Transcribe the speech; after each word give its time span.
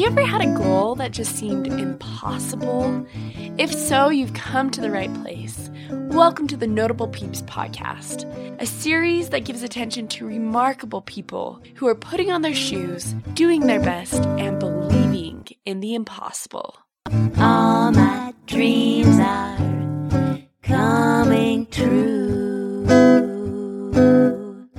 you 0.00 0.06
ever 0.06 0.24
had 0.24 0.40
a 0.40 0.54
goal 0.54 0.94
that 0.94 1.10
just 1.10 1.36
seemed 1.36 1.66
impossible? 1.66 3.06
If 3.58 3.70
so, 3.70 4.08
you've 4.08 4.32
come 4.32 4.70
to 4.70 4.80
the 4.80 4.90
right 4.90 5.12
place. 5.22 5.70
Welcome 5.90 6.48
to 6.48 6.56
the 6.56 6.66
Notable 6.66 7.08
Peeps 7.08 7.42
podcast, 7.42 8.24
a 8.58 8.64
series 8.64 9.28
that 9.28 9.44
gives 9.44 9.62
attention 9.62 10.08
to 10.08 10.26
remarkable 10.26 11.02
people 11.02 11.60
who 11.74 11.86
are 11.86 11.94
putting 11.94 12.32
on 12.32 12.40
their 12.40 12.54
shoes, 12.54 13.12
doing 13.34 13.66
their 13.66 13.80
best, 13.80 14.22
and 14.38 14.58
believing 14.58 15.46
in 15.66 15.80
the 15.80 15.94
impossible. 15.94 16.78
All 17.36 17.92
my 17.92 18.32
dreams 18.46 19.18
are 19.18 20.46
coming 20.62 21.66
true. 21.66 22.86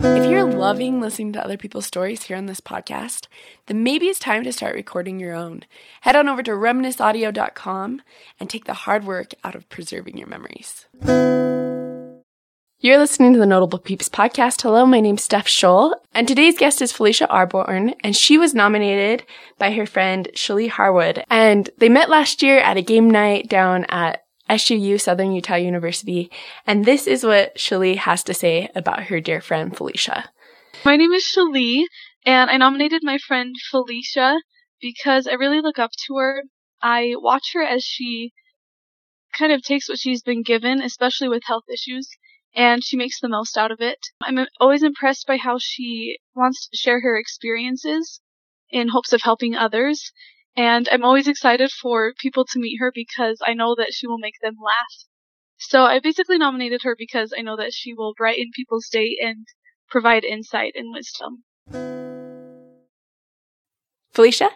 If 0.04 0.26
you're 0.26 0.46
loving 0.46 1.00
listening 1.00 1.34
to 1.34 1.44
other 1.44 1.58
people's 1.58 1.86
stories 1.86 2.24
here 2.24 2.36
on 2.36 2.48
this 2.48 2.60
podcast, 2.60 3.28
then 3.68 3.84
maybe 3.84 4.08
it's 4.08 4.18
time 4.18 4.44
to 4.44 4.52
start 4.52 4.74
recording 4.74 5.20
your 5.20 5.36
own. 5.36 5.64
Head 6.02 6.16
on 6.16 6.28
over 6.28 6.42
to 6.42 6.52
reminisceaudio.com 6.52 8.02
and 8.40 8.50
take 8.50 8.66
the 8.66 8.74
hard 8.74 9.04
work 9.06 9.34
out 9.44 9.54
of 9.54 9.70
preserving 9.70 10.18
your 10.18 10.28
memories. 10.28 10.88
You're 12.80 12.98
listening 12.98 13.34
to 13.34 13.40
the 13.40 13.46
Notable 13.46 13.78
Peeps 13.78 14.10
podcast. 14.10 14.64
Hello, 14.64 14.88
my 14.88 15.02
name's 15.02 15.24
Steph 15.24 15.46
Scholl, 15.46 15.94
and 16.16 16.28
today's 16.28 16.58
guest 16.58 16.82
is 16.82 16.92
Felicia 16.92 17.28
Arbon, 17.28 17.94
and 18.04 18.16
she 18.16 18.40
was 18.40 18.56
nominated 18.56 19.24
by 19.60 19.72
her 19.72 19.86
friend 19.86 20.30
Shelly 20.34 20.68
Harwood. 20.68 21.24
And 21.30 21.70
they 21.78 21.90
met 21.90 22.10
last 22.10 22.42
year 22.42 22.58
at 22.58 22.78
a 22.78 22.82
game 22.82 23.08
night 23.08 23.48
down 23.48 23.86
at 23.86 24.24
SUU, 24.52 25.00
Southern 25.00 25.32
Utah 25.32 25.56
University, 25.56 26.30
and 26.68 26.84
this 26.84 27.08
is 27.08 27.24
what 27.24 27.56
Shalee 27.56 27.96
has 27.96 28.22
to 28.24 28.34
say 28.34 28.70
about 28.76 29.04
her 29.04 29.22
dear 29.22 29.40
friend 29.40 29.76
Felicia. 29.76 30.30
My 30.84 30.98
name 30.98 31.14
is 31.14 31.24
Shalee, 31.24 31.86
and 32.26 32.50
I 32.50 32.58
nominated 32.58 33.02
my 33.02 33.18
friend 33.18 33.56
Felicia 33.70 34.42
because 34.82 35.26
I 35.26 35.34
really 35.34 35.62
look 35.62 35.80
up 35.80 35.92
to 36.08 36.18
her. 36.18 36.44
I 36.82 37.14
watch 37.16 37.52
her 37.54 37.64
as 37.64 37.84
she 37.84 38.34
kind 39.38 39.54
of 39.54 39.62
takes 39.62 39.88
what 39.88 40.00
she's 40.00 40.22
been 40.22 40.44
given, 40.44 40.82
especially 40.82 41.30
with 41.30 41.44
health 41.46 41.64
issues, 41.72 42.10
and 42.54 42.84
she 42.84 42.98
makes 42.98 43.22
the 43.22 43.30
most 43.30 43.58
out 43.58 43.72
of 43.72 43.80
it. 43.80 44.00
I'm 44.22 44.46
always 44.60 44.84
impressed 44.84 45.28
by 45.28 45.38
how 45.38 45.60
she 45.60 46.18
wants 46.36 46.68
to 46.68 46.78
share 46.78 47.00
her 47.00 47.16
experiences 47.16 48.20
in 48.70 48.90
hopes 48.90 49.14
of 49.14 49.22
helping 49.22 49.56
others 49.56 50.12
and 50.56 50.88
I'm 50.92 51.04
always 51.04 51.28
excited 51.28 51.72
for 51.72 52.14
people 52.20 52.46
to 52.46 52.60
meet 52.60 52.78
her 52.80 52.92
because 52.94 53.40
I 53.46 53.54
know 53.54 53.76
that 53.76 53.92
she 53.92 54.08
will 54.08 54.18
make 54.18 54.36
them 54.42 54.56
laugh. 54.64 55.08
So 55.58 55.84
I 55.84 56.00
basically 56.00 56.38
nominated 56.38 56.82
her 56.84 56.96
because 56.98 57.34
I 57.38 57.42
know 57.42 57.56
that 57.58 57.74
she 57.74 57.94
will 57.94 58.14
brighten 58.18 58.52
people's 58.56 58.90
day 58.90 59.18
and 59.22 59.46
provide 59.90 60.24
insight 60.24 60.74
and 60.76 60.94
wisdom. 60.94 61.44
Felicia? 64.12 64.50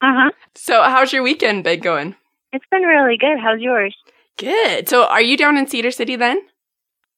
Uh 0.00 0.12
huh. 0.12 0.30
So, 0.54 0.82
how's 0.82 1.12
your 1.12 1.22
weekend 1.22 1.64
been 1.64 1.80
going? 1.80 2.16
It's 2.52 2.66
been 2.70 2.82
really 2.82 3.16
good. 3.16 3.38
How's 3.42 3.60
yours? 3.60 3.96
Good. 4.36 4.88
So, 4.88 5.06
are 5.06 5.22
you 5.22 5.36
down 5.36 5.56
in 5.56 5.66
Cedar 5.66 5.90
City 5.90 6.16
then? 6.16 6.42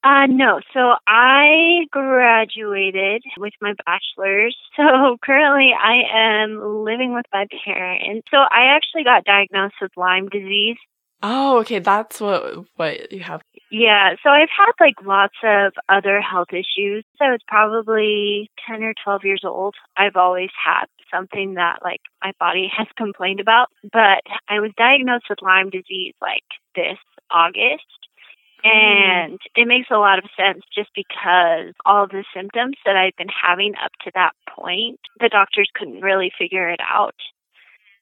Uh, 0.07 0.27
no. 0.27 0.61
So 0.73 0.95
I 1.09 1.87
graduated 1.91 3.25
with 3.39 3.55
my 3.61 3.75
bachelor's. 3.85 4.57
So 4.77 5.17
currently 5.23 5.73
I 5.73 6.03
am 6.43 6.85
living 6.85 7.15
with 7.15 7.25
my 7.33 7.47
parents. 7.65 8.29
So 8.31 8.37
I 8.37 8.77
actually 8.77 9.05
got 9.05 9.25
diagnosed 9.25 9.77
with 9.81 9.91
Lyme 9.97 10.29
disease. 10.29 10.77
Oh, 11.23 11.61
okay. 11.61 11.79
That's 11.79 12.21
what 12.21 12.67
what 12.77 13.11
you 13.11 13.21
have. 13.21 13.41
Yeah. 13.71 14.17
So 14.23 14.29
I've 14.29 14.51
had 14.55 14.73
like 14.79 14.97
lots 15.03 15.34
of 15.43 15.73
other 15.89 16.21
health 16.21 16.49
issues. 16.53 17.05
I 17.23 17.31
was 17.31 17.41
probably 17.49 18.51
10 18.69 18.83
or 18.83 18.93
12 19.03 19.25
years 19.25 19.43
old. 19.45 19.75
I've 19.97 20.17
always 20.17 20.51
had 20.62 20.84
something 21.11 21.55
that 21.55 21.79
like 21.83 22.03
my 22.23 22.33
body 22.39 22.71
has 22.77 22.87
complained 22.99 23.41
about, 23.41 23.69
but 23.83 24.23
I 24.47 24.61
was 24.61 24.73
diagnosed 24.77 25.25
with 25.31 25.41
Lyme 25.41 25.71
disease 25.71 26.15
like 26.21 26.45
this 26.75 26.99
August. 27.31 28.06
And 28.69 29.38
it 29.54 29.69
makes 29.69 29.88
a 29.93 29.99
lot 29.99 30.19
of 30.19 30.25
sense 30.37 30.65
just 30.75 30.91
because 30.93 31.72
all 31.84 32.09
the 32.09 32.25
symptoms 32.34 32.77
that 32.84 32.97
I've 32.97 33.16
been 33.16 33.28
having 33.28 33.75
up 33.82 33.93
to 34.04 34.10
that 34.15 34.32
point, 34.50 34.99
the 35.21 35.28
doctors 35.28 35.71
couldn't 35.72 36.00
really 36.00 36.32
figure 36.37 36.69
it 36.69 36.81
out. 36.81 37.15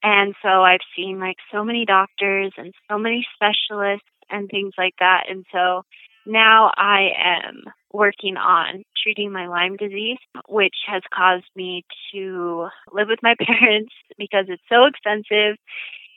And 0.02 0.34
so 0.42 0.48
I've 0.48 0.80
seen 0.96 1.20
like 1.20 1.36
so 1.52 1.64
many 1.64 1.84
doctors 1.84 2.52
and 2.56 2.72
so 2.90 2.98
many 2.98 3.26
specialists 3.34 4.08
and 4.30 4.48
things 4.48 4.72
like 4.78 4.94
that. 5.00 5.24
And 5.28 5.44
so 5.52 5.82
now 6.24 6.72
I 6.76 7.10
am 7.18 7.64
working 7.92 8.38
on 8.38 8.84
treating 9.02 9.32
my 9.32 9.48
Lyme 9.48 9.76
disease, 9.76 10.18
which 10.48 10.76
has 10.86 11.02
caused 11.12 11.44
me 11.54 11.84
to 12.12 12.68
live 12.90 13.08
with 13.08 13.22
my 13.22 13.34
parents 13.46 13.92
because 14.16 14.46
it's 14.48 14.62
so 14.70 14.86
expensive 14.86 15.58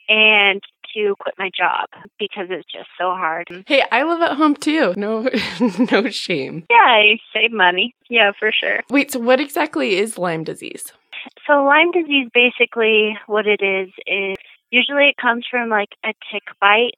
and 0.08 0.62
to 0.94 1.14
quit 1.20 1.34
my 1.38 1.50
job 1.56 1.88
because 2.18 2.46
it's 2.50 2.70
just 2.72 2.88
so 2.98 3.10
hard. 3.10 3.64
Hey, 3.66 3.82
I 3.92 4.02
live 4.04 4.20
at 4.22 4.36
home 4.36 4.54
too. 4.56 4.94
No 4.96 5.28
no 5.92 6.08
shame. 6.10 6.66
Yeah, 6.70 6.76
I 6.76 7.18
save 7.32 7.52
money. 7.52 7.94
Yeah, 8.08 8.32
for 8.38 8.50
sure. 8.52 8.80
Wait, 8.90 9.10
so 9.12 9.18
what 9.20 9.40
exactly 9.40 9.96
is 9.98 10.18
Lyme 10.18 10.44
disease? 10.44 10.92
So 11.46 11.64
Lyme 11.64 11.90
disease 11.92 12.28
basically 12.32 13.16
what 13.26 13.46
it 13.46 13.60
is 13.62 13.88
is 14.06 14.36
usually 14.70 15.08
it 15.08 15.16
comes 15.20 15.46
from 15.50 15.68
like 15.68 15.90
a 16.04 16.12
tick 16.32 16.42
bite 16.60 16.92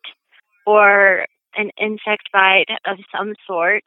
or 0.67 1.27
an 1.57 1.71
insect 1.81 2.31
bite 2.33 2.67
of 2.87 2.99
some 3.17 3.35
sort. 3.47 3.83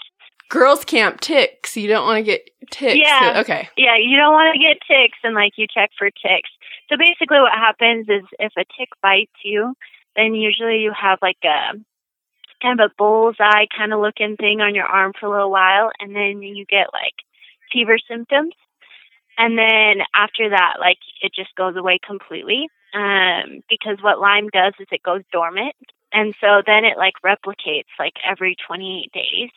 Girls 0.50 0.84
camp 0.86 1.20
ticks. 1.22 1.76
You 1.78 1.88
don't 1.88 2.06
want 2.06 2.18
to 2.18 2.24
get 2.24 2.50
ticks. 2.70 3.00
Yeah. 3.02 3.34
So- 3.36 3.40
okay. 3.42 3.70
Yeah, 3.78 3.96
you 3.98 4.18
don't 4.18 4.34
want 4.34 4.54
to 4.54 4.60
get 4.60 4.78
ticks 4.88 5.18
and 5.24 5.34
like 5.34 5.54
you 5.58 5.66
check 5.74 5.92
for 5.98 6.10
ticks. 6.10 6.50
So 6.90 6.98
basically 6.98 7.40
what 7.40 7.54
happens 7.54 8.08
is 8.10 8.24
if 8.40 8.52
a 8.58 8.66
tick 8.78 8.90
bites 9.02 9.32
you, 9.44 9.74
then 10.16 10.36
usually 10.36 10.80
you 10.80 10.92
have 11.00 11.20
like 11.22 11.44
a 11.44 11.78
kind 12.62 12.80
of 12.80 12.92
a 12.92 12.94
bullseye 12.98 13.66
kind 13.76 13.94
of 13.94 14.00
looking 14.00 14.38
thing 14.38 14.62
on 14.62 14.74
your 14.74 14.86
arm 14.86 15.12
for 15.20 15.28
a 15.28 15.30
little 15.30 15.52
while 15.52 15.92
and 16.00 16.16
then 16.16 16.42
you 16.42 16.66
get 16.66 16.88
like 16.94 17.16
fever 17.72 17.98
symptoms. 18.08 18.54
And 19.38 19.58
then 19.58 20.06
after 20.14 20.50
that, 20.50 20.76
like 20.80 21.00
it 21.22 21.34
just 21.34 21.56
goes 21.56 21.76
away 21.76 22.00
completely. 22.06 22.70
Um, 22.94 23.64
because 23.70 23.98
what 24.02 24.20
Lyme 24.20 24.50
does 24.50 24.74
is 24.80 24.88
it 24.92 25.02
goes 25.02 25.24
dormant. 25.32 25.76
And 26.12 26.36
so 26.40 26.62
then 26.66 26.86
it 26.86 26.98
like 26.98 27.16
replicates 27.26 27.90
like 27.98 28.14
every 28.24 28.56
28 28.68 29.12
days. 29.12 29.50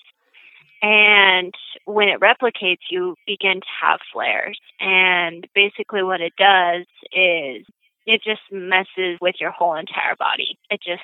And 0.83 1.55
when 1.85 2.09
it 2.09 2.21
replicates, 2.21 2.91
you 2.91 3.17
begin 3.27 3.61
to 3.61 3.67
have 3.83 4.01
flares. 4.13 4.59
And 4.81 5.47
basically, 5.55 6.03
what 6.03 6.21
it 6.21 6.35
does 6.37 6.87
is 7.13 7.67
it 8.07 8.23
just 8.23 8.43
messes 8.51 9.19
with 9.21 9.37
your 9.41 9.51
whole 9.51 9.75
entire 9.75 10.17
body. 10.17 10.59
It 10.71 10.81
just 10.81 11.03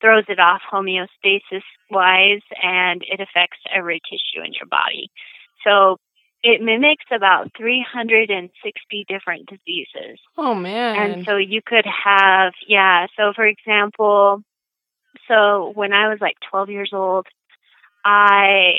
throws 0.00 0.24
it 0.28 0.38
off 0.38 0.60
homeostasis 0.72 1.62
wise 1.90 2.42
and 2.62 3.02
it 3.02 3.20
affects 3.20 3.58
every 3.74 4.00
tissue 4.08 4.44
in 4.44 4.52
your 4.52 4.68
body. 4.70 5.10
So 5.64 5.98
it 6.42 6.62
mimics 6.62 7.04
about 7.12 7.50
360 7.56 9.04
different 9.08 9.48
diseases. 9.48 10.20
Oh 10.36 10.54
man. 10.54 10.96
And 11.12 11.26
so 11.26 11.36
you 11.36 11.60
could 11.64 11.84
have, 11.86 12.52
yeah. 12.66 13.06
So 13.16 13.32
for 13.34 13.44
example, 13.44 14.42
so 15.26 15.72
when 15.74 15.92
I 15.92 16.08
was 16.08 16.18
like 16.20 16.36
12 16.50 16.70
years 16.70 16.90
old, 16.92 17.26
I 18.04 18.74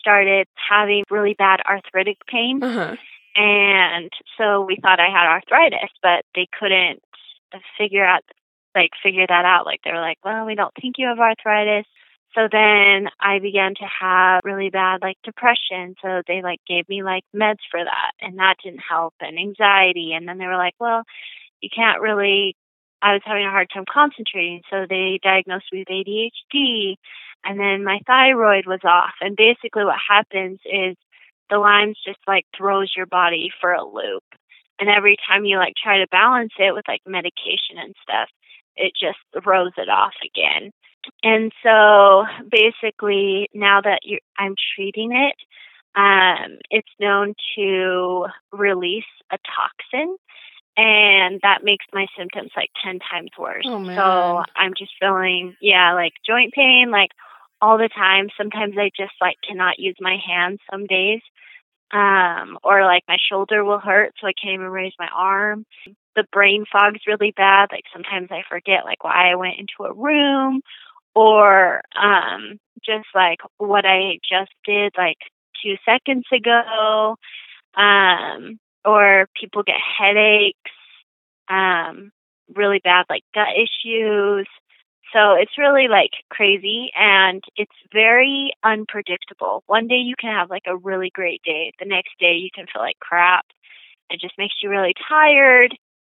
started 0.00 0.46
having 0.68 1.04
really 1.10 1.34
bad 1.34 1.60
arthritic 1.68 2.18
pain. 2.26 2.62
uh-huh. 2.62 2.96
And 3.36 4.10
so 4.38 4.62
we 4.62 4.76
thought 4.80 5.00
I 5.00 5.10
had 5.10 5.26
arthritis, 5.26 5.90
but 6.02 6.24
they 6.34 6.46
couldn't 6.58 7.02
figure 7.78 8.04
out, 8.04 8.22
like, 8.74 8.90
figure 9.02 9.26
that 9.28 9.44
out. 9.44 9.66
Like, 9.66 9.80
they 9.84 9.92
were 9.92 10.00
like, 10.00 10.18
well, 10.24 10.46
we 10.46 10.54
don't 10.54 10.74
think 10.80 10.96
you 10.98 11.08
have 11.08 11.18
arthritis. 11.18 11.86
So 12.34 12.48
then 12.50 13.08
I 13.20 13.38
began 13.38 13.74
to 13.76 13.86
have 14.00 14.40
really 14.44 14.70
bad, 14.70 15.02
like, 15.02 15.16
depression. 15.22 15.94
So 16.02 16.22
they, 16.26 16.42
like, 16.42 16.60
gave 16.66 16.88
me, 16.88 17.02
like, 17.04 17.22
meds 17.34 17.62
for 17.70 17.82
that, 17.82 18.12
and 18.20 18.38
that 18.38 18.56
didn't 18.62 18.82
help, 18.88 19.14
and 19.20 19.38
anxiety. 19.38 20.12
And 20.14 20.28
then 20.28 20.38
they 20.38 20.46
were 20.46 20.56
like, 20.56 20.74
well, 20.80 21.02
you 21.60 21.70
can't 21.74 22.00
really, 22.00 22.56
I 23.00 23.12
was 23.12 23.22
having 23.24 23.46
a 23.46 23.50
hard 23.50 23.68
time 23.72 23.84
concentrating. 23.88 24.62
So 24.70 24.86
they 24.88 25.20
diagnosed 25.22 25.66
me 25.72 25.84
with 25.86 25.88
ADHD, 25.88 26.96
and 27.44 27.60
then 27.60 27.84
my 27.84 28.00
thyroid 28.06 28.66
was 28.66 28.80
off. 28.84 29.14
And 29.20 29.36
basically, 29.36 29.84
what 29.84 29.98
happens 30.08 30.58
is 30.64 30.96
the 31.50 31.58
Lyme's 31.58 31.98
just 32.04 32.18
like 32.26 32.46
throws 32.56 32.92
your 32.96 33.06
body 33.06 33.50
for 33.60 33.72
a 33.72 33.84
loop. 33.84 34.24
And 34.78 34.88
every 34.88 35.16
time 35.28 35.44
you 35.44 35.56
like 35.56 35.74
try 35.80 35.98
to 35.98 36.06
balance 36.10 36.52
it 36.58 36.74
with 36.74 36.84
like 36.88 37.00
medication 37.06 37.78
and 37.78 37.94
stuff, 38.02 38.28
it 38.76 38.92
just 38.98 39.18
throws 39.42 39.72
it 39.76 39.88
off 39.88 40.14
again. 40.24 40.72
And 41.22 41.52
so 41.62 42.24
basically 42.50 43.48
now 43.54 43.80
that 43.82 44.00
you 44.02 44.18
I'm 44.38 44.54
treating 44.74 45.12
it, 45.12 45.36
um, 45.94 46.58
it's 46.70 46.88
known 46.98 47.34
to 47.56 48.26
release 48.52 49.04
a 49.30 49.38
toxin 49.38 50.16
and 50.76 51.40
that 51.42 51.62
makes 51.62 51.84
my 51.92 52.06
symptoms 52.18 52.50
like 52.56 52.70
10 52.84 52.98
times 52.98 53.30
worse. 53.38 53.64
Oh. 53.66 53.84
So 53.84 54.42
I'm 54.56 54.72
just 54.76 54.92
feeling, 55.00 55.56
yeah, 55.60 55.94
like 55.94 56.14
joint 56.26 56.52
pain, 56.52 56.90
like 56.90 57.10
all 57.60 57.78
the 57.78 57.88
time. 57.88 58.28
Sometimes 58.36 58.74
I 58.78 58.90
just 58.96 59.14
like 59.20 59.36
cannot 59.46 59.78
use 59.78 59.96
my 60.00 60.16
hands 60.26 60.60
some 60.70 60.86
days. 60.86 61.20
Um, 61.92 62.58
or 62.64 62.84
like 62.84 63.04
my 63.06 63.18
shoulder 63.30 63.64
will 63.64 63.78
hurt, 63.78 64.12
so 64.20 64.26
I 64.26 64.32
can't 64.40 64.54
even 64.54 64.66
raise 64.66 64.94
my 64.98 65.08
arm. 65.14 65.64
The 66.16 66.24
brain 66.32 66.64
fog's 66.70 67.06
really 67.06 67.32
bad. 67.36 67.68
Like 67.70 67.84
sometimes 67.92 68.28
I 68.30 68.42
forget 68.48 68.84
like 68.84 69.04
why 69.04 69.30
I 69.30 69.36
went 69.36 69.58
into 69.58 69.88
a 69.88 69.94
room 69.94 70.62
or 71.14 71.82
um 71.94 72.58
just 72.84 73.06
like 73.14 73.38
what 73.58 73.84
I 73.86 74.18
just 74.28 74.50
did 74.64 74.92
like 74.98 75.18
two 75.62 75.76
seconds 75.84 76.24
ago. 76.32 77.16
Um 77.76 78.58
or 78.84 79.26
people 79.40 79.62
get 79.62 79.76
headaches, 79.98 80.58
um, 81.48 82.10
really 82.54 82.80
bad 82.82 83.06
like 83.08 83.22
gut 83.34 83.48
issues. 83.56 84.46
So 85.14 85.34
it's 85.34 85.56
really 85.56 85.86
like 85.88 86.10
crazy 86.28 86.90
and 86.96 87.42
it's 87.56 87.72
very 87.92 88.52
unpredictable. 88.64 89.62
One 89.66 89.86
day 89.86 90.02
you 90.04 90.16
can 90.18 90.34
have 90.34 90.50
like 90.50 90.64
a 90.66 90.76
really 90.76 91.10
great 91.14 91.40
day. 91.44 91.72
The 91.78 91.86
next 91.86 92.10
day 92.18 92.34
you 92.34 92.50
can 92.52 92.66
feel 92.72 92.82
like 92.82 92.98
crap. 92.98 93.46
It 94.10 94.20
just 94.20 94.34
makes 94.36 94.54
you 94.60 94.70
really 94.70 94.92
tired. 95.08 95.76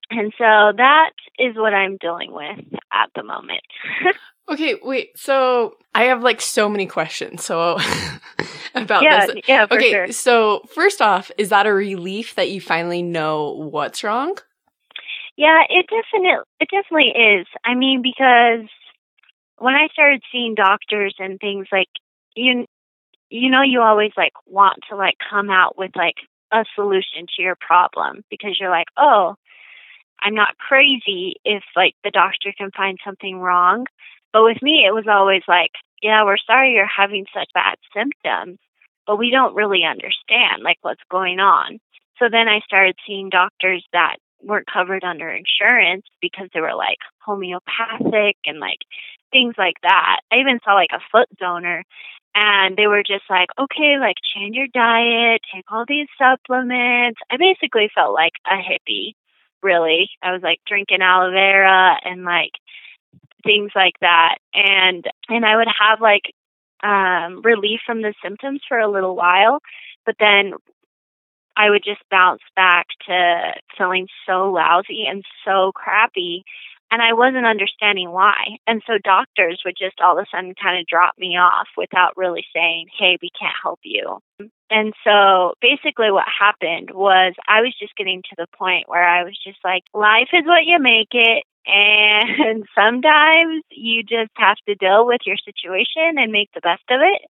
And 0.10 0.34
so 0.38 0.74
that 0.78 1.12
is 1.38 1.56
what 1.56 1.74
I'm 1.74 1.98
dealing 1.98 2.34
with 2.34 2.60
at 2.92 3.10
the 3.16 3.24
moment. 3.24 3.62
okay, 4.50 4.76
wait. 4.82 5.18
So 5.18 5.76
I 5.94 6.06
have 6.06 6.24
like 6.24 6.42
so 6.42 6.68
many 6.68 6.88
questions. 6.88 7.44
So 7.44 7.78
about 8.76 9.04
yeah, 9.04 9.28
this. 9.28 9.36
Yeah, 9.48 9.68
for 9.68 9.76
okay, 9.76 9.92
sure. 9.92 10.12
so 10.12 10.62
first 10.74 11.02
off, 11.04 11.30
is 11.38 11.50
that 11.50 11.68
a 11.68 11.74
relief 11.74 12.34
that 12.36 12.50
you 12.50 12.62
finally 12.62 13.04
know 13.04 13.52
what's 13.52 14.04
wrong? 14.04 14.38
Yeah, 15.36 15.62
it 15.70 15.86
definitely 15.86 16.40
it 16.60 16.70
definitely 16.72 17.14
is. 17.22 17.46
I 17.64 17.76
mean, 17.76 18.02
because 18.02 18.68
when 19.58 19.76
I 19.76 19.88
started 19.92 20.22
seeing 20.32 20.56
doctors 20.56 21.16
and 21.20 21.40
things 21.40 21.68
like 21.72 21.90
you 22.36 22.66
you 23.30 23.50
know 23.50 23.62
you 23.62 23.82
always 23.82 24.12
like 24.16 24.34
want 24.46 24.80
to 24.90 24.96
like 24.96 25.16
come 25.30 25.50
out 25.50 25.78
with 25.78 25.92
like 25.96 26.16
a 26.52 26.64
solution 26.76 27.26
to 27.36 27.42
your 27.42 27.58
problem 27.60 28.24
because 28.30 28.58
you're 28.60 28.70
like, 28.70 28.88
"Oh, 28.98 29.36
I'm 30.22 30.36
not 30.36 30.58
crazy 30.58 31.36
if 31.44 31.64
like 31.76 31.96
the 32.04 32.12
doctor 32.12 32.54
can 32.58 32.72
find 32.72 33.00
something 33.04 33.40
wrong." 33.40 33.86
But 34.34 34.44
with 34.44 34.62
me, 34.62 34.86
it 34.86 34.94
was 34.94 35.08
always 35.08 35.44
like, 35.48 35.72
"Yeah, 36.02 36.24
we're 36.24 36.38
sorry 36.38 36.74
you're 36.74 36.86
having 36.86 37.26
such 37.34 37.50
bad 37.54 37.78
symptoms, 37.96 38.60
but 39.06 39.18
we 39.18 39.30
don't 39.32 39.56
really 39.56 39.84
understand 39.84 40.64
like 40.64 40.78
what's 40.82 41.04
going 41.10 41.40
on." 41.40 41.80
So 42.20 42.30
then 42.30 42.48
I 42.48 42.62
started 42.62 42.96
seeing 43.06 43.30
doctors 43.30 43.86
that 43.94 44.18
weren't 44.42 44.68
covered 44.72 45.04
under 45.04 45.30
insurance 45.30 46.06
because 46.22 46.48
they 46.54 46.62
were 46.62 46.76
like 46.76 47.00
homeopathic 47.20 48.38
and 48.46 48.60
like 48.60 48.80
things 49.32 49.56
like 49.58 49.76
that. 49.84 50.22
I 50.32 50.38
even 50.38 50.60
saw 50.64 50.74
like 50.74 50.92
a 50.94 51.02
foot 51.12 51.28
donor 51.40 51.84
and 52.36 52.78
they 52.78 52.88
were 52.88 53.04
just 53.04 53.24
like, 53.30 53.50
okay, 53.60 53.98
like 54.00 54.18
change 54.36 54.56
your 54.56 54.68
diet, 54.68 55.42
take 55.54 55.66
all 55.72 55.86
these 55.88 56.08
supplements. 56.18 57.20
I 57.32 57.38
basically 57.38 57.90
felt 57.94 58.14
like 58.14 58.34
a 58.46 58.56
hippie, 58.56 59.14
really. 59.64 60.10
I 60.22 60.32
was 60.32 60.42
like 60.44 60.60
drinking 60.68 61.02
aloe 61.02 61.32
vera 61.32 61.98
and 62.04 62.24
like 62.24 62.52
things 63.44 63.72
like 63.76 63.96
that. 64.02 64.36
And 64.54 65.06
and 65.30 65.46
I 65.46 65.56
would 65.56 65.68
have 65.80 66.00
like 66.02 66.34
um 66.84 67.42
relief 67.42 67.80
from 67.86 68.02
the 68.02 68.14
symptoms 68.24 68.62
for 68.68 68.78
a 68.78 68.92
little 68.92 69.16
while, 69.16 69.60
but 70.06 70.16
then 70.20 70.54
I 71.58 71.72
would 71.72 71.84
just 71.84 72.02
bounce 72.12 72.44
back 72.56 72.86
to 73.08 73.54
feeling 73.78 74.08
so 74.28 74.52
lousy 74.52 75.06
and 75.10 75.26
so 75.44 75.72
crappy. 75.74 76.44
And 76.90 77.02
I 77.02 77.14
wasn't 77.14 77.46
understanding 77.46 78.12
why. 78.12 78.60
And 78.66 78.82
so 78.88 78.94
doctors 79.04 79.62
would 79.66 79.76
just 79.78 80.00
all 80.00 80.18
of 80.18 80.24
a 80.24 80.26
sudden 80.32 80.56
kind 80.62 80.80
of 80.80 80.88
drop 80.88 81.16
me 81.18 81.38
off 81.38 81.68
without 81.76 82.16
really 82.16 82.46
saying, 82.56 82.88
hey, 82.98 83.18
we 83.22 83.30
can't 83.38 83.56
help 83.62 83.80
you. 83.84 84.20
And 84.70 84.94
so 85.04 85.54
basically 85.62 86.12
what 86.12 86.28
happened 86.28 86.92
was 86.92 87.34
I 87.48 87.62
was 87.62 87.76
just 87.80 87.96
getting 87.96 88.22
to 88.24 88.36
the 88.38 88.48
point 88.58 88.88
where 88.88 89.04
I 89.04 89.24
was 89.24 89.38
just 89.44 89.60
like, 89.64 89.84
life 89.94 90.30
is 90.34 90.46
what 90.46 90.66
you 90.66 90.80
make 90.80 91.12
it. 91.12 91.44
And 91.66 92.66
sometimes 92.76 93.64
you 93.72 94.04
just 94.04 94.32
have 94.38 94.58
to 94.68 94.76
deal 94.76 95.06
with 95.06 95.22
your 95.26 95.38
situation 95.38 96.18
and 96.18 96.32
make 96.32 96.50
the 96.54 96.62
best 96.62 96.84
of 96.90 97.02
it. 97.02 97.22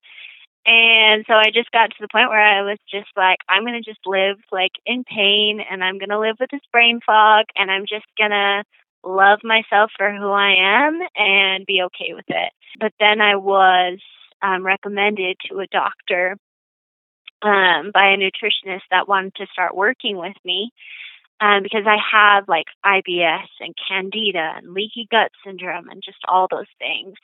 And 0.66 1.24
so 1.26 1.34
I 1.34 1.50
just 1.54 1.70
got 1.70 1.90
to 1.90 1.96
the 2.00 2.12
point 2.12 2.28
where 2.28 2.42
I 2.42 2.62
was 2.62 2.78
just 2.90 3.08
like, 3.16 3.38
I'm 3.48 3.64
going 3.64 3.82
to 3.82 3.90
just 3.90 4.04
live 4.04 4.36
like 4.52 4.72
in 4.84 5.02
pain 5.02 5.60
and 5.60 5.82
I'm 5.82 5.98
going 5.98 6.10
to 6.10 6.20
live 6.20 6.36
with 6.38 6.50
this 6.50 6.60
brain 6.70 7.00
fog 7.04 7.46
and 7.56 7.70
I'm 7.70 7.86
just 7.88 8.04
going 8.18 8.32
to 8.32 8.64
love 9.04 9.40
myself 9.44 9.90
for 9.96 10.12
who 10.12 10.30
I 10.30 10.54
am 10.58 11.00
and 11.16 11.66
be 11.66 11.82
okay 11.82 12.14
with 12.14 12.26
it. 12.28 12.52
But 12.78 12.92
then 13.00 13.20
I 13.20 13.36
was 13.36 13.98
um, 14.42 14.64
recommended 14.64 15.36
to 15.48 15.60
a 15.60 15.66
doctor 15.66 16.36
um, 17.42 17.90
by 17.92 18.08
a 18.08 18.16
nutritionist 18.16 18.82
that 18.90 19.08
wanted 19.08 19.34
to 19.36 19.46
start 19.52 19.76
working 19.76 20.16
with 20.16 20.36
me 20.44 20.72
um, 21.40 21.62
because 21.62 21.84
I 21.86 21.98
have 22.12 22.48
like 22.48 22.66
IBS 22.84 23.48
and 23.60 23.74
candida 23.88 24.54
and 24.56 24.74
leaky 24.74 25.06
gut 25.10 25.30
syndrome 25.44 25.88
and 25.88 26.02
just 26.04 26.18
all 26.28 26.48
those 26.50 26.66
things. 26.78 27.14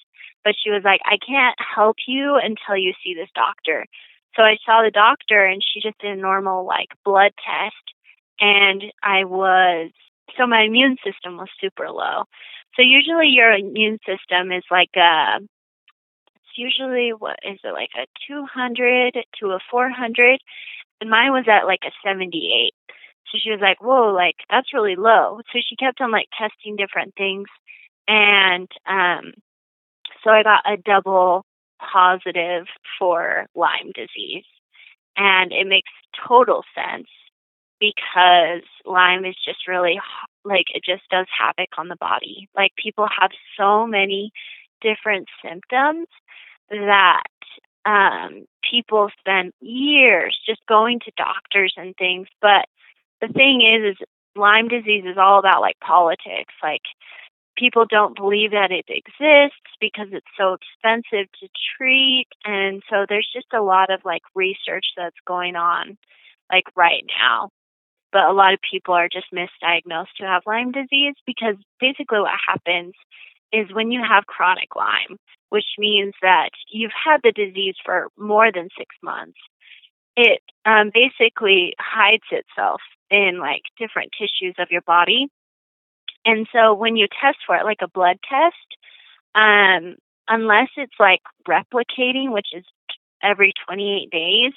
But 0.44 0.55
she 0.62 0.71
was 0.71 0.82
like, 0.85 1.00
I 1.05 1.17
can't 1.26 1.56
help 1.59 1.97
you 2.06 2.37
until 2.37 2.76
you 2.76 2.93
see 3.03 3.15
this 3.15 3.31
doctor. 3.35 3.87
So 4.37 4.43
I 4.43 4.59
saw 4.65 4.82
the 4.82 4.91
doctor 4.91 5.44
and 5.44 5.62
she 5.62 5.81
just 5.81 5.99
did 5.99 6.17
a 6.17 6.21
normal 6.21 6.67
like 6.67 6.88
blood 7.05 7.32
test 7.37 7.94
and 8.41 8.82
I 9.03 9.25
was 9.25 9.91
so 10.37 10.47
my 10.47 10.62
immune 10.62 10.97
system 11.05 11.37
was 11.37 11.49
super 11.61 11.91
low. 11.91 12.25
So 12.76 12.82
usually 12.82 13.29
your 13.29 13.53
immune 13.53 13.99
system 14.06 14.53
is 14.53 14.65
like 14.71 14.91
a 14.97 15.38
it's 16.37 16.56
usually 16.59 17.11
what 17.11 17.38
is 17.44 17.59
it 17.65 17.73
like 17.73 17.91
a 17.97 18.06
200 18.29 19.15
to 19.41 19.47
a 19.50 19.59
400 19.71 20.41
and 21.00 21.11
mine 21.11 21.32
was 21.32 21.47
at 21.49 21.67
like 21.67 21.85
a 21.85 21.93
78. 22.05 22.73
So 23.31 23.38
she 23.43 23.50
was 23.50 23.61
like, 23.61 23.82
"Whoa, 23.82 24.12
like 24.12 24.37
that's 24.50 24.73
really 24.75 24.97
low." 24.97 25.41
So 25.53 25.61
she 25.67 25.76
kept 25.76 26.00
on 26.00 26.11
like 26.11 26.29
testing 26.38 26.76
different 26.76 27.15
things 27.17 27.49
and 28.09 28.69
um 28.87 29.32
so 30.23 30.31
I 30.31 30.43
got 30.43 30.62
a 30.71 30.76
double 30.76 31.44
positive 31.81 32.67
for 32.99 33.47
Lyme 33.55 33.93
disease. 33.94 34.44
And 35.17 35.53
it 35.53 35.67
makes 35.67 35.91
total 36.26 36.65
sense 36.75 37.09
because 37.81 38.62
Lyme 38.85 39.25
is 39.25 39.37
just 39.44 39.69
really 39.69 40.00
like 40.44 40.67
it 40.75 40.82
just 40.85 41.09
does 41.11 41.26
havoc 41.37 41.71
on 41.79 41.88
the 41.88 41.97
body. 41.97 42.49
Like 42.56 42.73
people 42.76 43.06
have 43.21 43.31
so 43.59 43.87
many 43.87 44.32
different 44.81 45.29
symptoms 45.43 46.06
that 46.71 47.23
um 47.85 48.47
people 48.69 49.11
spend 49.19 49.53
years 49.61 50.38
just 50.47 50.61
going 50.67 51.00
to 51.00 51.12
doctors 51.17 51.75
and 51.76 51.94
things, 51.97 52.29
but 52.41 52.67
the 53.21 53.29
thing 53.29 53.61
is 53.62 53.97
is 53.97 54.06
Lyme 54.37 54.69
disease 54.69 55.05
is 55.06 55.17
all 55.17 55.38
about 55.38 55.61
like 55.61 55.79
politics. 55.81 56.54
Like 56.62 56.83
people 57.57 57.87
don't 57.88 58.16
believe 58.16 58.50
that 58.50 58.71
it 58.73 58.87
exists 58.88 59.71
because 59.81 60.09
it's 60.12 60.26
so 60.37 60.54
expensive 60.54 61.31
to 61.40 61.49
treat 61.76 62.26
and 62.45 62.83
so 62.90 63.07
there's 63.09 63.28
just 63.33 63.47
a 63.52 63.62
lot 63.62 63.93
of 63.93 64.00
like 64.04 64.23
research 64.35 64.87
that's 64.97 65.16
going 65.26 65.57
on 65.57 65.97
like 66.50 66.64
right 66.76 67.04
now 67.21 67.50
but 68.14 68.25
a 68.25 68.33
lot 68.33 68.54
of 68.54 68.61
people 68.71 68.94
are 68.94 69.11
just 69.11 69.26
misdiagnosed 69.35 70.14
to 70.16 70.25
have 70.25 70.42
Lyme 70.47 70.73
disease 70.73 71.16
because 71.26 71.56
basically 71.80 72.21
what 72.21 72.38
happens 72.49 72.94
is 73.52 73.75
when 73.75 73.90
you 73.90 74.00
have 74.09 74.26
chronic 74.26 74.75
Lyme 74.75 75.18
which 75.50 75.76
means 75.78 76.14
that 76.23 76.50
you've 76.73 76.97
had 77.04 77.21
the 77.23 77.30
disease 77.30 77.76
for 77.85 78.09
more 78.16 78.50
than 78.50 78.68
6 78.78 78.97
months 79.02 79.38
it 80.16 80.42
um, 80.64 80.90
basically 80.92 81.75
hides 81.78 82.25
itself 82.30 82.80
in 83.11 83.38
like 83.38 83.62
different 83.78 84.12
tissues 84.18 84.54
of 84.59 84.68
your 84.71 84.83
body. 84.83 85.28
And 86.25 86.47
so 86.52 86.75
when 86.75 86.97
you 86.97 87.06
test 87.21 87.38
for 87.47 87.56
it, 87.56 87.64
like 87.64 87.83
a 87.83 87.88
blood 87.88 88.18
test, 88.28 88.78
um, 89.35 89.97
unless 90.28 90.68
it's 90.76 90.94
like 90.99 91.21
replicating, 91.49 92.33
which 92.33 92.49
is 92.54 92.64
every 93.23 93.52
28 93.66 94.11
days, 94.11 94.52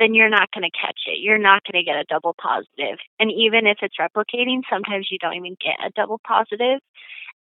then 0.00 0.14
you're 0.14 0.28
not 0.28 0.50
going 0.52 0.62
to 0.62 0.78
catch 0.78 1.00
it. 1.06 1.18
You're 1.20 1.38
not 1.38 1.62
going 1.64 1.82
to 1.82 1.86
get 1.88 1.96
a 1.96 2.04
double 2.04 2.34
positive. 2.40 2.98
And 3.18 3.30
even 3.32 3.66
if 3.66 3.78
it's 3.82 3.96
replicating, 3.98 4.62
sometimes 4.70 5.08
you 5.10 5.18
don't 5.18 5.34
even 5.34 5.56
get 5.60 5.84
a 5.84 5.90
double 5.94 6.20
positive. 6.26 6.80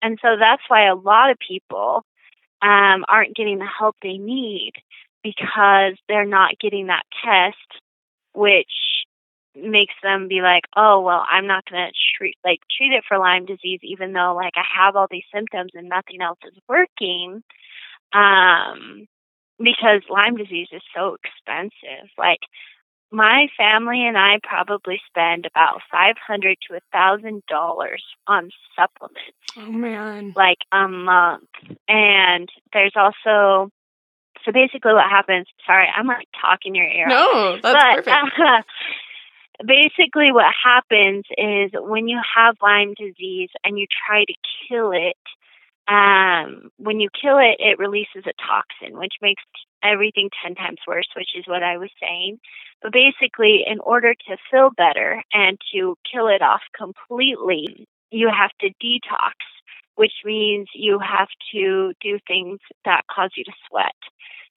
And 0.02 0.18
so 0.22 0.36
that's 0.40 0.64
why 0.68 0.88
a 0.88 0.96
lot 0.96 1.32
of 1.32 1.38
people 1.40 2.04
um, 2.62 3.06
aren't 3.08 3.36
getting 3.36 3.60
the 3.60 3.68
help 3.68 3.96
they 4.02 4.18
need 4.18 4.74
because 5.24 5.94
they're 6.08 6.26
not 6.26 6.60
getting 6.60 6.88
that 6.88 7.04
test, 7.24 7.82
which 8.34 8.72
makes 9.56 9.94
them 10.04 10.28
be 10.28 10.42
like, 10.42 10.64
oh 10.76 11.02
well, 11.02 11.26
I'm 11.30 11.48
not 11.48 11.66
gonna 11.70 11.90
treat 12.16 12.38
like 12.44 12.60
treat 12.78 12.94
it 12.94 13.04
for 13.08 13.18
Lyme 13.18 13.46
disease, 13.46 13.80
even 13.84 14.14
though 14.14 14.36
like 14.36 14.54
I 14.56 14.64
have 14.78 14.96
all 14.96 15.08
these 15.10 15.24
symptoms 15.34 15.72
and 15.74 15.90
nothing 15.90 16.22
else 16.22 16.40
is 16.46 16.58
working, 16.70 17.44
um, 18.14 19.08
because 19.60 20.02
Lyme 20.10 20.36
disease 20.38 20.68
is 20.72 20.82
so 20.96 21.18
expensive. 21.24 22.10
Like 22.18 22.40
my 23.12 23.48
family 23.58 24.06
and 24.06 24.18
I 24.18 24.40
probably 24.44 25.00
spend 25.08 25.46
about 25.46 25.82
five 25.92 26.16
hundred 26.26 26.58
to 26.68 26.76
a 26.76 26.80
thousand 26.92 27.44
dollars 27.48 28.04
on 28.28 28.50
supplements. 28.76 29.38
Oh 29.58 29.72
man! 29.72 30.34
Like 30.36 30.60
a 30.72 30.88
month, 30.88 31.50
and 31.88 32.50
there's 32.74 32.94
also 32.96 33.72
So 34.46 34.52
basically, 34.52 34.94
what 34.94 35.10
happens? 35.10 35.48
Sorry, 35.66 35.88
I'm 35.96 36.08
like 36.08 36.28
talking 36.40 36.76
your 36.76 36.86
ear. 36.86 37.08
No, 37.08 37.58
that's 37.62 38.06
but 38.06 38.06
perfect. 38.06 38.40
uh, 38.40 38.62
basically, 39.66 40.32
what 40.32 40.54
happens 40.64 41.26
is 41.38 41.72
when 41.74 42.08
you 42.08 42.20
have 42.36 42.56
Lyme 42.62 42.94
disease 42.94 43.50
and 43.64 43.80
you 43.80 43.88
try 44.08 44.26
to 44.26 44.34
kill 44.70 44.92
it, 44.92 45.18
um, 45.88 46.70
when 46.78 47.00
you 47.00 47.10
kill 47.20 47.38
it, 47.38 47.58
it 47.60 47.80
releases 47.80 48.26
a 48.26 48.34
toxin, 48.42 48.98
which 48.98 49.16
makes 49.22 49.44
everything 49.84 50.30
10 50.44 50.56
times 50.56 50.80
worse, 50.88 51.08
which 51.16 51.30
is 51.36 51.46
what 51.48 51.64
I 51.64 51.78
was 51.78 51.90
saying. 52.02 52.40
But 52.82 52.92
basically, 52.92 53.64
in 53.66 53.80
order 53.80 54.14
to 54.14 54.38
feel 54.52 54.70
better 54.76 55.24
and 55.34 55.58
to 55.74 55.96
kill 56.12 56.28
it 56.28 56.42
off 56.42 56.62
completely, 56.78 57.88
you 58.12 58.30
have 58.30 58.52
to 58.62 58.70
detox, 58.84 59.34
which 59.96 60.14
means 60.26 60.68
you 60.74 61.00
have 61.00 61.30
to 61.54 61.94
do 62.02 62.20
things 62.28 62.60
that 62.86 63.02
cause 63.10 63.32
you 63.36 63.44
to 63.44 63.54
sweat. 63.70 63.96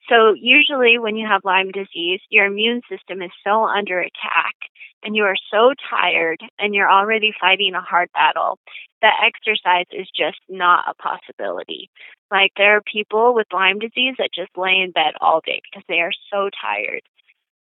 So, 0.09 0.33
usually, 0.33 0.97
when 0.97 1.15
you 1.15 1.27
have 1.27 1.45
Lyme 1.45 1.71
disease, 1.71 2.21
your 2.29 2.45
immune 2.45 2.81
system 2.89 3.21
is 3.21 3.31
so 3.43 3.63
under 3.63 3.99
attack 3.99 4.55
and 5.03 5.15
you 5.15 5.23
are 5.23 5.35
so 5.51 5.73
tired 5.89 6.39
and 6.59 6.73
you're 6.73 6.91
already 6.91 7.33
fighting 7.39 7.75
a 7.75 7.81
hard 7.81 8.09
battle 8.13 8.59
that 9.01 9.23
exercise 9.23 9.85
is 9.91 10.07
just 10.15 10.39
not 10.49 10.85
a 10.87 10.95
possibility. 10.95 11.89
Like, 12.31 12.51
there 12.57 12.77
are 12.77 12.81
people 12.81 13.33
with 13.33 13.47
Lyme 13.53 13.79
disease 13.79 14.15
that 14.17 14.29
just 14.33 14.51
lay 14.57 14.81
in 14.83 14.91
bed 14.91 15.13
all 15.21 15.41
day 15.45 15.61
because 15.63 15.85
they 15.87 15.99
are 15.99 16.11
so 16.31 16.49
tired. 16.61 17.01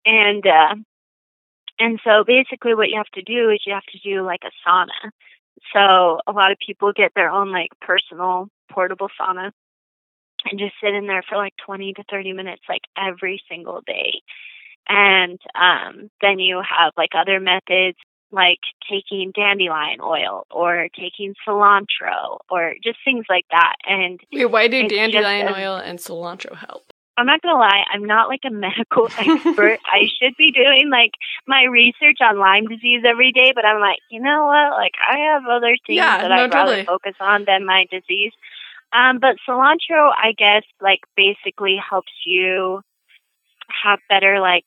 And, 0.04 0.46
uh, 0.46 0.74
and 1.78 2.00
so 2.04 2.24
basically 2.24 2.74
what 2.74 2.88
you 2.88 2.96
have 2.96 3.10
to 3.14 3.22
do 3.22 3.50
is 3.50 3.60
you 3.66 3.74
have 3.74 3.84
to 3.92 3.98
do 3.98 4.22
like 4.22 4.42
a 4.44 4.68
sauna. 4.68 5.10
So 5.72 6.20
a 6.26 6.32
lot 6.32 6.52
of 6.52 6.58
people 6.64 6.92
get 6.92 7.12
their 7.14 7.30
own 7.30 7.50
like 7.50 7.70
personal 7.80 8.48
portable 8.70 9.08
sauna 9.20 9.52
and 10.48 10.58
just 10.58 10.74
sit 10.82 10.94
in 10.94 11.06
there 11.06 11.22
for 11.28 11.36
like 11.36 11.54
20 11.64 11.94
to 11.94 12.04
30 12.10 12.32
minutes 12.32 12.62
like 12.68 12.82
every 12.96 13.42
single 13.48 13.82
day. 13.86 14.20
And 14.88 15.40
um, 15.54 16.10
then 16.20 16.38
you 16.38 16.62
have 16.62 16.92
like 16.96 17.10
other 17.14 17.40
methods 17.40 17.98
like 18.32 18.60
taking 18.90 19.32
dandelion 19.34 20.00
oil 20.00 20.46
or 20.50 20.88
taking 20.98 21.34
cilantro 21.46 22.38
or 22.50 22.74
just 22.82 22.98
things 23.04 23.24
like 23.28 23.46
that. 23.50 23.74
And 23.84 24.20
Wait, 24.32 24.46
why 24.46 24.68
do 24.68 24.78
it's 24.78 24.92
just 24.92 25.12
dandelion 25.12 25.48
oil 25.48 25.76
and 25.76 25.98
cilantro 25.98 26.56
help? 26.56 26.92
I'm 27.18 27.26
not 27.26 27.40
gonna 27.40 27.58
lie, 27.58 27.84
I'm 27.90 28.04
not 28.04 28.28
like 28.28 28.42
a 28.44 28.50
medical 28.52 29.08
expert. 29.16 29.78
I 29.86 30.06
should 30.20 30.36
be 30.36 30.52
doing 30.52 30.90
like 30.90 31.12
my 31.46 31.64
research 31.64 32.18
on 32.20 32.38
Lyme 32.38 32.66
disease 32.66 33.02
every 33.06 33.32
day, 33.32 33.52
but 33.54 33.64
I'm 33.64 33.80
like, 33.80 34.00
you 34.10 34.20
know 34.20 34.46
what? 34.46 34.76
Like 34.76 34.92
I 35.00 35.32
have 35.32 35.44
other 35.46 35.76
things 35.86 35.96
Yeah, 35.96 36.18
that 36.22 36.28
no, 36.28 36.44
I'd 36.44 36.52
rather 36.52 36.84
focus 36.84 37.14
on 37.20 37.44
than 37.46 37.64
my 37.64 37.86
disease. 37.90 38.32
Um, 38.92 39.18
but 39.18 39.36
cilantro, 39.48 40.12
I 40.16 40.32
guess, 40.36 40.62
like 40.80 41.00
basically 41.16 41.76
helps 41.76 42.12
you 42.24 42.80
have 43.84 43.98
better 44.08 44.40
like 44.40 44.64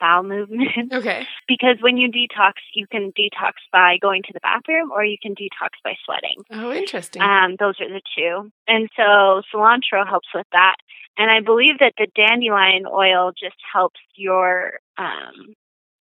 bowel 0.00 0.22
movement 0.22 0.92
Okay. 0.92 1.26
because 1.48 1.76
when 1.80 1.96
you 1.96 2.10
detox, 2.10 2.52
you 2.74 2.86
can 2.86 3.12
detox 3.12 3.52
by 3.72 3.98
going 4.00 4.22
to 4.22 4.32
the 4.32 4.40
bathroom 4.40 4.90
or 4.92 5.04
you 5.04 5.16
can 5.20 5.34
detox 5.34 5.70
by 5.82 5.94
sweating. 6.04 6.36
Oh, 6.52 6.72
interesting. 6.72 7.22
Um, 7.22 7.56
those 7.58 7.80
are 7.80 7.88
the 7.88 8.00
two. 8.16 8.50
And 8.66 8.88
so 8.96 9.42
cilantro 9.52 10.06
helps 10.06 10.28
with 10.34 10.46
that. 10.52 10.76
And 11.16 11.30
I 11.30 11.40
believe 11.40 11.80
that 11.80 11.94
the 11.98 12.06
dandelion 12.14 12.86
oil 12.86 13.32
just 13.32 13.56
helps 13.72 14.00
your 14.14 14.74
um, 14.96 15.54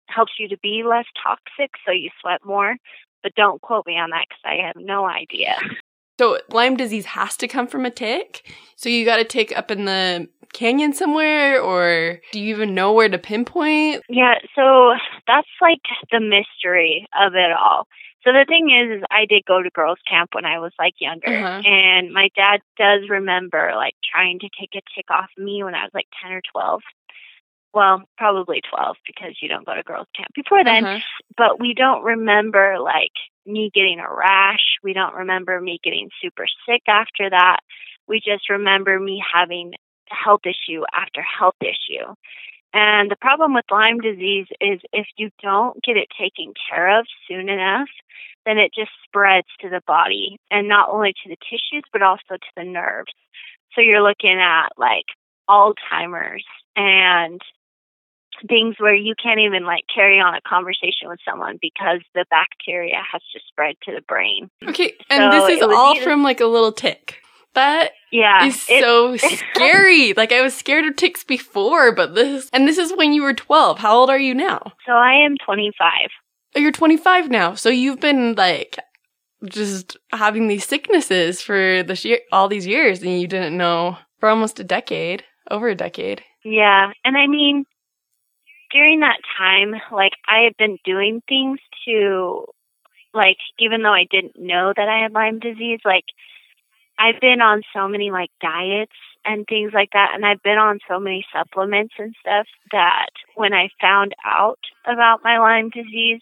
helps 0.08 0.34
you 0.40 0.48
to 0.50 0.58
be 0.58 0.84
less 0.84 1.06
toxic, 1.22 1.72
so 1.86 1.92
you 1.92 2.10
sweat 2.20 2.42
more. 2.44 2.76
But 3.22 3.36
don't 3.36 3.62
quote 3.62 3.86
me 3.86 3.98
on 3.98 4.10
that 4.10 4.26
because 4.28 4.42
I 4.44 4.66
have 4.66 4.76
no 4.76 5.06
idea. 5.06 5.56
so 6.20 6.38
Lyme 6.50 6.78
disease 6.78 7.06
has 7.06 7.36
to 7.38 7.48
come 7.48 7.68
from 7.68 7.86
a 7.86 7.90
tick. 7.92 8.52
So 8.76 8.90
you 8.90 9.06
got 9.06 9.18
to 9.18 9.24
tick 9.24 9.56
up 9.58 9.72
in 9.72 9.86
the 9.86 10.28
canyon 10.54 10.94
somewhere, 10.94 11.62
or 11.62 12.20
do 12.32 12.40
you 12.40 12.54
even 12.54 12.76
know 12.76 12.94
where 12.94 13.10
to 13.10 13.18
pinpoint? 13.18 14.04
Yeah, 14.10 14.36
so 14.56 14.94
that's 15.26 15.48
like 15.62 15.82
the 16.12 16.20
mystery 16.20 17.08
of 17.20 17.34
it 17.36 17.52
all. 17.52 17.88
So 18.24 18.32
the 18.32 18.46
thing 18.48 18.70
is, 18.72 19.00
is 19.00 19.04
I 19.12 19.26
did 19.28 19.44
go 19.46 19.62
to 19.62 19.70
girls' 19.72 19.98
camp 20.10 20.30
when 20.34 20.46
I 20.46 20.60
was 20.60 20.72
like 20.80 20.94
younger, 21.00 21.28
Uh-huh. 21.28 21.62
and 21.66 22.14
my 22.14 22.30
dad 22.36 22.62
does 22.78 23.10
remember 23.10 23.72
like 23.76 23.96
trying 24.10 24.40
to 24.40 24.50
take 24.60 24.70
a 24.76 24.82
tick 24.96 25.10
off 25.10 25.30
me 25.38 25.64
when 25.64 25.76
I 25.76 25.84
was 25.84 25.92
like 25.94 26.08
ten 26.22 26.32
or 26.32 26.42
twelve. 26.52 26.82
Well, 27.74 28.04
probably 28.18 28.62
twelve 28.70 28.98
because 29.06 29.38
you 29.42 29.50
don't 29.50 29.66
go 29.66 29.74
to 29.74 29.84
girls' 29.84 30.08
camp 30.16 30.30
before 30.36 30.64
then. 30.64 30.86
Uh-huh. 30.86 31.00
But 31.36 31.60
we 31.60 31.74
don't 31.74 32.04
remember 32.04 32.78
like 32.80 33.14
me 33.46 33.72
getting 33.74 34.00
a 34.00 34.14
rash. 34.14 34.78
We 34.84 34.94
don't 34.94 35.16
remember 35.16 35.60
me 35.60 35.80
getting 35.84 36.10
super 36.22 36.46
sick 36.68 36.84
after 36.88 37.30
that. 37.30 37.60
We 38.08 38.20
just 38.20 38.50
remember 38.50 39.00
me 39.00 39.24
having 39.34 39.74
health 40.10 40.42
issue 40.46 40.84
after 40.94 41.22
health 41.22 41.56
issue. 41.62 42.14
And 42.74 43.10
the 43.10 43.16
problem 43.16 43.54
with 43.54 43.66
Lyme 43.72 44.00
disease 44.00 44.48
is 44.60 44.80
if 44.92 45.08
you 45.18 45.30
don't 45.42 45.82
get 45.84 45.98
it 45.98 46.08
taken 46.20 46.54
care 46.70 47.00
of 47.00 47.06
soon 47.28 47.50
enough, 47.50 47.90
then 48.46 48.58
it 48.58 48.72
just 48.74 48.92
spreads 49.04 49.48
to 49.62 49.70
the 49.70 49.82
body 49.86 50.40
and 50.50 50.68
not 50.68 50.90
only 50.90 51.14
to 51.24 51.30
the 51.30 51.38
tissues, 51.50 51.84
but 51.92 52.02
also 52.02 52.34
to 52.34 52.52
the 52.58 52.64
nerves. 52.64 53.14
So 53.74 53.82
you're 53.82 54.02
looking 54.02 54.40
at 54.40 54.70
like 54.78 55.06
Alzheimer's 55.50 56.46
and 56.76 57.42
things 58.48 58.76
where 58.80 58.96
you 58.96 59.14
can't 59.22 59.40
even 59.40 59.66
like 59.66 59.84
carry 59.94 60.20
on 60.20 60.36
a 60.36 60.42
conversation 60.42 61.08
with 61.10 61.20
someone 61.28 61.58
because 61.62 62.00
the 62.14 62.26
bacteria 62.30 62.98
has 63.12 63.22
just 63.32 63.48
spread 63.48 63.76
to 63.84 63.92
the 63.94 64.02
brain. 64.02 64.50
Okay, 64.68 64.94
and 65.10 65.32
So 65.34 65.48
this 65.48 65.58
is 65.58 65.64
all 65.64 65.96
either- 65.96 66.04
from 66.04 66.24
like 66.24 66.40
a 66.42 66.46
little 66.48 66.72
tick. 66.72 67.20
That 67.56 67.92
Yeah. 68.12 68.46
is 68.46 68.66
it- 68.70 68.82
so 68.84 69.16
scary. 69.54 70.14
like 70.14 70.32
I 70.32 70.42
was 70.42 70.56
scared 70.56 70.86
of 70.86 70.96
ticks 70.96 71.24
before, 71.24 71.92
but 71.94 72.16
this 72.16 72.50
and 72.52 72.68
this 72.68 72.78
is 72.78 72.92
when 72.96 73.14
you 73.14 73.22
were 73.24 73.34
12. 73.34 73.78
How 73.80 73.96
old 73.96 74.10
are 74.10 74.18
you 74.20 74.34
now? 74.34 74.74
so 74.86 74.94
I 74.94 75.14
am 75.26 75.36
25. 75.46 75.84
Oh, 76.56 76.60
you're 76.60 76.72
25 76.72 77.30
now. 77.30 77.54
So 77.56 77.70
you've 77.70 78.00
been 78.00 78.34
like 78.36 78.78
just 79.50 79.98
having 80.12 80.48
these 80.48 80.66
sicknesses 80.66 81.42
for 81.42 81.84
this 81.84 82.06
year, 82.06 82.20
all 82.32 82.48
these 82.48 82.66
years, 82.66 83.02
and 83.04 83.20
you 83.20 83.28
didn't 83.28 83.58
know 83.58 83.98
for 84.20 84.30
almost 84.30 84.60
a 84.60 84.64
decade, 84.64 85.24
over 85.52 85.68
a 85.68 85.76
decade. 85.76 86.24
Yeah, 86.46 86.92
and 87.04 87.18
I 87.18 87.28
mean, 87.28 87.66
during 88.74 89.02
that 89.02 89.20
time, 89.38 89.74
like 89.94 90.14
I 90.28 90.42
had 90.46 90.58
been 90.58 90.80
doing 90.86 91.22
things 91.30 91.60
to, 91.88 92.46
like, 93.14 93.38
even 93.60 93.84
though 93.84 93.94
I 93.94 94.06
didn't 94.12 94.40
know 94.40 94.74
that 94.76 94.90
I 94.90 95.04
had 95.04 95.14
Lyme 95.14 95.40
disease, 95.40 95.80
like, 95.86 96.06
I've 97.00 97.20
been 97.22 97.42
on 97.42 97.64
so 97.74 97.88
many 97.88 98.12
like 98.12 98.30
diets 98.42 98.94
and 99.26 99.46
things 99.48 99.72
like 99.74 99.90
that, 99.94 100.12
and 100.14 100.26
I've 100.26 100.44
been 100.44 100.58
on 100.60 100.80
so 100.88 101.00
many 101.00 101.26
supplements 101.34 101.96
and 101.98 102.16
stuff 102.20 102.48
that 102.72 103.10
when 103.36 103.54
I 103.54 103.70
found 103.82 104.14
out 104.26 104.60
about 104.86 105.22
my 105.24 105.40
Lyme 105.40 105.70
disease, 105.70 106.22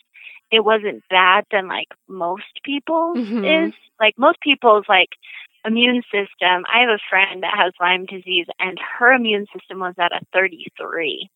it 0.51 0.63
wasn't 0.63 1.03
bad 1.10 1.46
than 1.51 1.67
like 1.67 1.88
most 2.08 2.62
people 2.63 3.15
Mhm. 3.17 3.67
is. 3.70 3.74
Like 4.00 4.17
most 4.17 4.39
people's 4.41 4.86
like 4.89 5.10
immune 5.65 6.03
system. 6.12 6.65
I 6.74 6.79
have 6.81 6.89
a 6.89 7.00
friend 7.10 7.43
that 7.43 7.55
has 7.58 7.74
Lyme 7.79 8.05
disease, 8.05 8.48
and 8.60 8.79
her 8.98 9.13
immune 9.13 9.48
system 9.53 9.79
was 9.79 9.96
at 10.00 10.13
a 10.13 10.22
33 10.34 11.29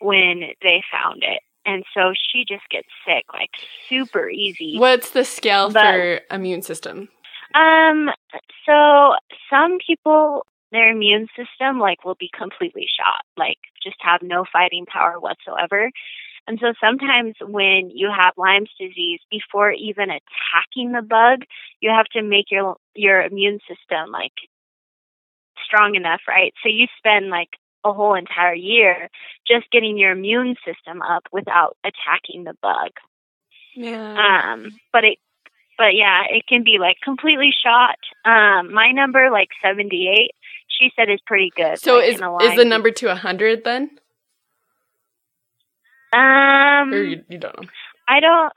when 0.00 0.42
they 0.62 0.82
found 0.92 1.22
it. 1.22 1.42
And 1.66 1.84
so 1.94 2.12
she 2.14 2.44
just 2.48 2.68
gets 2.70 2.88
sick 3.06 3.24
like 3.32 3.50
super 3.88 4.28
easy. 4.28 4.76
What's 4.78 5.10
the 5.10 5.24
scale 5.24 5.70
But- 5.70 5.82
for 5.82 6.20
immune 6.30 6.62
system? 6.62 7.08
Um, 7.54 8.10
so 8.64 9.14
some 9.50 9.78
people, 9.84 10.46
their 10.70 10.90
immune 10.90 11.26
system 11.36 11.80
like 11.80 12.04
will 12.04 12.14
be 12.14 12.30
completely 12.36 12.86
shot, 12.88 13.24
like 13.36 13.58
just 13.82 13.96
have 14.00 14.22
no 14.22 14.44
fighting 14.50 14.86
power 14.86 15.18
whatsoever. 15.18 15.90
And 16.46 16.58
so 16.60 16.72
sometimes 16.80 17.34
when 17.40 17.90
you 17.92 18.08
have 18.10 18.34
Lyme's 18.36 18.70
disease, 18.78 19.20
before 19.30 19.72
even 19.72 20.10
attacking 20.10 20.92
the 20.92 21.02
bug, 21.02 21.40
you 21.80 21.90
have 21.90 22.06
to 22.12 22.22
make 22.22 22.50
your 22.50 22.76
your 22.94 23.20
immune 23.22 23.58
system 23.68 24.10
like 24.10 24.32
strong 25.64 25.94
enough, 25.94 26.20
right? 26.26 26.54
So 26.62 26.68
you 26.68 26.86
spend 26.98 27.28
like 27.30 27.50
a 27.84 27.92
whole 27.92 28.14
entire 28.14 28.54
year 28.54 29.08
just 29.46 29.70
getting 29.70 29.96
your 29.96 30.12
immune 30.12 30.56
system 30.64 31.02
up 31.02 31.24
without 31.32 31.76
attacking 31.84 32.44
the 32.44 32.54
bug. 32.62 32.90
Yeah. 33.74 34.52
Um, 34.52 34.70
but 34.92 35.04
it, 35.04 35.18
but 35.78 35.94
yeah, 35.94 36.24
it 36.28 36.46
can 36.46 36.62
be 36.62 36.76
like 36.78 36.96
completely 37.02 37.50
shot. 37.64 37.96
Um, 38.24 38.72
my 38.72 38.92
number, 38.92 39.30
like 39.30 39.48
78, 39.62 40.30
she 40.68 40.90
said 40.94 41.08
is 41.10 41.20
pretty 41.26 41.50
good. 41.56 41.78
so 41.78 41.96
like, 41.96 42.08
is 42.08 42.50
is 42.50 42.56
the 42.56 42.64
number 42.64 42.90
to 42.90 43.06
100 43.06 43.64
then? 43.64 43.90
Um, 46.12 46.92
Or 46.92 47.02
you, 47.02 47.24
you 47.28 47.38
don't 47.38 47.56
know? 47.62 47.68
I 48.08 48.20
don't, 48.20 48.52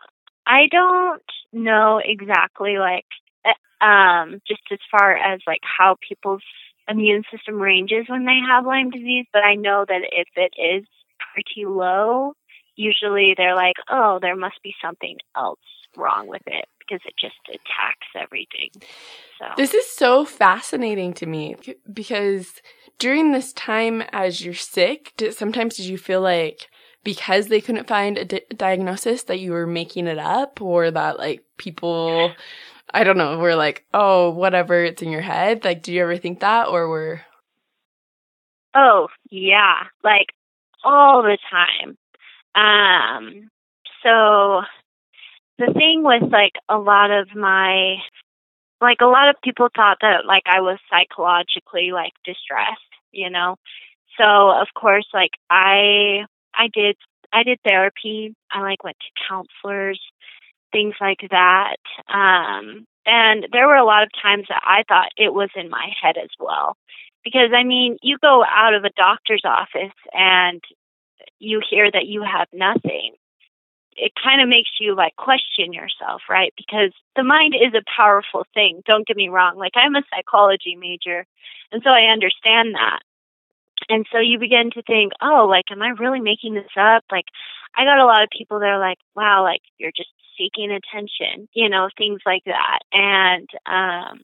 I 0.45 0.67
don't 0.71 1.23
know 1.53 2.01
exactly 2.03 2.77
like, 2.77 3.05
uh, 3.45 3.85
um, 3.85 4.41
just 4.47 4.63
as 4.71 4.79
far 4.91 5.15
as 5.15 5.39
like 5.45 5.61
how 5.61 5.95
people's 6.07 6.41
immune 6.87 7.23
system 7.31 7.61
ranges 7.61 8.05
when 8.07 8.25
they 8.25 8.39
have 8.47 8.65
Lyme 8.65 8.89
disease, 8.89 9.25
but 9.31 9.43
I 9.43 9.55
know 9.55 9.85
that 9.87 10.01
if 10.11 10.27
it 10.35 10.53
is 10.59 10.85
pretty 11.33 11.65
low, 11.65 12.33
usually 12.75 13.33
they're 13.37 13.55
like, 13.55 13.75
oh, 13.89 14.19
there 14.21 14.35
must 14.35 14.61
be 14.63 14.73
something 14.81 15.17
else 15.35 15.59
wrong 15.95 16.27
with 16.27 16.41
it 16.47 16.65
because 16.79 17.01
it 17.05 17.13
just 17.19 17.35
attacks 17.47 18.07
everything. 18.19 18.69
So 19.39 19.45
This 19.57 19.73
is 19.73 19.89
so 19.89 20.25
fascinating 20.25 21.13
to 21.15 21.25
me 21.25 21.55
because 21.91 22.61
during 22.99 23.31
this 23.31 23.53
time 23.53 24.01
as 24.11 24.43
you're 24.43 24.53
sick, 24.53 25.13
sometimes 25.31 25.77
did 25.77 25.85
you 25.85 25.97
feel 25.97 26.21
like 26.21 26.69
because 27.03 27.47
they 27.47 27.61
couldn't 27.61 27.87
find 27.87 28.17
a 28.17 28.25
di- 28.25 28.45
diagnosis 28.55 29.23
that 29.23 29.39
you 29.39 29.51
were 29.51 29.67
making 29.67 30.07
it 30.07 30.17
up 30.17 30.61
or 30.61 30.89
that 30.89 31.17
like 31.17 31.43
people 31.57 32.33
I 32.93 33.03
don't 33.03 33.17
know, 33.17 33.39
we're 33.39 33.55
like, 33.55 33.85
"Oh, 33.93 34.29
whatever, 34.29 34.83
it's 34.83 35.01
in 35.01 35.09
your 35.09 35.21
head." 35.21 35.65
Like, 35.65 35.81
do 35.81 35.91
you 35.93 36.01
ever 36.03 36.17
think 36.17 36.39
that 36.41 36.67
or 36.67 36.89
we're. 36.89 37.21
Oh, 38.75 39.07
yeah, 39.29 39.83
like 40.03 40.27
all 40.83 41.23
the 41.23 41.37
time. 41.49 41.97
Um, 42.55 43.49
so 44.03 44.61
the 45.57 45.73
thing 45.73 46.03
with 46.03 46.31
like 46.31 46.53
a 46.69 46.77
lot 46.77 47.11
of 47.11 47.35
my, 47.35 47.97
like 48.81 48.97
a 49.01 49.05
lot 49.05 49.29
of 49.29 49.35
people 49.43 49.69
thought 49.75 49.97
that 50.01 50.25
like 50.25 50.43
I 50.45 50.61
was 50.61 50.79
psychologically 50.89 51.91
like 51.93 52.13
distressed, 52.25 52.81
you 53.11 53.29
know? 53.29 53.55
So 54.17 54.23
of 54.23 54.67
course, 54.75 55.07
like 55.13 55.31
I, 55.49 56.25
I 56.53 56.67
did, 56.73 56.97
I 57.31 57.43
did 57.43 57.59
therapy. 57.65 58.35
I 58.51 58.61
like 58.61 58.83
went 58.83 58.97
to 58.99 59.23
counselors, 59.27 59.99
things 60.73 60.95
like 60.99 61.21
that. 61.31 61.77
Um, 62.09 62.85
and 63.05 63.47
there 63.53 63.67
were 63.67 63.77
a 63.77 63.85
lot 63.85 64.03
of 64.03 64.09
times 64.21 64.47
that 64.49 64.61
I 64.65 64.83
thought 64.87 65.09
it 65.15 65.33
was 65.33 65.49
in 65.55 65.69
my 65.69 65.89
head 66.01 66.17
as 66.17 66.29
well. 66.39 66.75
Because 67.23 67.51
I 67.55 67.63
mean, 67.63 67.97
you 68.01 68.17
go 68.21 68.43
out 68.43 68.73
of 68.73 68.83
a 68.83 68.91
doctor's 68.97 69.43
office 69.45 69.95
and 70.11 70.61
you 71.39 71.61
hear 71.69 71.89
that 71.89 72.07
you 72.07 72.23
have 72.23 72.47
nothing. 72.51 73.13
It 73.95 74.11
kind 74.21 74.41
of 74.41 74.49
makes 74.49 74.71
you 74.81 74.95
like 74.95 75.15
question 75.15 75.71
yourself, 75.71 76.23
right? 76.29 76.53
Because 76.57 76.91
the 77.15 77.23
mind 77.23 77.53
is 77.55 77.73
a 77.73 77.85
powerful 77.95 78.45
thing. 78.53 78.81
Don't 78.85 79.07
get 79.07 79.15
me 79.15 79.29
wrong. 79.29 79.57
Like 79.57 79.73
I'm 79.75 79.95
a 79.95 80.03
psychology 80.13 80.75
major, 80.75 81.25
and 81.71 81.81
so 81.83 81.91
I 81.91 82.11
understand 82.11 82.75
that. 82.75 82.99
And 83.89 84.05
so 84.11 84.19
you 84.19 84.39
begin 84.39 84.71
to 84.71 84.81
think, 84.83 85.11
oh, 85.21 85.45
like, 85.49 85.65
am 85.71 85.81
I 85.81 85.89
really 85.89 86.21
making 86.21 86.53
this 86.53 86.71
up? 86.79 87.03
Like, 87.11 87.25
I 87.75 87.83
got 87.83 87.99
a 87.99 88.05
lot 88.05 88.23
of 88.23 88.29
people 88.29 88.59
that 88.59 88.69
are 88.69 88.79
like, 88.79 88.99
wow, 89.15 89.43
like, 89.43 89.61
you're 89.77 89.91
just 89.91 90.09
seeking 90.37 90.71
attention, 90.71 91.47
you 91.53 91.69
know, 91.69 91.89
things 91.97 92.21
like 92.25 92.43
that. 92.45 92.79
And, 92.91 93.49
um, 93.65 94.21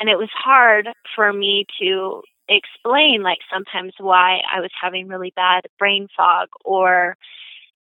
and 0.00 0.08
it 0.08 0.18
was 0.18 0.30
hard 0.32 0.88
for 1.14 1.32
me 1.32 1.66
to 1.80 2.22
explain 2.48 3.22
like 3.22 3.38
sometimes 3.52 3.94
why 3.98 4.40
I 4.52 4.60
was 4.60 4.70
having 4.80 5.08
really 5.08 5.32
bad 5.34 5.62
brain 5.78 6.08
fog 6.16 6.48
or 6.64 7.16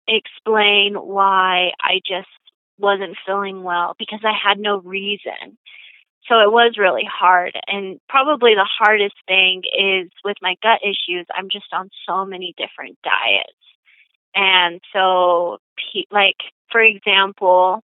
explain 0.08 0.96
why 0.96 1.72
I 1.82 2.00
just 2.06 2.30
wasn't 2.78 3.18
feeling 3.26 3.64
well 3.64 3.96
because 3.98 4.22
I 4.24 4.34
had 4.34 4.60
no 4.60 4.80
reason. 4.82 5.58
So 6.28 6.40
it 6.40 6.52
was 6.52 6.76
really 6.78 7.08
hard. 7.12 7.54
And 7.68 8.00
probably 8.08 8.54
the 8.54 8.70
hardest 8.70 9.16
thing 9.28 9.64
is 9.66 10.12
with 10.24 10.38
my 10.42 10.56
gut 10.62 10.80
issues, 10.84 11.26
I'm 11.36 11.50
just 11.50 11.74
on 11.74 11.90
so 12.08 12.26
many 12.26 12.54
different 12.58 12.98
diets. 13.04 13.58
And 14.36 14.80
so, 14.94 15.58
like, 16.12 16.38
for 16.72 16.82
example, 16.82 17.84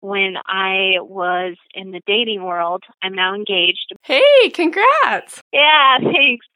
when 0.00 0.34
I 0.46 1.00
was 1.00 1.56
in 1.74 1.90
the 1.90 2.00
dating 2.06 2.44
world. 2.44 2.84
I'm 3.02 3.14
now 3.14 3.34
engaged. 3.34 3.92
Hey, 4.02 4.50
congrats. 4.52 5.42
Yeah, 5.52 5.98
thanks. 6.02 6.46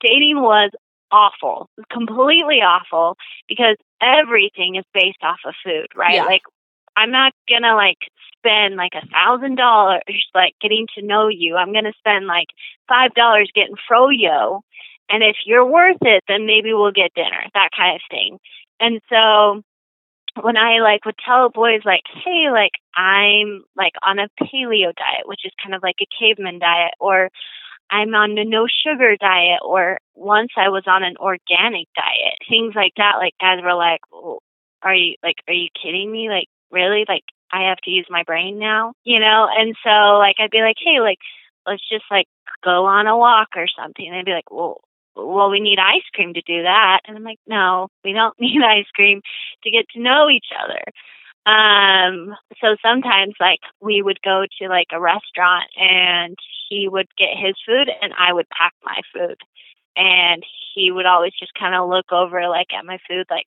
Dating 0.00 0.40
was 0.40 0.70
awful, 1.10 1.70
completely 1.90 2.60
awful 2.60 3.16
because 3.48 3.76
everything 4.02 4.76
is 4.76 4.84
based 4.92 5.22
off 5.22 5.38
of 5.46 5.54
food, 5.64 5.86
right? 5.96 6.16
Yeah. 6.16 6.24
Like, 6.24 6.42
I'm 6.96 7.10
not 7.10 7.32
gonna 7.48 7.74
like 7.74 7.98
spend 8.36 8.76
like 8.76 8.92
a 8.94 9.06
thousand 9.06 9.56
dollars 9.56 10.02
like 10.34 10.54
getting 10.60 10.86
to 10.96 11.04
know 11.04 11.28
you. 11.28 11.56
I'm 11.56 11.72
gonna 11.72 11.94
spend 11.98 12.26
like 12.26 12.48
five 12.88 13.14
dollars 13.14 13.50
getting 13.54 13.76
froyo. 13.90 14.60
And 15.10 15.22
if 15.22 15.36
you're 15.46 15.64
worth 15.64 16.02
it, 16.02 16.22
then 16.28 16.44
maybe 16.44 16.74
we'll 16.74 16.92
get 16.92 17.14
dinner, 17.14 17.46
that 17.54 17.70
kind 17.74 17.96
of 17.96 18.02
thing. 18.10 18.38
And 18.78 19.00
so 19.08 19.62
when 20.42 20.56
I 20.56 20.80
like 20.80 21.04
would 21.04 21.18
tell 21.24 21.50
boys 21.50 21.80
like, 21.84 22.02
hey, 22.24 22.50
like 22.50 22.72
I'm 22.94 23.64
like 23.76 23.92
on 24.02 24.18
a 24.18 24.28
paleo 24.40 24.94
diet, 24.94 25.26
which 25.26 25.44
is 25.44 25.52
kind 25.62 25.74
of 25.74 25.82
like 25.82 25.96
a 26.00 26.06
caveman 26.18 26.58
diet, 26.58 26.92
or 27.00 27.30
I'm 27.90 28.14
on 28.14 28.36
a 28.38 28.44
no 28.44 28.66
sugar 28.66 29.16
diet, 29.18 29.60
or 29.64 29.98
once 30.14 30.50
I 30.56 30.68
was 30.68 30.84
on 30.86 31.02
an 31.02 31.16
organic 31.18 31.88
diet, 31.94 32.38
things 32.48 32.74
like 32.74 32.92
that. 32.96 33.16
Like 33.18 33.34
guys 33.40 33.60
were 33.62 33.74
like, 33.74 34.00
are 34.82 34.94
you 34.94 35.14
like, 35.22 35.36
are 35.48 35.54
you 35.54 35.68
kidding 35.80 36.10
me? 36.10 36.28
Like 36.28 36.48
really? 36.70 37.04
Like 37.08 37.24
I 37.52 37.68
have 37.68 37.78
to 37.84 37.90
use 37.90 38.06
my 38.10 38.24
brain 38.24 38.58
now, 38.58 38.92
you 39.04 39.18
know? 39.20 39.48
And 39.50 39.74
so 39.82 40.18
like 40.18 40.36
I'd 40.38 40.50
be 40.50 40.60
like, 40.60 40.76
hey, 40.78 41.00
like 41.00 41.18
let's 41.66 41.86
just 41.88 42.04
like 42.10 42.26
go 42.64 42.86
on 42.86 43.06
a 43.06 43.16
walk 43.16 43.48
or 43.56 43.66
something. 43.78 44.06
And 44.06 44.14
they'd 44.14 44.30
be 44.30 44.34
like, 44.34 44.50
well, 44.50 44.80
well, 45.18 45.50
we 45.50 45.60
need 45.60 45.78
ice 45.78 46.06
cream 46.14 46.34
to 46.34 46.42
do 46.42 46.62
that. 46.62 47.00
And 47.06 47.16
I'm 47.16 47.24
like, 47.24 47.40
no, 47.46 47.88
we 48.04 48.12
don't 48.12 48.34
need 48.40 48.62
ice 48.62 48.90
cream 48.94 49.20
to 49.64 49.70
get 49.70 49.88
to 49.90 50.00
know 50.00 50.30
each 50.30 50.48
other. 50.58 50.82
Um, 51.46 52.34
so 52.60 52.76
sometimes 52.82 53.34
like 53.40 53.60
we 53.80 54.02
would 54.02 54.20
go 54.22 54.44
to 54.60 54.68
like 54.68 54.88
a 54.92 55.00
restaurant 55.00 55.70
and 55.76 56.36
he 56.68 56.88
would 56.88 57.08
get 57.16 57.38
his 57.38 57.54
food 57.66 57.88
and 58.02 58.12
I 58.18 58.32
would 58.32 58.48
pack 58.50 58.74
my 58.84 59.00
food. 59.14 59.38
And 59.96 60.44
he 60.74 60.92
would 60.92 61.06
always 61.06 61.32
just 61.38 61.54
kind 61.54 61.74
of 61.74 61.88
look 61.88 62.12
over 62.12 62.48
like 62.48 62.68
at 62.78 62.84
my 62.84 62.98
food 63.08 63.26
like, 63.30 63.46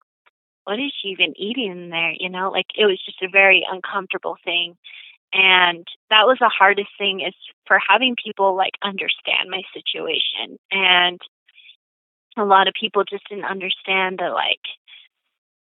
what 0.64 0.78
is 0.78 0.92
she 1.00 1.08
even 1.08 1.32
eating 1.36 1.70
in 1.70 1.90
there? 1.90 2.12
You 2.18 2.28
know, 2.28 2.50
like 2.50 2.66
it 2.76 2.86
was 2.86 3.00
just 3.04 3.22
a 3.22 3.30
very 3.30 3.66
uncomfortable 3.70 4.36
thing. 4.44 4.76
And 5.32 5.86
that 6.10 6.26
was 6.26 6.38
the 6.38 6.50
hardest 6.50 6.90
thing 6.98 7.20
is 7.20 7.34
for 7.66 7.78
having 7.88 8.14
people 8.22 8.56
like 8.56 8.74
understand 8.82 9.48
my 9.50 9.62
situation. 9.72 10.58
And 10.70 11.20
a 12.36 12.44
lot 12.44 12.68
of 12.68 12.74
people 12.78 13.04
just 13.04 13.28
didn't 13.28 13.44
understand 13.44 14.18
that 14.18 14.32
like 14.32 14.60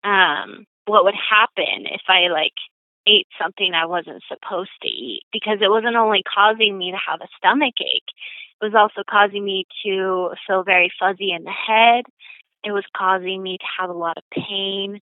um 0.05 0.67
what 0.87 1.05
would 1.05 1.15
happen 1.15 1.87
if 1.87 2.03
I 2.09 2.29
like 2.29 2.55
ate 3.07 3.27
something 3.41 3.73
I 3.75 3.87
wasn't 3.87 4.23
supposed 4.29 4.71
to 4.83 4.89
eat 4.89 5.23
because 5.33 5.59
it 5.61 5.71
wasn't 5.71 5.97
only 5.97 6.23
causing 6.23 6.77
me 6.79 6.93
to 6.93 6.99
have 7.09 7.21
a 7.21 7.29
stomach 7.37 7.75
ache, 7.81 8.11
it 8.61 8.65
was 8.65 8.75
also 8.75 9.03
causing 9.09 9.45
me 9.45 9.67
to 9.85 10.31
feel 10.47 10.63
very 10.63 10.93
fuzzy 10.99 11.33
in 11.33 11.45
the 11.45 11.51
head. 11.51 12.05
It 12.65 12.71
was 12.71 12.85
causing 12.97 13.43
me 13.43 13.59
to 13.59 13.65
have 13.81 13.91
a 13.91 13.99
lot 13.99 14.19
of 14.19 14.23
pain. 14.31 15.01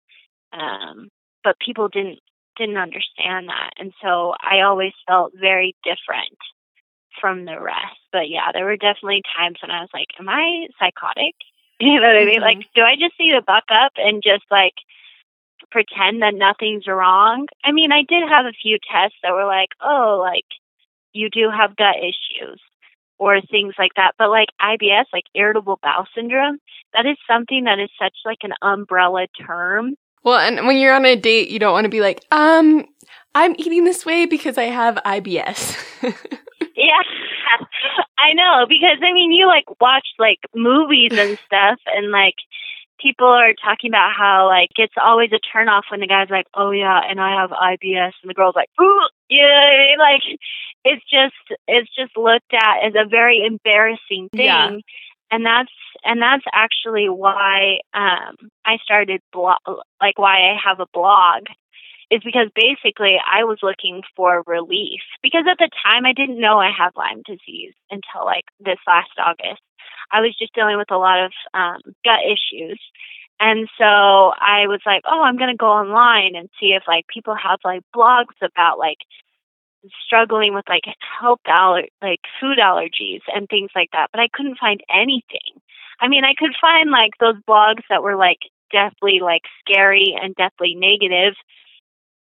Um, 0.54 1.10
but 1.44 1.60
people 1.60 1.90
didn't 1.90 2.20
didn't 2.58 2.78
understand 2.78 3.50
that. 3.50 3.72
And 3.78 3.94
so 4.02 4.34
I 4.42 4.62
always 4.62 4.94
felt 5.08 5.34
very 5.40 5.76
different 5.84 6.38
from 7.20 7.46
the 7.46 7.60
rest. 7.60 8.00
But 8.12 8.30
yeah, 8.30 8.52
there 8.54 8.66
were 8.66 8.78
definitely 8.78 9.24
times 9.38 9.58
when 9.62 9.72
I 9.72 9.82
was 9.82 9.90
like, 9.94 10.08
Am 10.20 10.30
I 10.30 10.68
psychotic? 10.80 11.36
You 11.82 12.00
know 12.00 12.08
what 12.08 12.18
I 12.18 12.26
mean? 12.26 12.42
Mhm. 12.42 12.42
Like, 12.42 12.58
do 12.76 12.82
I 12.82 12.96
just 13.00 13.14
need 13.20 13.32
to 13.32 13.42
buck 13.42 13.64
up 13.72 13.94
and 13.96 14.22
just 14.22 14.44
like 14.52 14.74
pretend 15.72 16.22
that 16.22 16.36
nothing's 16.36 16.88
wrong? 16.88 17.48
I 17.64 17.72
mean, 17.72 17.92
I 17.92 18.04
did 18.04 18.28
have 18.28 18.46
a 18.46 18.52
few 18.52 18.78
tests 18.92 19.18
that 19.24 19.32
were 19.32 19.46
like, 19.46 19.70
oh, 19.82 20.20
like 20.22 20.46
you 21.14 21.30
do 21.30 21.50
have 21.50 21.76
gut 21.78 21.96
issues 21.98 22.60
or 23.18 23.40
things 23.42 23.76
like 23.78 23.92
that. 23.96 24.14
But 24.18 24.30
like 24.30 24.50
IBS, 24.62 25.06
like 25.14 25.26
irritable 25.36 25.80
bowel 25.82 26.08
syndrome, 26.16 26.58
that 26.94 27.06
is 27.06 27.18
something 27.28 27.66
that 27.66 27.80
is 27.80 27.90
such 28.02 28.16
like 28.26 28.40
an 28.44 28.54
umbrella 28.62 29.28
term. 29.46 29.96
Well, 30.24 30.40
and 30.40 30.68
when 30.68 30.78
you're 30.78 30.94
on 30.94 31.06
a 31.06 31.16
date, 31.16 31.50
you 31.50 31.60
don't 31.60 31.72
want 31.72 31.86
to 31.86 31.90
be 31.90 32.02
like, 32.02 32.26
um, 32.32 32.86
I'm 33.36 33.56
eating 33.58 33.86
this 33.86 34.06
way 34.06 34.26
because 34.26 34.58
I 34.58 34.66
have 34.66 34.96
IBS. 35.06 35.78
Yeah, 36.80 37.04
I 38.18 38.34
know 38.34 38.66
because 38.68 39.04
I 39.04 39.12
mean, 39.12 39.32
you 39.32 39.48
like 39.48 39.66
watch 39.82 40.08
like 40.18 40.40
movies 40.56 41.12
and 41.12 41.38
stuff, 41.46 41.80
and 41.88 42.12
like 42.12 42.36
people 43.00 43.28
are 43.28 43.54
talking 43.54 43.92
about 43.92 44.14
how 44.18 44.48
like 44.48 44.70
it's 44.78 44.96
always 45.02 45.32
a 45.32 45.40
turnoff 45.44 45.84
when 45.92 46.00
the 46.00 46.08
guy's 46.08 46.30
like, 46.30 46.48
"Oh 46.54 46.72
yeah, 46.72 47.02
and 47.04 47.20
I 47.20 47.42
have 47.42 47.50
IBS," 47.52 48.14
and 48.24 48.30
the 48.30 48.34
girl's 48.34 48.56
like, 48.56 48.70
"Ooh," 48.80 49.08
you 49.30 49.42
know 49.42 49.48
what 49.48 49.76
I 49.76 49.78
mean? 49.78 50.00
Like 50.00 50.40
it's 50.86 51.04
just 51.12 51.60
it's 51.68 51.94
just 51.96 52.16
looked 52.18 52.54
at 52.54 52.86
as 52.86 52.94
a 52.96 53.08
very 53.08 53.44
embarrassing 53.46 54.30
thing. 54.32 54.46
Yeah. 54.46 54.72
And 55.32 55.46
that's 55.46 55.72
and 56.04 56.22
that's 56.22 56.46
actually 56.54 57.08
why 57.10 57.80
um 57.94 58.36
I 58.66 58.78
started 58.84 59.22
blog 59.34 59.58
like 60.02 60.18
why 60.18 60.52
I 60.52 60.56
have 60.64 60.80
a 60.80 60.88
blog 60.94 61.44
is 62.12 62.22
because 62.24 62.50
basically 62.56 63.18
I 63.22 63.44
was 63.44 63.60
looking 63.62 64.02
for 64.16 64.44
relief 64.48 65.02
because 65.22 65.46
at 65.50 65.58
the 65.58 65.70
time 65.84 66.06
I 66.06 66.14
didn't 66.14 66.40
know 66.40 66.58
I 66.60 66.72
had 66.76 66.92
Lyme 66.96 67.22
disease 67.26 67.74
until 67.92 68.26
like 68.26 68.46
this 68.60 68.80
last 68.88 69.12
August. 69.18 69.62
I 70.12 70.22
was 70.22 70.36
just 70.38 70.56
dealing 70.56 70.78
with 70.78 70.92
a 70.92 70.98
lot 70.98 71.26
of 71.26 71.32
um, 71.54 71.82
gut 72.04 72.22
issues. 72.26 72.80
And 73.40 73.70
so 73.78 73.86
I 73.86 74.68
was 74.68 74.82
like, 74.86 75.04
oh, 75.08 75.22
I'm 75.22 75.38
going 75.38 75.52
to 75.52 75.56
go 75.56 75.68
online 75.68 76.36
and 76.36 76.50
see 76.60 76.74
if 76.76 76.84
like 76.88 77.06
people 77.08 77.36
have 77.36 77.60
like 77.64 77.84
blogs 77.96 78.36
about 78.42 78.80
like 78.80 78.98
struggling 80.06 80.54
with 80.54 80.66
like 80.68 80.84
health 81.22 81.40
aller- 81.48 81.88
like 82.02 82.20
food 82.42 82.58
allergies 82.58 83.22
and 83.34 83.48
things 83.48 83.72
like 83.76 83.90
that, 83.94 84.10
but 84.12 84.20
I 84.20 84.28
couldn't 84.34 84.60
find 84.60 84.82
anything. 84.94 85.62
I 86.02 86.08
mean, 86.08 86.24
I 86.24 86.34
could 86.38 86.56
find 86.60 86.92
like 86.92 87.12
those 87.20 87.36
blogs 87.48 87.84
that 87.90 88.04
were 88.04 88.16
like 88.16 88.40
deathly 88.72 89.20
like 89.22 89.44
scary 89.60 90.16
and 90.22 90.36
deathly 90.36 90.76
negative, 90.76 91.34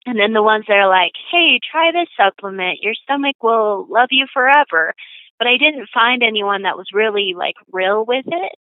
and 0.07 0.19
then 0.19 0.33
the 0.33 0.43
ones 0.43 0.65
that 0.69 0.77
are 0.77 0.89
like, 0.89 1.13
hey, 1.31 1.59
try 1.71 1.91
this 1.93 2.09
supplement. 2.17 2.79
Your 2.81 2.95
stomach 2.95 3.37
will 3.43 3.87
love 3.91 4.09
you 4.11 4.27
forever. 4.33 4.95
but 5.39 5.47
I 5.47 5.59
didn't 5.59 5.89
find 5.93 6.23
anyone 6.23 6.63
that 6.63 6.79
was 6.79 6.87
really 6.95 7.35
like 7.37 7.57
real 7.71 8.07
with 8.07 8.25
it. 8.27 8.53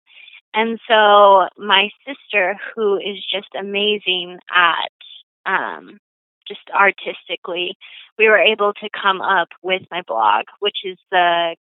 And 0.53 0.77
so 0.89 1.47
my 1.57 1.89
sister, 2.05 2.57
who 2.75 2.97
is 2.97 3.23
just 3.31 3.47
amazing 3.57 4.39
at 4.53 4.91
um, 5.45 5.99
just 6.47 6.61
artistically, 6.73 7.75
we 8.17 8.27
were 8.27 8.37
able 8.39 8.73
to 8.73 8.89
come 8.89 9.21
up 9.21 9.49
with 9.61 9.83
my 9.91 10.01
blog, 10.07 10.45
which 10.59 10.79
is 10.83 10.97
the 11.11 11.55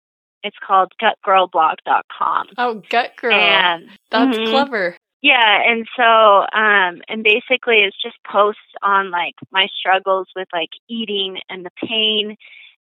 it's 0.44 0.58
called 0.66 0.92
gutgirlblog.com. 1.02 2.48
Oh, 2.58 2.82
gut 2.90 3.12
girl. 3.16 3.34
And 3.34 3.90
That's 4.12 4.38
Mhm. 4.38 4.50
clever. 4.50 4.98
Yeah, 5.24 5.62
and 5.68 5.88
so 5.98 6.04
um 6.04 7.02
and 7.10 7.24
basically 7.24 7.80
it's 7.80 7.98
just 8.02 8.18
posts 8.32 8.62
on 8.84 9.12
like 9.12 9.36
my 9.52 9.68
struggles 9.80 10.28
with 10.36 10.50
like 10.54 10.72
eating 10.90 11.40
and 11.50 11.66
the 11.66 11.72
pain 11.88 12.38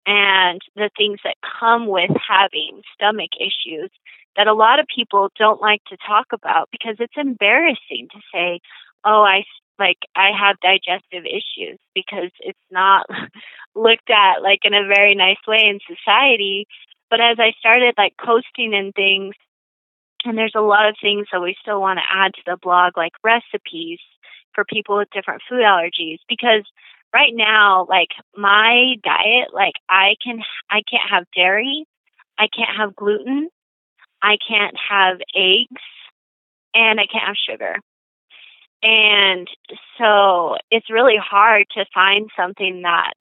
and 0.08 0.62
the 0.76 0.90
things 0.98 1.20
that 1.26 1.36
come 1.62 1.88
with 1.88 2.12
having 2.28 2.82
stomach 2.96 3.32
issues 3.40 3.92
that 4.38 4.48
a 4.48 4.54
lot 4.56 4.80
of 4.80 4.88
people 4.94 5.30
don't 5.38 5.62
like 5.62 5.84
to 5.90 5.98
talk 6.08 6.28
about 6.34 6.70
because 6.72 6.98
it's 7.00 7.14
embarrassing 7.18 8.08
to 8.12 8.20
say, 8.34 8.60
"Oh, 9.06 9.24
I 9.24 9.44
like 9.80 10.00
I 10.16 10.32
have 10.38 10.58
digestive 10.62 11.26
issues" 11.26 11.80
because 11.96 12.32
it's 12.42 12.60
not 12.72 13.08
looked 13.76 14.10
at 14.12 14.44
like 14.44 14.62
in 14.66 14.74
a 14.76 14.88
very 14.88 15.16
nice 15.16 15.42
way 15.48 15.64
in 15.66 15.80
society. 15.88 16.68
But 17.12 17.22
as 17.22 17.38
I 17.40 17.54
started 17.60 17.96
like 17.98 18.16
posting 18.24 18.74
and 18.76 18.94
things 18.96 19.36
and 20.26 20.38
there's 20.38 20.56
a 20.56 20.62
lot 20.62 20.88
of 20.88 20.96
things 21.02 21.28
that 21.32 21.42
we 21.42 21.56
still 21.62 21.80
want 21.82 22.00
to 22.00 22.18
add 22.18 22.34
to 22.34 22.42
the 22.46 22.58
blog 22.62 22.98
like 22.98 23.14
recipes 23.24 24.00
for 24.54 24.66
people 24.66 24.98
with 24.98 25.10
different 25.12 25.42
food 25.48 25.62
allergies. 25.62 26.18
Because 26.28 26.64
right 27.14 27.34
now 27.34 27.86
like 27.90 28.10
my 28.36 28.96
diet 29.04 29.54
like 29.54 29.76
i 29.88 30.16
can 30.24 30.40
i 30.70 30.82
can't 30.90 31.10
have 31.10 31.24
dairy. 31.36 31.86
I 32.38 32.48
can't 32.54 32.78
have 32.78 32.96
gluten. 32.96 33.50
I 34.22 34.38
can't 34.46 34.76
have 34.90 35.18
eggs. 35.36 35.82
And 36.74 37.00
i 37.00 37.06
can't 37.06 37.26
have 37.26 37.36
sugar. 37.38 37.76
And 38.84 39.48
so 39.98 40.58
it's 40.70 40.92
really 40.92 41.18
hard 41.18 41.66
to 41.76 41.86
find 41.94 42.30
something 42.38 42.82
that 42.84 43.14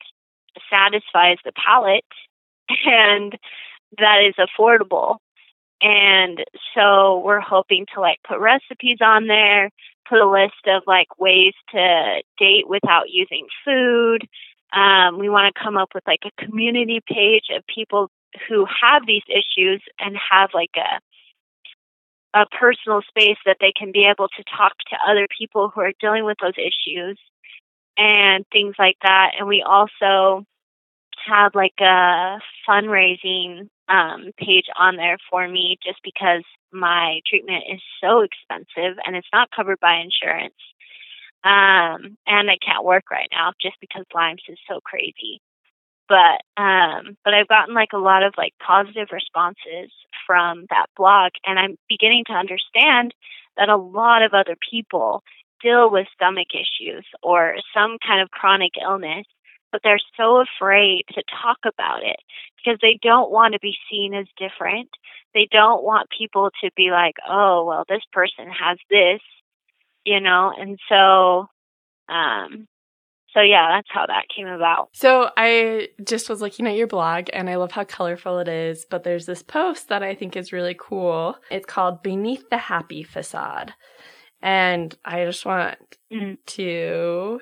satisfies 0.70 1.38
the 1.44 1.52
palate 1.52 2.04
and 2.84 3.36
that 3.98 4.18
is 4.26 4.34
affordable 4.38 5.18
and 5.80 6.44
so 6.74 7.20
we're 7.24 7.40
hoping 7.40 7.86
to 7.94 8.00
like 8.00 8.18
put 8.26 8.38
recipes 8.38 8.98
on 9.00 9.26
there, 9.26 9.70
put 10.08 10.20
a 10.20 10.28
list 10.28 10.66
of 10.66 10.82
like 10.86 11.18
ways 11.18 11.54
to 11.70 12.22
date 12.38 12.68
without 12.68 13.10
using 13.10 13.46
food. 13.64 14.20
Um, 14.72 15.18
we 15.18 15.28
want 15.28 15.54
to 15.54 15.62
come 15.62 15.76
up 15.76 15.90
with 15.94 16.04
like 16.06 16.24
a 16.24 16.44
community 16.44 17.00
page 17.06 17.44
of 17.54 17.62
people 17.72 18.10
who 18.48 18.66
have 18.82 19.06
these 19.06 19.22
issues 19.28 19.82
and 19.98 20.16
have 20.30 20.50
like 20.54 20.72
a 20.76 21.00
a 22.34 22.46
personal 22.46 23.00
space 23.02 23.38
that 23.46 23.58
they 23.60 23.72
can 23.78 23.92
be 23.92 24.04
able 24.04 24.26
to 24.26 24.42
talk 24.56 24.72
to 24.90 24.96
other 25.08 25.28
people 25.38 25.70
who 25.72 25.80
are 25.80 25.92
dealing 26.00 26.24
with 26.24 26.36
those 26.42 26.58
issues 26.58 27.16
and 27.96 28.44
things 28.52 28.74
like 28.76 28.96
that. 29.02 29.32
And 29.38 29.46
we 29.46 29.62
also 29.62 30.44
have 31.26 31.54
like 31.54 31.78
a 31.80 32.38
fundraising 32.68 33.68
um, 33.88 34.30
page 34.38 34.66
on 34.78 34.96
there 34.96 35.18
for 35.30 35.46
me 35.46 35.78
just 35.84 35.98
because 36.02 36.42
my 36.72 37.20
treatment 37.26 37.64
is 37.72 37.80
so 38.02 38.20
expensive 38.20 38.98
and 39.04 39.16
it's 39.16 39.28
not 39.32 39.50
covered 39.54 39.80
by 39.80 39.96
insurance. 39.96 40.54
Um, 41.44 42.16
and 42.26 42.50
I 42.50 42.56
can't 42.64 42.84
work 42.84 43.10
right 43.10 43.28
now 43.30 43.52
just 43.60 43.76
because 43.80 44.04
Lyme's 44.14 44.42
is 44.48 44.58
so 44.68 44.80
crazy. 44.82 45.40
But 46.08 46.40
um, 46.62 47.16
but 47.24 47.32
I've 47.34 47.48
gotten 47.48 47.74
like 47.74 47.92
a 47.94 47.98
lot 47.98 48.22
of 48.22 48.34
like 48.36 48.52
positive 48.64 49.08
responses 49.10 49.90
from 50.26 50.66
that 50.70 50.86
blog, 50.96 51.32
and 51.46 51.58
I'm 51.58 51.78
beginning 51.88 52.24
to 52.26 52.34
understand 52.34 53.14
that 53.56 53.68
a 53.70 53.76
lot 53.76 54.22
of 54.22 54.34
other 54.34 54.56
people 54.70 55.22
deal 55.62 55.90
with 55.90 56.06
stomach 56.14 56.48
issues 56.52 57.06
or 57.22 57.56
some 57.74 57.96
kind 58.06 58.20
of 58.20 58.30
chronic 58.30 58.72
illness 58.82 59.26
but 59.74 59.80
they're 59.82 59.98
so 60.16 60.40
afraid 60.40 61.02
to 61.08 61.22
talk 61.42 61.58
about 61.66 62.04
it 62.04 62.20
because 62.56 62.78
they 62.80 62.96
don't 63.02 63.32
want 63.32 63.54
to 63.54 63.58
be 63.58 63.74
seen 63.90 64.14
as 64.14 64.26
different. 64.38 64.88
They 65.34 65.48
don't 65.50 65.82
want 65.82 66.08
people 66.16 66.50
to 66.62 66.70
be 66.76 66.92
like, 66.92 67.16
"Oh, 67.28 67.64
well, 67.64 67.84
this 67.88 68.04
person 68.12 68.48
has 68.52 68.78
this," 68.88 69.20
you 70.04 70.20
know. 70.20 70.52
And 70.56 70.78
so, 70.88 71.48
um, 72.08 72.68
so 73.32 73.40
yeah, 73.40 73.66
that's 73.70 73.88
how 73.90 74.06
that 74.06 74.26
came 74.34 74.46
about. 74.46 74.90
So 74.92 75.30
I 75.36 75.88
just 76.04 76.28
was 76.28 76.40
looking 76.40 76.68
at 76.68 76.76
your 76.76 76.86
blog 76.86 77.30
and 77.32 77.50
I 77.50 77.56
love 77.56 77.72
how 77.72 77.82
colorful 77.82 78.38
it 78.38 78.46
is, 78.46 78.86
but 78.88 79.02
there's 79.02 79.26
this 79.26 79.42
post 79.42 79.88
that 79.88 80.04
I 80.04 80.14
think 80.14 80.36
is 80.36 80.52
really 80.52 80.76
cool. 80.78 81.36
It's 81.50 81.66
called 81.66 82.04
Beneath 82.04 82.48
the 82.48 82.58
Happy 82.58 83.02
Facade. 83.02 83.74
And 84.40 84.96
I 85.04 85.24
just 85.24 85.44
want 85.44 85.78
Mhm. 86.12 86.38
to 86.46 87.40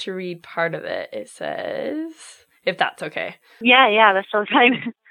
to 0.00 0.12
read 0.12 0.42
part 0.42 0.74
of 0.74 0.84
it. 0.84 1.10
It 1.12 1.28
says, 1.28 2.12
if 2.64 2.78
that's 2.78 3.02
okay. 3.02 3.36
Yeah, 3.60 3.88
yeah, 3.88 4.12
that's 4.12 4.30
so 4.30 4.44
fine. 4.50 4.92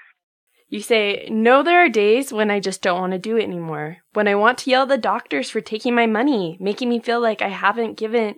You 0.70 0.80
say, 0.80 1.26
No, 1.30 1.62
there 1.62 1.82
are 1.82 1.88
days 1.88 2.32
when 2.32 2.50
I 2.50 2.60
just 2.60 2.82
don't 2.82 3.00
want 3.00 3.12
to 3.12 3.18
do 3.18 3.36
it 3.36 3.44
anymore. 3.44 3.98
When 4.12 4.28
I 4.28 4.34
want 4.34 4.58
to 4.58 4.70
yell 4.70 4.82
at 4.82 4.88
the 4.88 4.98
doctors 4.98 5.48
for 5.48 5.62
taking 5.62 5.94
my 5.94 6.06
money, 6.06 6.58
making 6.60 6.90
me 6.90 7.00
feel 7.00 7.20
like 7.20 7.40
I 7.40 7.48
haven't 7.48 7.96
given, 7.96 8.34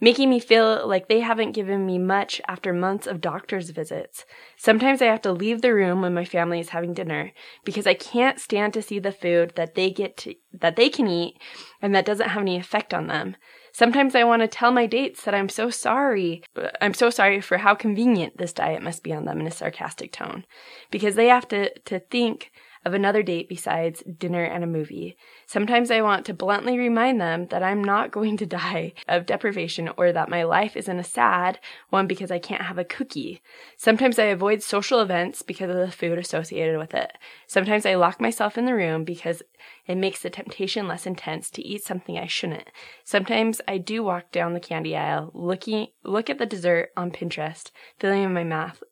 making 0.00 0.30
me 0.30 0.40
feel 0.40 0.86
like 0.88 1.08
they 1.08 1.20
haven't 1.20 1.52
given 1.52 1.84
me 1.84 1.98
much 1.98 2.40
after 2.48 2.72
months 2.72 3.06
of 3.06 3.20
doctor's 3.20 3.68
visits. 3.68 4.24
Sometimes 4.56 5.02
I 5.02 5.06
have 5.06 5.20
to 5.22 5.32
leave 5.32 5.60
the 5.60 5.74
room 5.74 6.00
when 6.00 6.14
my 6.14 6.24
family 6.24 6.58
is 6.58 6.70
having 6.70 6.94
dinner 6.94 7.32
because 7.64 7.86
I 7.86 7.94
can't 7.94 8.40
stand 8.40 8.72
to 8.74 8.82
see 8.82 8.98
the 8.98 9.12
food 9.12 9.52
that 9.56 9.74
they 9.74 9.90
get 9.90 10.16
to, 10.18 10.34
that 10.54 10.76
they 10.76 10.88
can 10.88 11.06
eat 11.06 11.36
and 11.82 11.94
that 11.94 12.06
doesn't 12.06 12.30
have 12.30 12.42
any 12.42 12.56
effect 12.56 12.94
on 12.94 13.08
them. 13.08 13.36
Sometimes 13.74 14.14
I 14.14 14.22
want 14.22 14.40
to 14.40 14.46
tell 14.46 14.70
my 14.70 14.86
dates 14.86 15.24
that 15.24 15.34
I'm 15.34 15.48
so 15.48 15.68
sorry. 15.68 16.44
I'm 16.80 16.94
so 16.94 17.10
sorry 17.10 17.40
for 17.40 17.58
how 17.58 17.74
convenient 17.74 18.38
this 18.38 18.52
diet 18.52 18.82
must 18.82 19.02
be 19.02 19.12
on 19.12 19.24
them 19.24 19.40
in 19.40 19.48
a 19.48 19.50
sarcastic 19.50 20.12
tone 20.12 20.44
because 20.92 21.16
they 21.16 21.26
have 21.26 21.48
to, 21.48 21.76
to 21.80 21.98
think 21.98 22.52
of 22.84 22.94
another 22.94 23.22
date 23.22 23.48
besides 23.48 24.02
dinner 24.18 24.44
and 24.44 24.62
a 24.62 24.66
movie. 24.66 25.16
Sometimes 25.46 25.90
I 25.90 26.02
want 26.02 26.26
to 26.26 26.34
bluntly 26.34 26.78
remind 26.78 27.20
them 27.20 27.46
that 27.48 27.62
I'm 27.62 27.82
not 27.82 28.10
going 28.12 28.36
to 28.38 28.46
die 28.46 28.92
of 29.08 29.26
deprivation 29.26 29.90
or 29.96 30.12
that 30.12 30.28
my 30.28 30.42
life 30.42 30.76
isn't 30.76 30.98
a 30.98 31.04
sad 31.04 31.58
one 31.90 32.06
because 32.06 32.30
I 32.30 32.38
can't 32.38 32.62
have 32.62 32.78
a 32.78 32.84
cookie. 32.84 33.42
Sometimes 33.76 34.18
I 34.18 34.24
avoid 34.24 34.62
social 34.62 35.00
events 35.00 35.42
because 35.42 35.70
of 35.70 35.76
the 35.76 35.90
food 35.90 36.18
associated 36.18 36.78
with 36.78 36.94
it. 36.94 37.12
Sometimes 37.46 37.86
I 37.86 37.94
lock 37.94 38.20
myself 38.20 38.58
in 38.58 38.64
the 38.64 38.74
room 38.74 39.04
because 39.04 39.42
it 39.86 39.96
makes 39.96 40.22
the 40.22 40.30
temptation 40.30 40.88
less 40.88 41.06
intense 41.06 41.50
to 41.50 41.62
eat 41.62 41.84
something 41.84 42.18
I 42.18 42.26
shouldn't. 42.26 42.70
Sometimes 43.04 43.60
I 43.66 43.78
do 43.78 44.02
walk 44.02 44.32
down 44.32 44.54
the 44.54 44.60
candy 44.60 44.96
aisle, 44.96 45.30
looking 45.34 45.88
look 46.02 46.30
at 46.30 46.38
the 46.38 46.46
dessert 46.46 46.90
on 46.96 47.10
Pinterest, 47.10 47.70
feeling 47.98 48.22
in 48.22 48.32
my 48.32 48.44
mouth, 48.44 48.82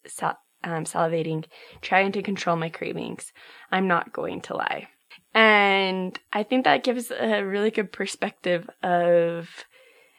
um, 0.65 0.85
salivating, 0.85 1.45
trying 1.81 2.13
to 2.13 2.23
control 2.23 2.57
my 2.57 2.69
cravings. 2.69 3.33
I'm 3.71 3.87
not 3.89 4.13
going 4.13 4.41
to 4.43 4.57
lie. 4.57 4.89
And 5.35 6.19
I 6.33 6.43
think 6.43 6.65
that 6.65 6.85
gives 6.85 7.11
a 7.11 7.43
really 7.43 7.71
good 7.71 7.91
perspective 7.93 8.69
of 8.83 9.49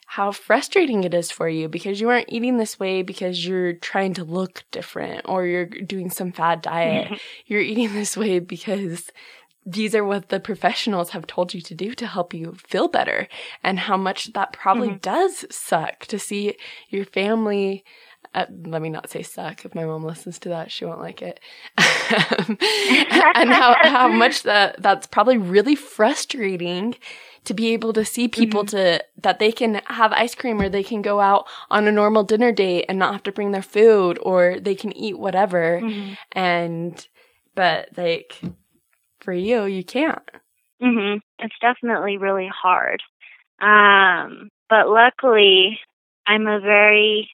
how 0.06 0.32
frustrating 0.32 1.04
it 1.04 1.14
is 1.14 1.32
for 1.32 1.50
you 1.50 1.68
because 1.68 2.00
you 2.00 2.10
aren't 2.10 2.32
eating 2.32 2.58
this 2.58 2.80
way 2.80 3.02
because 3.02 3.46
you're 3.46 3.74
trying 3.74 4.14
to 4.16 4.24
look 4.24 4.64
different 4.72 5.22
or 5.26 5.46
you're 5.46 5.66
doing 5.66 6.10
some 6.10 6.32
fad 6.32 6.62
diet. 6.62 7.12
you're 7.46 7.62
eating 7.62 7.94
this 7.94 8.16
way 8.16 8.40
because 8.40 9.10
these 9.66 9.96
are 9.96 10.04
what 10.04 10.30
the 10.30 10.40
professionals 10.40 11.12
have 11.12 11.26
told 11.26 11.54
you 11.54 11.62
to 11.62 11.74
do 11.74 11.94
to 11.96 12.06
help 12.06 12.34
you 12.34 12.54
feel 12.68 12.88
better 12.88 13.28
and 13.64 13.80
how 13.80 13.96
much 13.98 14.34
that 14.34 14.52
probably 14.54 14.90
Mhm. 14.90 15.02
does 15.02 15.46
suck 15.50 16.06
to 16.08 16.20
see 16.20 16.58
your 16.90 17.06
family 17.06 17.84
uh, 18.36 18.46
let 18.66 18.82
me 18.82 18.90
not 18.90 19.10
say 19.10 19.22
suck 19.22 19.64
if 19.66 19.76
my 19.76 19.86
mom 19.86 20.04
listens 20.04 20.40
to 20.40 20.50
that 20.50 20.72
she 20.72 20.86
won't 20.86 21.00
like 21.00 21.22
it 21.22 21.40
and 23.36 23.54
how, 23.54 23.76
how 23.82 24.08
much 24.12 24.44
that 24.44 24.82
that's 24.82 25.08
probably 25.08 25.38
really 25.38 25.76
frustrating 25.76 26.96
to 27.46 27.54
be 27.54 27.74
able 27.74 27.94
to 27.94 28.06
see 28.06 28.28
people 28.28 28.64
to 28.66 29.04
that 29.22 29.40
they 29.40 29.52
can 29.52 29.82
have 29.88 30.12
ice 30.14 30.34
cream 30.36 30.62
or 30.62 30.70
they 30.70 30.84
can 30.84 31.02
go 31.02 31.20
out 31.20 31.46
on 31.70 31.88
a 31.88 31.92
normal 31.92 32.24
dinner 32.24 32.52
date 32.52 32.86
and 32.88 32.98
not 32.98 33.14
have 33.14 33.24
to 33.24 33.32
bring 33.32 33.52
their 33.52 33.62
food 33.62 34.18
or 34.22 34.60
they 34.60 34.76
can 34.76 34.96
eat 34.96 35.20
whatever 35.20 35.82
Mhm. 35.82 36.18
and 36.32 37.08
but 37.56 37.90
like 37.98 38.42
for 39.20 39.34
you 39.34 39.64
you 39.66 39.84
can't 39.84 40.20
Mhm. 40.82 41.22
It's 41.40 41.56
definitely 41.62 42.18
really 42.18 42.50
hard. 42.54 43.02
Um, 43.62 44.50
but 44.70 44.90
luckily, 44.90 45.80
I'm 46.28 46.46
a 46.48 46.60
very 46.60 47.30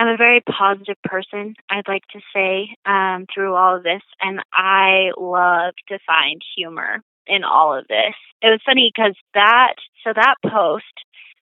I'm 0.00 0.08
a 0.08 0.16
very 0.16 0.40
positive 0.40 0.96
person, 1.04 1.56
I'd 1.68 1.86
like 1.86 2.04
to 2.12 2.20
say, 2.34 2.74
um, 2.86 3.26
through 3.32 3.54
all 3.54 3.76
of 3.76 3.82
this. 3.82 4.00
And 4.22 4.40
I 4.50 5.10
love 5.18 5.74
to 5.90 5.98
find 6.06 6.40
humor 6.56 7.02
in 7.26 7.44
all 7.44 7.74
of 7.78 7.86
this. 7.86 8.14
It 8.40 8.48
was 8.48 8.62
funny 8.64 8.90
because 8.94 9.14
that, 9.34 9.74
so 10.02 10.14
that 10.14 10.36
post 10.46 10.86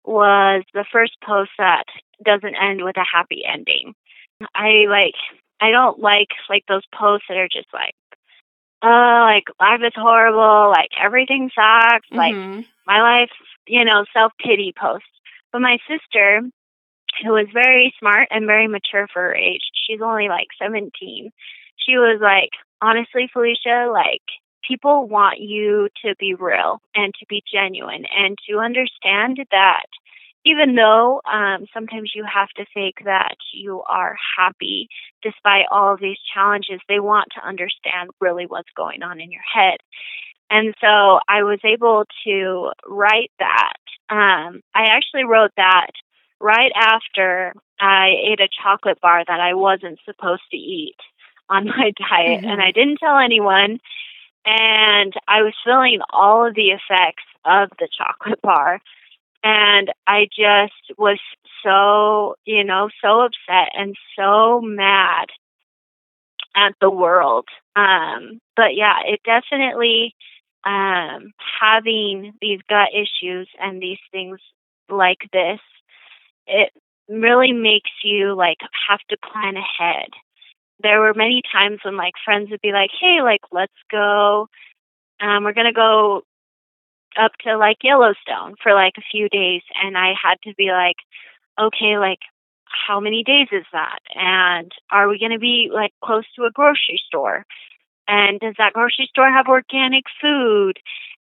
was 0.06 0.64
the 0.74 0.86
first 0.90 1.18
post 1.22 1.52
that 1.58 1.84
doesn't 2.24 2.56
end 2.56 2.86
with 2.86 2.96
a 2.96 3.04
happy 3.04 3.44
ending. 3.46 3.94
I 4.56 4.86
like, 4.88 5.16
I 5.60 5.72
don't 5.72 6.00
like 6.00 6.30
like 6.50 6.64
those 6.70 6.86
posts 6.98 7.26
that 7.28 7.38
are 7.38 7.50
just 7.50 7.68
like 7.74 7.94
oh, 8.84 9.22
like 9.26 9.46
life 9.60 9.82
is 9.86 9.94
horrible, 9.96 10.70
like 10.70 10.90
everything 11.02 11.50
sucks, 11.56 12.08
like 12.16 12.36
Mhm. 12.36 12.66
my 12.86 13.02
life, 13.02 13.32
you 13.68 13.84
know, 13.84 14.06
self 14.14 14.32
pity 14.40 14.74
posts. 14.78 15.08
But 15.52 15.62
my 15.62 15.80
sister, 15.88 16.42
who 17.24 17.36
is 17.36 17.48
very 17.54 17.94
smart 18.00 18.28
and 18.32 18.46
very 18.46 18.68
mature 18.68 19.08
for 19.12 19.22
her 19.22 19.36
age, 19.36 19.62
she's 19.88 20.02
only 20.02 20.28
like 20.28 20.48
17. 20.62 21.32
She 21.78 21.98
was 21.98 22.20
like, 22.22 22.52
honestly, 22.82 23.30
Felicia, 23.32 23.90
like 23.92 24.24
people 24.68 25.08
want 25.08 25.40
you 25.40 25.90
to 26.04 26.16
be 26.20 26.34
real 26.34 26.82
and 26.96 27.14
to 27.20 27.26
be 27.28 27.44
genuine 27.52 28.06
and 28.16 28.38
to 28.50 28.58
understand 28.58 29.38
that 29.52 29.86
even 30.46 30.76
though 30.76 31.22
um, 31.32 31.66
sometimes 31.74 32.12
you 32.14 32.24
have 32.24 32.50
to 32.50 32.66
fake 32.74 33.00
that 33.04 33.36
you 33.54 33.82
are 33.90 34.16
happy 34.38 34.88
despite 35.24 35.66
all 35.72 35.94
of 35.94 36.00
these 36.00 36.20
challenges, 36.34 36.80
they 36.88 37.00
want 37.00 37.30
to 37.36 37.46
understand 37.46 38.12
really 38.22 38.46
what's 38.46 38.70
going 38.78 39.02
on 39.02 39.20
in 39.20 39.32
your 39.32 39.42
head. 39.42 39.78
And 40.52 40.76
so 40.80 41.20
I 41.28 41.42
was 41.42 41.60
able 41.64 42.06
to 42.26 42.72
write 42.88 43.32
that. 43.40 43.74
Um, 44.10 44.62
I 44.76 44.86
actually 44.92 45.24
wrote 45.24 45.52
that 45.58 45.90
right 46.40 46.72
after 46.76 47.54
I 47.80 48.10
ate 48.26 48.40
a 48.40 48.50
chocolate 48.64 49.00
bar 49.02 49.24
that 49.28 49.40
I 49.40 49.54
wasn't 49.54 50.00
supposed 50.06 50.44
to 50.52 50.58
eat 50.58 50.98
on 51.50 51.66
my 51.78 51.92
diet, 51.98 52.42
Mhm. 52.42 52.52
and 52.52 52.62
I 52.62 52.72
didn't 52.72 52.98
tell 52.98 53.18
anyone. 53.18 53.80
And 54.46 55.14
I 55.28 55.42
was 55.42 55.54
feeling 55.64 56.02
all 56.12 56.46
of 56.48 56.56
the 56.56 56.70
effects 56.72 57.24
of 57.46 57.70
the 57.80 57.88
chocolate 57.98 58.42
bar. 58.42 58.80
And 59.44 59.92
I 60.08 60.26
just 60.36 60.98
was 60.98 61.20
so, 61.64 62.36
you 62.46 62.64
know, 62.64 62.90
so 63.02 63.22
upset 63.22 63.72
and 63.76 63.96
so 64.18 64.62
mad 64.62 65.28
at 66.56 66.74
the 66.82 66.90
world. 66.90 67.48
Um, 67.76 68.40
but 68.56 68.76
yeah, 68.76 69.00
it 69.06 69.22
definitely 69.26 70.16
um, 70.66 71.32
having 71.62 72.34
these 72.42 72.60
gut 72.70 72.90
issues 72.94 73.50
and 73.60 73.82
these 73.82 74.00
things 74.12 74.40
like 74.90 75.30
this, 75.34 75.60
it 76.48 76.72
really 77.10 77.52
makes 77.52 77.92
you 78.04 78.36
like 78.36 78.58
have 78.90 79.00
to 79.10 79.18
plan 79.18 79.56
ahead. 79.58 80.10
There 80.82 81.00
were 81.00 81.14
many 81.14 81.42
times 81.52 81.80
when 81.84 81.98
like 81.98 82.14
friends 82.24 82.50
would 82.52 82.62
be 82.62 82.72
like, 82.72 82.92
"Hey, 83.00 83.22
like 83.22 83.42
let's 83.52 83.74
go. 83.92 84.48
Um, 85.22 85.44
we're 85.44 85.54
gonna 85.54 85.74
go 85.74 86.24
up 87.18 87.32
to 87.46 87.58
like 87.58 87.78
Yellowstone 87.84 88.56
for 88.62 88.74
like 88.74 88.94
a 88.98 89.08
few 89.12 89.30
days," 89.30 89.62
and 89.82 89.98
I 89.98 90.14
had 90.22 90.36
to 90.44 90.54
be 90.56 90.72
like, 90.72 90.98
"Okay, 91.60 91.98
like." 91.98 92.20
How 92.88 93.00
many 93.00 93.24
days 93.24 93.48
is 93.54 93.64
that? 93.72 94.00
And 94.16 94.70
are 94.92 95.08
we 95.08 95.20
going 95.20 95.32
to 95.32 95.40
be 95.40 95.70
like 95.74 95.92
close 96.04 96.26
to 96.36 96.44
a 96.44 96.52
grocery 96.52 97.00
store? 97.08 97.46
and 98.08 98.40
does 98.40 98.56
that 98.58 98.74
grocery 98.74 99.08
store 99.10 99.30
have 99.32 99.48
organic 99.48 100.06
food 100.22 100.80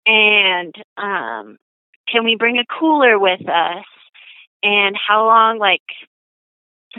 and 0.06 0.74
um 0.96 1.56
can 2.08 2.24
we 2.24 2.36
bring 2.36 2.58
a 2.58 2.64
cooler 2.78 3.18
with 3.18 3.48
us 3.48 3.84
and 4.62 4.96
how 4.96 5.26
long 5.26 5.58
like 5.58 5.82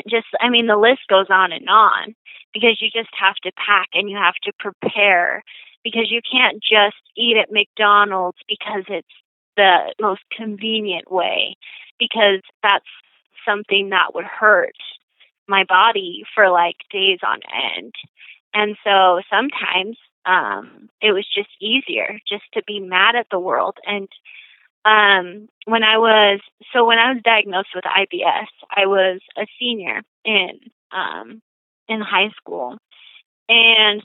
just 0.10 0.28
i 0.40 0.50
mean 0.50 0.68
the 0.68 0.78
list 0.78 1.02
goes 1.10 1.28
on 1.30 1.52
and 1.52 1.68
on 1.70 2.16
because 2.54 2.82
you 2.82 2.90
just 2.90 3.14
have 3.18 3.36
to 3.36 3.52
pack 3.54 3.88
and 3.94 4.10
you 4.10 4.18
have 4.18 4.36
to 4.44 4.52
prepare 4.60 5.44
because 5.84 6.10
you 6.10 6.22
can't 6.30 6.62
just 6.62 7.02
eat 7.16 7.38
at 7.38 7.52
mcdonald's 7.52 8.40
because 8.48 8.84
it's 8.88 9.08
the 9.58 9.94
most 10.02 10.22
convenient 10.36 11.12
way 11.12 11.56
because 12.00 12.42
that's 12.64 12.86
something 13.46 13.90
that 13.90 14.14
would 14.16 14.26
hurt 14.26 14.76
my 15.48 15.64
body 15.64 16.24
for 16.34 16.50
like 16.50 16.78
days 16.92 17.20
on 17.24 17.40
end 17.76 17.94
and 18.54 18.78
so 18.84 19.22
sometimes 19.30 19.98
um, 20.26 20.90
it 21.02 21.12
was 21.12 21.26
just 21.34 21.50
easier 21.60 22.20
just 22.28 22.44
to 22.54 22.62
be 22.66 22.80
mad 22.80 23.16
at 23.16 23.28
the 23.32 23.40
world. 23.40 23.78
And 23.86 24.08
um, 24.86 25.48
when 25.66 25.84
I 25.84 25.98
was 25.98 26.40
so 26.74 26.86
when 26.86 26.98
I 26.98 27.14
was 27.14 27.22
diagnosed 27.24 27.70
with 27.76 27.84
IBS, 27.84 28.48
I 28.70 28.86
was 28.88 29.20
a 29.38 29.46
senior 29.60 30.02
in 30.26 30.60
um, 30.92 31.42
in 31.88 32.02
high 32.02 32.30
school, 32.38 32.78
and 33.50 34.02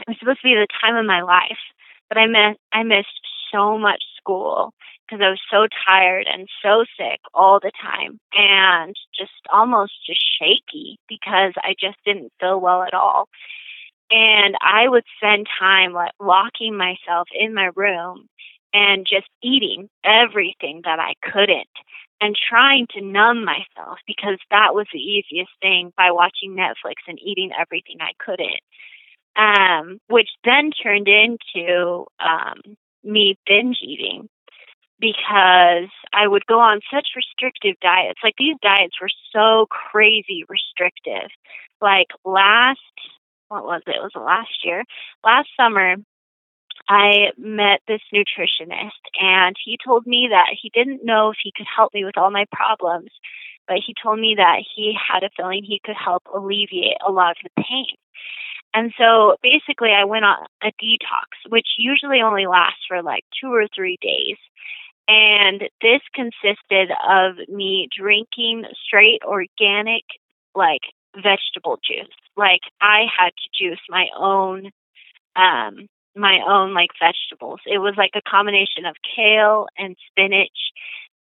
it 0.00 0.08
was 0.08 0.16
supposed 0.18 0.40
to 0.42 0.48
be 0.48 0.54
the 0.54 0.66
time 0.80 0.96
of 0.96 1.06
my 1.06 1.22
life. 1.22 1.62
But 2.08 2.18
I 2.18 2.26
missed 2.26 2.60
I 2.72 2.82
missed 2.82 3.08
so 3.52 3.78
much 3.78 4.02
school 4.18 4.72
because 5.06 5.22
I 5.24 5.30
was 5.30 5.40
so 5.50 5.66
tired 5.88 6.26
and 6.32 6.48
so 6.62 6.84
sick 6.98 7.20
all 7.34 7.58
the 7.60 7.72
time, 7.80 8.18
and 8.34 8.94
just 9.18 9.32
almost 9.52 9.92
just 10.06 10.22
shaky 10.38 10.98
because 11.08 11.52
I 11.56 11.74
just 11.80 11.98
didn't 12.04 12.32
feel 12.40 12.60
well 12.60 12.82
at 12.82 12.94
all 12.94 13.28
and 14.10 14.56
I 14.60 14.88
would 14.88 15.04
spend 15.16 15.46
time 15.58 15.94
like 15.94 16.12
locking 16.20 16.76
myself 16.76 17.28
in 17.34 17.54
my 17.54 17.70
room 17.74 18.28
and 18.72 19.06
just 19.06 19.28
eating 19.42 19.88
everything 20.04 20.82
that 20.84 20.98
I 20.98 21.14
couldn't 21.22 21.68
and 22.20 22.36
trying 22.48 22.86
to 22.90 23.00
numb 23.00 23.44
myself 23.44 23.98
because 24.06 24.38
that 24.50 24.74
was 24.74 24.86
the 24.92 25.00
easiest 25.00 25.50
thing 25.60 25.92
by 25.96 26.12
watching 26.12 26.56
Netflix 26.56 27.02
and 27.08 27.18
eating 27.20 27.50
everything 27.58 27.96
I 28.00 28.12
couldn't. 28.18 28.60
Um, 29.34 29.98
which 30.08 30.28
then 30.44 30.70
turned 30.70 31.08
into 31.08 32.04
um, 32.20 32.76
me 33.02 33.38
binge 33.46 33.78
eating 33.82 34.28
because 35.00 35.88
I 36.12 36.28
would 36.28 36.46
go 36.46 36.60
on 36.60 36.80
such 36.92 37.08
restrictive 37.16 37.76
diets. 37.80 38.20
Like 38.22 38.34
these 38.38 38.56
diets 38.62 39.00
were 39.00 39.10
so 39.32 39.66
crazy 39.70 40.44
restrictive. 40.48 41.30
Like 41.80 42.08
last 42.24 42.78
what 43.52 43.64
was 43.64 43.82
it? 43.86 43.96
It 43.96 44.02
was 44.02 44.12
last 44.16 44.64
year. 44.64 44.84
Last 45.22 45.48
summer, 45.58 45.96
I 46.88 47.30
met 47.38 47.80
this 47.86 48.00
nutritionist, 48.12 48.90
and 49.20 49.56
he 49.64 49.78
told 49.84 50.06
me 50.06 50.28
that 50.30 50.48
he 50.60 50.70
didn't 50.70 51.04
know 51.04 51.30
if 51.30 51.38
he 51.42 51.52
could 51.56 51.66
help 51.74 51.94
me 51.94 52.04
with 52.04 52.18
all 52.18 52.30
my 52.30 52.44
problems, 52.52 53.10
but 53.68 53.78
he 53.86 53.94
told 54.02 54.18
me 54.18 54.34
that 54.36 54.62
he 54.74 54.94
had 54.94 55.22
a 55.22 55.30
feeling 55.36 55.62
he 55.64 55.80
could 55.84 55.96
help 55.96 56.24
alleviate 56.34 56.96
a 57.06 57.12
lot 57.12 57.30
of 57.32 57.36
the 57.44 57.62
pain. 57.62 57.96
And 58.74 58.92
so 58.98 59.36
basically, 59.42 59.90
I 59.90 60.04
went 60.04 60.24
on 60.24 60.46
a 60.62 60.72
detox, 60.82 61.48
which 61.48 61.68
usually 61.78 62.20
only 62.22 62.46
lasts 62.46 62.84
for 62.88 63.02
like 63.02 63.24
two 63.40 63.52
or 63.52 63.66
three 63.74 63.98
days. 64.00 64.38
And 65.08 65.62
this 65.82 66.00
consisted 66.14 66.90
of 67.08 67.36
me 67.48 67.88
drinking 67.96 68.64
straight 68.86 69.22
organic, 69.24 70.04
like 70.54 70.82
vegetable 71.14 71.78
juice. 71.84 72.08
Like 72.36 72.62
I 72.80 73.02
had 73.14 73.30
to 73.30 73.64
juice 73.64 73.80
my 73.88 74.06
own 74.18 74.70
um 75.36 75.88
my 76.14 76.40
own 76.46 76.74
like 76.74 76.90
vegetables. 77.00 77.60
It 77.66 77.78
was 77.78 77.94
like 77.96 78.12
a 78.14 78.30
combination 78.30 78.84
of 78.84 78.96
kale 79.16 79.66
and 79.78 79.96
spinach 80.10 80.72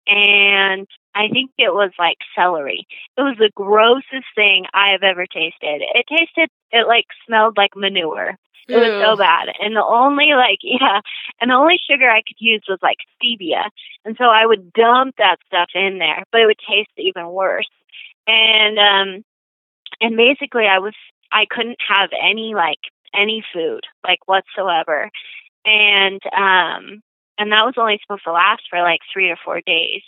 and 0.07 0.87
I 1.13 1.27
think 1.29 1.51
it 1.57 1.73
was 1.73 1.91
like 1.99 2.17
celery. 2.35 2.87
It 3.17 3.21
was 3.21 3.37
the 3.37 3.51
grossest 3.55 4.27
thing 4.35 4.65
I 4.73 4.91
have 4.91 5.03
ever 5.03 5.25
tasted. 5.25 5.81
It 5.93 6.05
tasted 6.09 6.49
it 6.71 6.87
like 6.87 7.05
smelled 7.25 7.57
like 7.57 7.75
manure. 7.75 8.37
It 8.67 8.77
was 8.77 9.03
so 9.03 9.17
bad. 9.17 9.49
And 9.59 9.75
the 9.75 9.83
only 9.83 10.33
like 10.33 10.59
yeah, 10.63 11.01
and 11.39 11.51
the 11.51 11.55
only 11.55 11.77
sugar 11.89 12.09
I 12.09 12.23
could 12.25 12.39
use 12.39 12.63
was 12.67 12.79
like 12.81 12.97
stevia. 13.21 13.69
And 14.05 14.15
so 14.17 14.25
I 14.25 14.45
would 14.45 14.71
dump 14.73 15.15
that 15.17 15.37
stuff 15.45 15.69
in 15.75 15.99
there, 15.99 16.23
but 16.31 16.41
it 16.41 16.45
would 16.45 16.59
taste 16.67 16.91
even 16.97 17.27
worse. 17.27 17.69
And 18.27 18.79
um 18.79 19.25
and 19.99 20.15
basically 20.17 20.65
I 20.65 20.79
was 20.79 20.93
I 21.31 21.45
couldn't 21.49 21.79
have 21.87 22.09
any 22.21 22.55
like 22.55 22.79
any 23.15 23.43
food 23.53 23.81
like 24.03 24.19
whatsoever. 24.27 25.09
And 25.65 26.21
um 26.35 27.01
and 27.37 27.51
that 27.51 27.65
was 27.65 27.75
only 27.77 27.99
supposed 28.01 28.23
to 28.25 28.31
last 28.31 28.63
for 28.69 28.81
like 28.81 28.99
3 29.13 29.29
or 29.29 29.37
4 29.43 29.61
days 29.65 30.01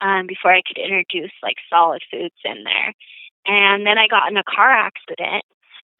um 0.00 0.26
before 0.26 0.52
I 0.52 0.62
could 0.66 0.78
introduce 0.78 1.32
like 1.42 1.56
solid 1.70 2.02
foods 2.10 2.34
in 2.44 2.64
there. 2.64 2.94
And 3.46 3.86
then 3.86 3.98
I 3.98 4.08
got 4.08 4.30
in 4.30 4.36
a 4.36 4.44
car 4.44 4.70
accident. 4.70 5.44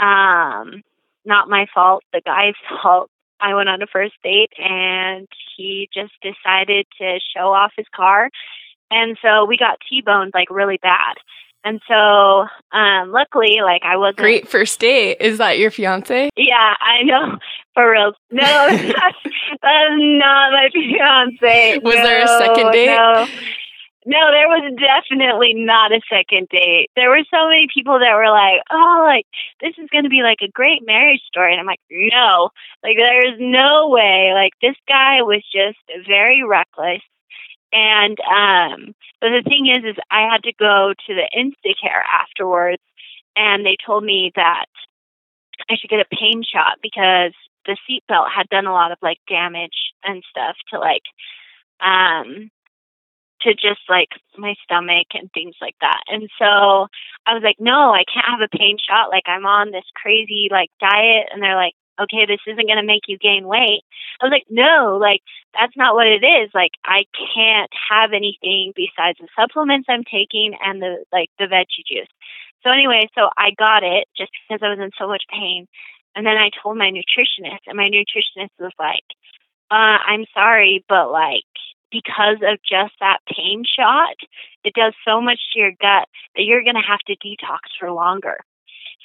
Um 0.00 0.82
not 1.24 1.48
my 1.48 1.66
fault, 1.74 2.04
the 2.12 2.22
guy's 2.24 2.54
fault. 2.82 3.10
I 3.38 3.54
went 3.54 3.68
on 3.68 3.82
a 3.82 3.86
first 3.86 4.14
date 4.22 4.52
and 4.58 5.28
he 5.56 5.90
just 5.92 6.14
decided 6.22 6.86
to 6.98 7.18
show 7.36 7.52
off 7.52 7.72
his 7.76 7.86
car. 7.94 8.30
And 8.90 9.18
so 9.20 9.44
we 9.44 9.56
got 9.56 9.78
T-boned 9.88 10.32
like 10.34 10.48
really 10.50 10.78
bad. 10.80 11.16
And 11.66 11.80
so 11.88 12.46
um 12.70 13.10
luckily 13.10 13.58
like 13.60 13.82
I 13.82 13.96
wasn't 13.96 14.18
Great 14.18 14.48
first 14.48 14.78
date. 14.78 15.16
Is 15.20 15.38
that 15.38 15.58
your 15.58 15.72
fiance? 15.72 16.30
Yeah, 16.36 16.74
I 16.80 17.02
know. 17.02 17.38
For 17.74 17.90
real. 17.90 18.12
No, 18.30 18.42
that's, 18.70 19.18
that's 19.24 19.98
not 19.98 20.52
my 20.52 20.68
fiance. 20.72 21.78
Was 21.82 21.94
there 21.94 22.22
a 22.22 22.28
second 22.28 22.70
date? 22.70 22.86
No. 22.86 23.26
No, 24.08 24.30
there 24.30 24.46
was 24.46 24.62
definitely 24.78 25.54
not 25.54 25.90
a 25.90 26.00
second 26.08 26.46
date. 26.48 26.90
There 26.94 27.10
were 27.10 27.26
so 27.28 27.48
many 27.48 27.66
people 27.74 27.98
that 27.98 28.14
were 28.14 28.30
like, 28.30 28.62
"Oh, 28.70 29.02
like 29.04 29.26
this 29.60 29.74
is 29.82 29.90
going 29.90 30.04
to 30.04 30.10
be 30.10 30.22
like 30.22 30.38
a 30.42 30.48
great 30.48 30.86
marriage 30.86 31.22
story," 31.26 31.50
and 31.50 31.58
I'm 31.58 31.66
like, 31.66 31.82
"No, 31.90 32.50
like 32.84 32.94
there 32.96 33.26
is 33.26 33.34
no 33.40 33.88
way." 33.88 34.30
Like 34.32 34.52
this 34.62 34.78
guy 34.86 35.22
was 35.22 35.42
just 35.50 35.82
very 36.06 36.44
reckless, 36.46 37.02
and 37.72 38.18
um, 38.20 38.94
but 39.20 39.30
the 39.30 39.42
thing 39.44 39.66
is, 39.66 39.84
is 39.84 39.96
I 40.10 40.28
had 40.30 40.42
to 40.44 40.52
go 40.58 40.94
to 41.06 41.14
the 41.14 41.28
Instacare 41.36 42.02
afterwards, 42.12 42.82
and 43.34 43.64
they 43.64 43.76
told 43.84 44.04
me 44.04 44.32
that 44.36 44.66
I 45.68 45.76
should 45.76 45.90
get 45.90 46.00
a 46.00 46.16
pain 46.16 46.42
shot 46.42 46.78
because 46.82 47.32
the 47.66 47.76
seatbelt 47.88 48.30
had 48.34 48.48
done 48.48 48.66
a 48.66 48.72
lot 48.72 48.92
of 48.92 48.98
like 49.02 49.18
damage 49.28 49.92
and 50.04 50.22
stuff 50.30 50.56
to 50.72 50.78
like 50.78 51.02
um 51.80 52.50
to 53.42 53.52
just 53.52 53.80
like 53.88 54.08
my 54.38 54.54
stomach 54.64 55.08
and 55.14 55.30
things 55.32 55.54
like 55.60 55.76
that. 55.80 56.00
And 56.08 56.28
so 56.38 56.88
I 57.26 57.34
was 57.34 57.42
like, 57.42 57.56
no, 57.58 57.92
I 57.92 58.04
can't 58.12 58.26
have 58.26 58.40
a 58.40 58.56
pain 58.56 58.76
shot. 58.78 59.10
Like 59.10 59.24
I'm 59.26 59.46
on 59.46 59.70
this 59.70 59.84
crazy 59.94 60.48
like 60.50 60.70
diet. 60.80 61.28
And 61.32 61.42
they're 61.42 61.56
like, 61.56 61.74
okay, 62.00 62.26
this 62.26 62.40
isn't 62.46 62.66
going 62.66 62.80
to 62.80 62.86
make 62.86 63.08
you 63.08 63.18
gain 63.18 63.46
weight. 63.46 63.82
I 64.20 64.24
was 64.24 64.32
like, 64.32 64.46
no, 64.50 64.98
like 65.00 65.22
that's 65.54 65.76
not 65.76 65.94
what 65.94 66.06
it 66.06 66.24
is. 66.24 66.50
Like 66.54 66.72
I 66.84 67.04
can't 67.34 67.70
have 67.90 68.12
anything 68.12 68.72
besides 68.74 69.18
the 69.20 69.28
supplements 69.38 69.86
I'm 69.88 70.04
taking 70.04 70.56
and 70.62 70.80
the 70.80 71.04
like 71.12 71.30
the 71.38 71.46
veggie 71.46 71.86
juice. 71.86 72.10
So 72.62 72.70
anyway, 72.70 73.08
so 73.14 73.28
I 73.36 73.50
got 73.56 73.82
it 73.82 74.08
just 74.16 74.32
because 74.48 74.62
I 74.62 74.70
was 74.70 74.78
in 74.78 74.90
so 74.98 75.06
much 75.06 75.24
pain. 75.30 75.66
And 76.14 76.26
then 76.26 76.36
I 76.36 76.50
told 76.62 76.78
my 76.78 76.90
nutritionist 76.90 77.66
and 77.66 77.76
my 77.76 77.90
nutritionist 77.90 78.56
was 78.58 78.72
like, 78.78 79.04
uh, 79.70 80.00
I'm 80.00 80.24
sorry, 80.32 80.84
but 80.88 81.10
like 81.10 81.44
because 81.90 82.38
of 82.42 82.58
just 82.68 82.94
that 83.00 83.18
pain 83.28 83.64
shot, 83.64 84.16
it 84.64 84.74
does 84.74 84.94
so 85.06 85.20
much 85.20 85.38
to 85.52 85.60
your 85.60 85.72
gut 85.80 86.08
that 86.34 86.42
you're 86.42 86.64
going 86.64 86.76
to 86.76 86.80
have 86.80 87.00
to 87.06 87.16
detox 87.16 87.70
for 87.78 87.92
longer. 87.92 88.38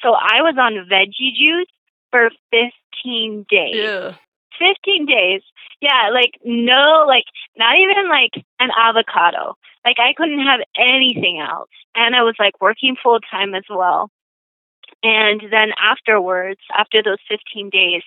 So 0.01 0.13
I 0.13 0.41
was 0.41 0.55
on 0.57 0.87
veggie 0.89 1.35
juice 1.35 1.69
for 2.11 2.29
15 2.51 3.45
days. 3.49 3.75
Yeah. 3.75 4.15
15 4.59 5.05
days. 5.05 5.41
Yeah, 5.81 6.11
like 6.13 6.33
no, 6.43 7.05
like 7.07 7.25
not 7.57 7.75
even 7.77 8.09
like 8.09 8.45
an 8.59 8.69
avocado. 8.77 9.55
Like 9.83 9.97
I 9.99 10.13
couldn't 10.15 10.45
have 10.45 10.59
anything 10.77 11.39
else. 11.39 11.69
And 11.95 12.15
I 12.15 12.21
was 12.23 12.35
like 12.37 12.61
working 12.61 12.95
full 13.01 13.19
time 13.19 13.55
as 13.55 13.63
well. 13.69 14.11
And 15.03 15.41
then 15.49 15.71
afterwards, 15.81 16.59
after 16.77 17.01
those 17.01 17.17
15 17.27 17.69
days, 17.71 18.03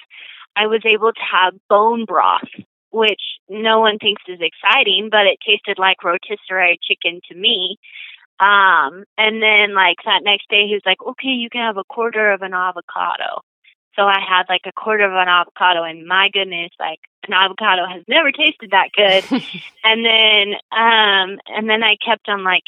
I 0.54 0.68
was 0.68 0.82
able 0.84 1.12
to 1.12 1.20
have 1.20 1.54
bone 1.68 2.04
broth, 2.04 2.48
which 2.90 3.20
no 3.48 3.80
one 3.80 3.98
thinks 3.98 4.22
is 4.28 4.38
exciting, 4.40 5.08
but 5.10 5.26
it 5.26 5.38
tasted 5.44 5.78
like 5.78 6.04
rotisserie 6.04 6.78
chicken 6.80 7.20
to 7.28 7.34
me. 7.34 7.76
Um, 8.38 9.04
and 9.18 9.42
then 9.42 9.74
like 9.74 9.98
that 10.04 10.22
next 10.22 10.48
day, 10.48 10.66
he 10.68 10.74
was 10.74 10.86
like, 10.86 11.02
okay, 11.02 11.28
you 11.28 11.50
can 11.50 11.62
have 11.62 11.76
a 11.76 11.84
quarter 11.84 12.32
of 12.32 12.42
an 12.42 12.54
avocado. 12.54 13.42
So 13.96 14.02
I 14.02 14.20
had 14.20 14.44
like 14.48 14.62
a 14.66 14.72
quarter 14.72 15.04
of 15.04 15.12
an 15.12 15.28
avocado, 15.28 15.84
and 15.84 16.06
my 16.06 16.28
goodness, 16.32 16.70
like 16.80 16.98
an 17.26 17.32
avocado 17.32 17.86
has 17.86 18.02
never 18.08 18.32
tasted 18.32 18.70
that 18.72 18.90
good. 18.94 19.24
and 19.84 20.04
then, 20.04 20.54
um, 20.72 21.38
and 21.46 21.68
then 21.68 21.82
I 21.82 21.96
kept 22.04 22.28
on 22.28 22.44
like, 22.44 22.64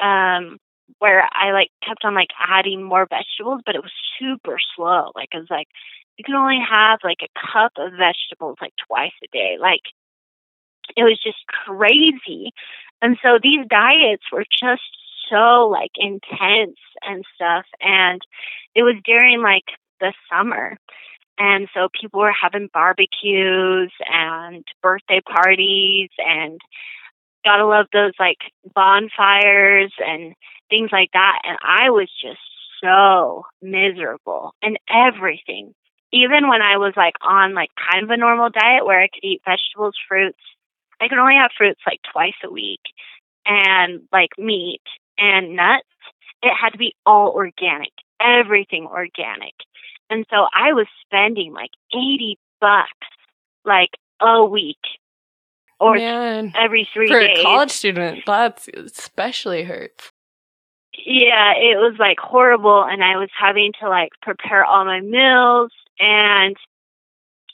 um, 0.00 0.58
where 0.98 1.28
I 1.32 1.52
like 1.52 1.70
kept 1.86 2.04
on 2.04 2.14
like 2.14 2.30
adding 2.38 2.82
more 2.82 3.06
vegetables, 3.08 3.62
but 3.64 3.74
it 3.74 3.82
was 3.82 3.92
super 4.18 4.58
slow. 4.74 5.12
Like 5.14 5.28
I 5.34 5.38
was 5.38 5.50
like, 5.50 5.68
you 6.18 6.24
can 6.24 6.34
only 6.34 6.60
have 6.68 7.00
like 7.02 7.22
a 7.22 7.52
cup 7.52 7.72
of 7.78 7.92
vegetables 7.92 8.56
like 8.60 8.74
twice 8.86 9.12
a 9.22 9.28
day. 9.32 9.56
Like 9.60 9.82
it 10.96 11.04
was 11.04 11.20
just 11.22 11.38
crazy. 11.46 12.52
And 13.02 13.16
so 13.22 13.38
these 13.42 13.66
diets 13.68 14.24
were 14.32 14.44
just 14.44 14.82
so 15.30 15.68
like 15.68 15.90
intense 15.96 16.78
and 17.02 17.24
stuff. 17.34 17.64
And 17.80 18.20
it 18.74 18.82
was 18.82 18.96
during 19.04 19.42
like 19.42 19.64
the 20.00 20.12
summer. 20.30 20.76
And 21.38 21.68
so 21.74 21.88
people 22.00 22.20
were 22.20 22.32
having 22.32 22.68
barbecues 22.72 23.92
and 24.06 24.64
birthday 24.82 25.20
parties 25.20 26.10
and 26.18 26.60
gotta 27.44 27.66
love 27.66 27.86
those 27.92 28.12
like 28.18 28.38
bonfires 28.74 29.92
and 29.98 30.34
things 30.70 30.90
like 30.92 31.10
that. 31.12 31.40
And 31.44 31.58
I 31.62 31.90
was 31.90 32.08
just 32.22 32.40
so 32.82 33.44
miserable 33.62 34.54
and 34.62 34.78
everything. 34.88 35.74
Even 36.12 36.48
when 36.48 36.62
I 36.62 36.76
was 36.76 36.92
like 36.96 37.14
on 37.22 37.54
like 37.54 37.70
kind 37.90 38.04
of 38.04 38.10
a 38.10 38.16
normal 38.16 38.50
diet 38.50 38.86
where 38.86 39.00
I 39.00 39.08
could 39.08 39.24
eat 39.24 39.42
vegetables, 39.44 39.96
fruits, 40.08 40.38
I 41.00 41.08
could 41.08 41.18
only 41.18 41.34
have 41.34 41.50
fruits 41.56 41.80
like 41.86 42.00
twice 42.12 42.38
a 42.44 42.50
week 42.50 42.80
and 43.44 44.02
like 44.12 44.30
meat 44.38 44.82
and 45.18 45.56
nuts. 45.56 45.82
It 46.42 46.52
had 46.60 46.70
to 46.70 46.78
be 46.78 46.94
all 47.04 47.32
organic, 47.32 47.92
everything 48.20 48.86
organic. 48.86 49.54
And 50.10 50.24
so 50.30 50.46
I 50.54 50.72
was 50.72 50.86
spending 51.06 51.52
like 51.52 51.70
80 51.92 52.38
bucks 52.60 52.90
like 53.64 53.90
a 54.20 54.44
week 54.44 54.78
or 55.80 55.96
Man, 55.96 56.52
every 56.56 56.88
three 56.92 57.08
for 57.08 57.20
days. 57.20 57.38
a 57.38 57.42
college 57.42 57.70
student, 57.70 58.24
that's 58.26 58.68
especially 58.68 59.64
hurts. 59.64 60.12
yeah, 61.04 61.52
it 61.56 61.76
was 61.78 61.96
like 61.98 62.18
horrible 62.20 62.84
and 62.84 63.02
I 63.02 63.16
was 63.16 63.30
having 63.38 63.72
to 63.80 63.88
like 63.88 64.10
prepare 64.22 64.64
all 64.64 64.84
my 64.84 65.00
meals 65.00 65.72
and 65.98 66.56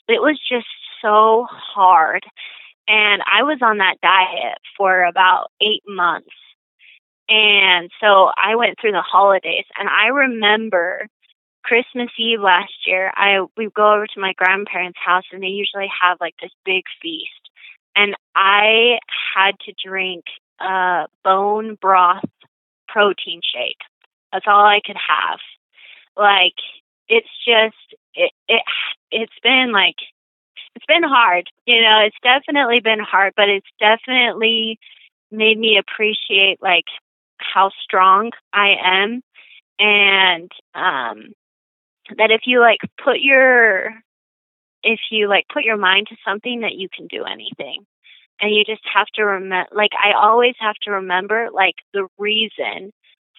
it 0.07 0.21
was 0.21 0.39
just 0.49 0.67
so 1.01 1.47
hard. 1.49 2.23
And 2.87 3.21
I 3.25 3.43
was 3.43 3.59
on 3.61 3.77
that 3.77 3.95
diet 4.01 4.57
for 4.77 5.03
about 5.03 5.47
eight 5.61 5.83
months. 5.87 6.27
And 7.29 7.89
so 8.01 8.29
I 8.35 8.55
went 8.55 8.77
through 8.79 8.91
the 8.91 9.01
holidays 9.01 9.65
and 9.79 9.87
I 9.87 10.07
remember 10.07 11.07
Christmas 11.63 12.09
Eve 12.17 12.41
last 12.41 12.73
year, 12.85 13.11
I 13.15 13.45
we 13.57 13.69
go 13.69 13.93
over 13.93 14.07
to 14.07 14.19
my 14.19 14.33
grandparents' 14.33 14.99
house 15.03 15.23
and 15.31 15.43
they 15.43 15.47
usually 15.47 15.89
have 16.01 16.17
like 16.19 16.35
this 16.41 16.51
big 16.65 16.83
feast. 17.01 17.49
And 17.95 18.15
I 18.35 18.99
had 19.35 19.59
to 19.65 19.73
drink 19.83 20.23
a 20.59 21.05
bone 21.23 21.77
broth 21.81 22.23
protein 22.87 23.41
shake. 23.43 23.77
That's 24.31 24.45
all 24.47 24.65
I 24.65 24.81
could 24.85 24.97
have. 24.97 25.39
Like 26.15 26.55
it's 27.07 27.29
just 27.45 27.95
it 28.15 28.31
it 28.47 28.61
it's 29.11 29.39
been 29.43 29.71
like 29.71 29.95
it's 30.75 30.85
been 30.85 31.03
hard. 31.03 31.49
You 31.65 31.81
know, 31.81 31.99
it's 32.05 32.17
definitely 32.23 32.79
been 32.79 32.99
hard, 32.99 33.33
but 33.35 33.49
it's 33.49 33.67
definitely 33.79 34.79
made 35.31 35.57
me 35.57 35.77
appreciate 35.77 36.61
like 36.61 36.85
how 37.37 37.71
strong 37.83 38.31
I 38.53 38.75
am 38.83 39.21
and 39.79 40.51
um 40.75 41.33
that 42.17 42.31
if 42.31 42.41
you 42.45 42.59
like 42.59 42.79
put 43.03 43.19
your 43.19 43.93
if 44.83 44.99
you 45.11 45.27
like 45.27 45.45
put 45.53 45.63
your 45.63 45.77
mind 45.77 46.07
to 46.07 46.15
something 46.25 46.61
that 46.61 46.75
you 46.75 46.87
can 46.95 47.07
do 47.07 47.23
anything 47.23 47.85
and 48.39 48.53
you 48.53 48.63
just 48.65 48.81
have 48.91 49.07
to 49.13 49.23
remember 49.23 49.69
like 49.75 49.91
i 50.03 50.13
always 50.13 50.55
have 50.59 50.75
to 50.81 50.91
remember 50.91 51.49
like 51.53 51.75
the 51.93 52.07
reason 52.17 52.91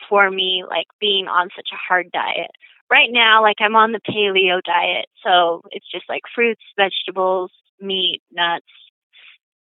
for 0.09 0.31
me 0.31 0.65
like 0.69 0.87
being 1.01 1.29
on 1.29 1.49
such 1.55 1.69
a 1.73 1.77
hard 1.77 2.11
diet. 2.13 2.51
Right 2.91 3.09
now 3.11 3.41
like 3.43 3.57
i'm 3.61 3.75
on 3.77 3.93
the 3.93 4.01
paleo 4.01 4.61
diet 4.63 5.07
so 5.25 5.63
it's 5.71 5.91
just 5.91 6.05
like 6.11 6.23
fruits 6.35 6.63
vegetables 6.77 7.51
meat 7.81 8.21
nuts 8.31 8.67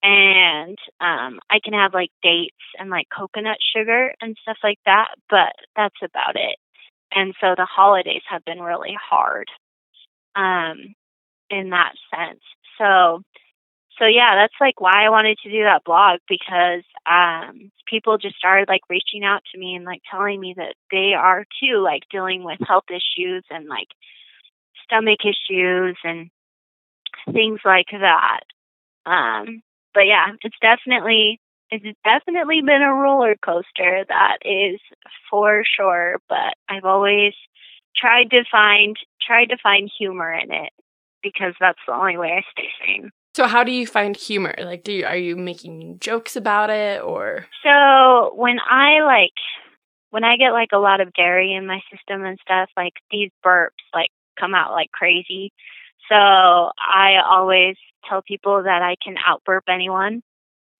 and 0.02 0.76
um 1.00 1.38
i 1.48 1.60
can 1.62 1.72
have 1.74 1.94
like 1.94 2.10
dates 2.22 2.56
and 2.78 2.90
like 2.90 3.06
coconut 3.16 3.58
sugar 3.74 4.12
and 4.20 4.36
stuff 4.42 4.56
like 4.64 4.80
that 4.84 5.14
but 5.28 5.52
that's 5.76 6.02
about 6.02 6.34
it 6.34 6.56
and 7.12 7.34
so 7.40 7.54
the 7.56 7.66
holidays 7.66 8.22
have 8.28 8.44
been 8.44 8.60
really 8.60 8.96
hard 9.00 9.48
um 10.36 10.94
in 11.50 11.70
that 11.70 11.94
sense. 12.14 12.40
So 12.78 13.22
so 13.98 14.06
yeah 14.06 14.34
that's 14.36 14.54
like 14.60 14.80
why 14.80 15.04
i 15.04 15.10
wanted 15.10 15.38
to 15.42 15.50
do 15.50 15.62
that 15.62 15.84
blog 15.84 16.18
because 16.28 16.82
um 17.10 17.70
people 17.86 18.18
just 18.18 18.36
started 18.36 18.68
like 18.68 18.80
reaching 18.88 19.24
out 19.24 19.42
to 19.52 19.58
me 19.58 19.74
and 19.74 19.84
like 19.84 20.00
telling 20.10 20.40
me 20.40 20.54
that 20.56 20.74
they 20.90 21.12
are 21.14 21.44
too 21.62 21.82
like 21.82 22.02
dealing 22.10 22.42
with 22.44 22.58
health 22.66 22.84
issues 22.90 23.44
and 23.50 23.68
like 23.68 23.88
stomach 24.84 25.20
issues 25.24 25.96
and 26.04 26.30
things 27.32 27.60
like 27.64 27.86
that. 27.92 28.40
Um 29.06 29.62
but 29.94 30.06
yeah 30.06 30.28
it's 30.42 30.56
definitely 30.60 31.40
it's 31.70 31.98
definitely 32.04 32.60
been 32.62 32.82
a 32.82 32.92
roller 32.92 33.36
coaster 33.44 34.04
that 34.08 34.38
is 34.44 34.80
for 35.30 35.62
sure 35.64 36.16
but 36.28 36.54
i've 36.68 36.84
always 36.84 37.32
tried 37.96 38.30
to 38.30 38.42
find 38.50 38.96
tried 39.26 39.46
to 39.46 39.56
find 39.62 39.90
humor 39.98 40.32
in 40.32 40.52
it 40.52 40.72
because 41.22 41.54
that's 41.60 41.78
the 41.86 41.94
only 41.94 42.16
way 42.16 42.32
i 42.38 42.42
stay 42.52 42.68
sane 42.84 43.10
So 43.34 43.46
how 43.46 43.62
do 43.62 43.70
you 43.70 43.86
find 43.86 44.16
humor? 44.16 44.54
Like, 44.58 44.82
do 44.82 44.92
you, 44.92 45.04
are 45.06 45.16
you 45.16 45.36
making 45.36 45.98
jokes 46.00 46.34
about 46.34 46.68
it 46.70 47.00
or? 47.02 47.46
so 47.62 48.32
when 48.34 48.58
i 48.68 49.02
like 49.04 49.38
when 50.10 50.24
i 50.24 50.36
get 50.36 50.50
like 50.52 50.70
a 50.72 50.78
lot 50.78 51.00
of 51.00 51.12
dairy 51.12 51.52
in 51.52 51.66
my 51.66 51.80
system 51.92 52.24
and 52.24 52.38
stuff 52.42 52.68
like 52.76 52.94
these 53.10 53.30
burps 53.44 53.84
like 53.94 54.10
come 54.38 54.54
out 54.54 54.72
like 54.72 54.90
crazy 54.90 55.52
so 56.08 56.16
i 56.16 57.20
always 57.24 57.76
tell 58.08 58.22
people 58.22 58.62
that 58.64 58.82
i 58.82 58.96
can 59.04 59.14
outburp 59.16 59.62
anyone 59.68 60.22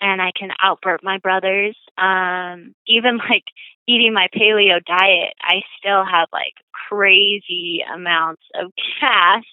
and 0.01 0.21
I 0.23 0.33
can 0.39 0.51
outburp 0.65 0.99
my 1.03 1.19
brothers. 1.19 1.77
Um, 1.99 2.75
even 2.87 3.19
like 3.19 3.45
eating 3.87 4.13
my 4.15 4.29
paleo 4.35 4.85
diet, 4.85 5.35
I 5.43 5.63
still 5.79 6.05
have 6.05 6.29
like 6.33 6.55
crazy 6.73 7.83
amounts 7.93 8.43
of 8.55 8.73
gas. 9.01 9.45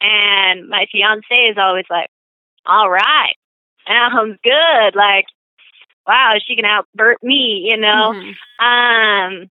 And 0.00 0.68
my 0.68 0.86
fiance 0.90 1.34
is 1.34 1.56
always 1.58 1.86
like, 1.90 2.08
all 2.66 2.90
right, 2.90 3.34
sounds 3.86 4.38
good. 4.42 4.94
Like, 4.94 5.26
wow, 6.06 6.34
she 6.46 6.56
can 6.56 6.64
outburp 6.64 7.16
me, 7.22 7.68
you 7.70 7.76
know? 7.76 8.12
Mhm. 8.14 8.34
Um, 8.64 9.50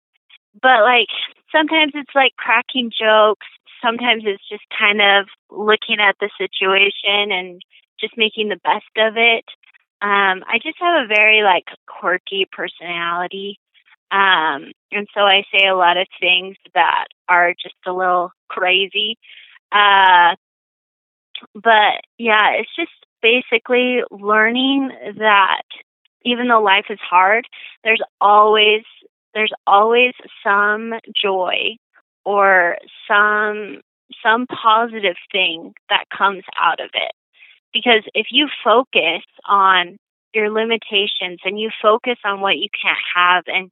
but 0.60 0.82
like 0.82 1.08
sometimes 1.50 1.92
it's 1.94 2.14
like 2.14 2.32
cracking 2.36 2.90
jokes. 2.90 3.46
sometimes 3.82 4.22
it's 4.24 4.48
just 4.48 4.62
kind 4.78 5.02
of 5.02 5.26
looking 5.50 5.98
at 5.98 6.14
the 6.20 6.30
situation 6.38 7.32
and 7.32 7.60
just 7.98 8.16
making 8.16 8.48
the 8.48 8.60
best 8.62 8.86
of 8.96 9.16
it. 9.16 9.44
Um, 10.02 10.42
I 10.48 10.58
just 10.60 10.78
have 10.80 11.04
a 11.04 11.06
very 11.06 11.42
like 11.42 11.66
quirky 11.86 12.48
personality. 12.50 13.58
Um, 14.10 14.72
and 14.90 15.06
so 15.14 15.20
I 15.20 15.44
say 15.54 15.66
a 15.66 15.76
lot 15.76 15.96
of 15.96 16.06
things 16.20 16.56
that 16.74 17.06
are 17.28 17.54
just 17.54 17.76
a 17.86 17.92
little 17.92 18.32
crazy. 18.48 19.16
Uh, 19.70 20.34
but 21.54 22.02
yeah, 22.18 22.50
it's 22.58 22.74
just 22.76 22.90
basically 23.22 24.00
learning 24.10 24.90
that 25.18 25.62
even 26.24 26.48
though 26.48 26.62
life 26.62 26.86
is 26.90 26.98
hard, 27.00 27.46
there's 27.84 28.02
always 28.20 28.82
there's 29.34 29.52
always 29.66 30.12
some 30.44 30.94
joy 31.14 31.76
or 32.24 32.76
some 33.08 33.80
some 34.22 34.46
positive 34.46 35.16
thing 35.30 35.74
that 35.88 36.04
comes 36.16 36.42
out 36.60 36.80
of 36.80 36.90
it. 36.92 37.12
Because 37.72 38.02
if 38.14 38.26
you 38.30 38.48
focus 38.62 39.24
on 39.46 39.98
your 40.34 40.50
limitations 40.50 41.40
and 41.44 41.58
you 41.58 41.70
focus 41.80 42.18
on 42.24 42.40
what 42.40 42.58
you 42.58 42.68
can't 42.70 42.98
have 43.14 43.44
and 43.46 43.70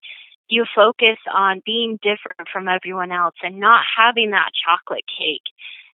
you 0.49 0.65
focus 0.75 1.19
on 1.33 1.63
being 1.65 1.99
different 2.03 2.49
from 2.53 2.69
everyone 2.69 3.13
else 3.13 3.35
and 3.43 3.61
not 3.61 3.85
having 3.97 4.31
that 4.31 4.51
chocolate 4.65 5.05
cake 5.07 5.47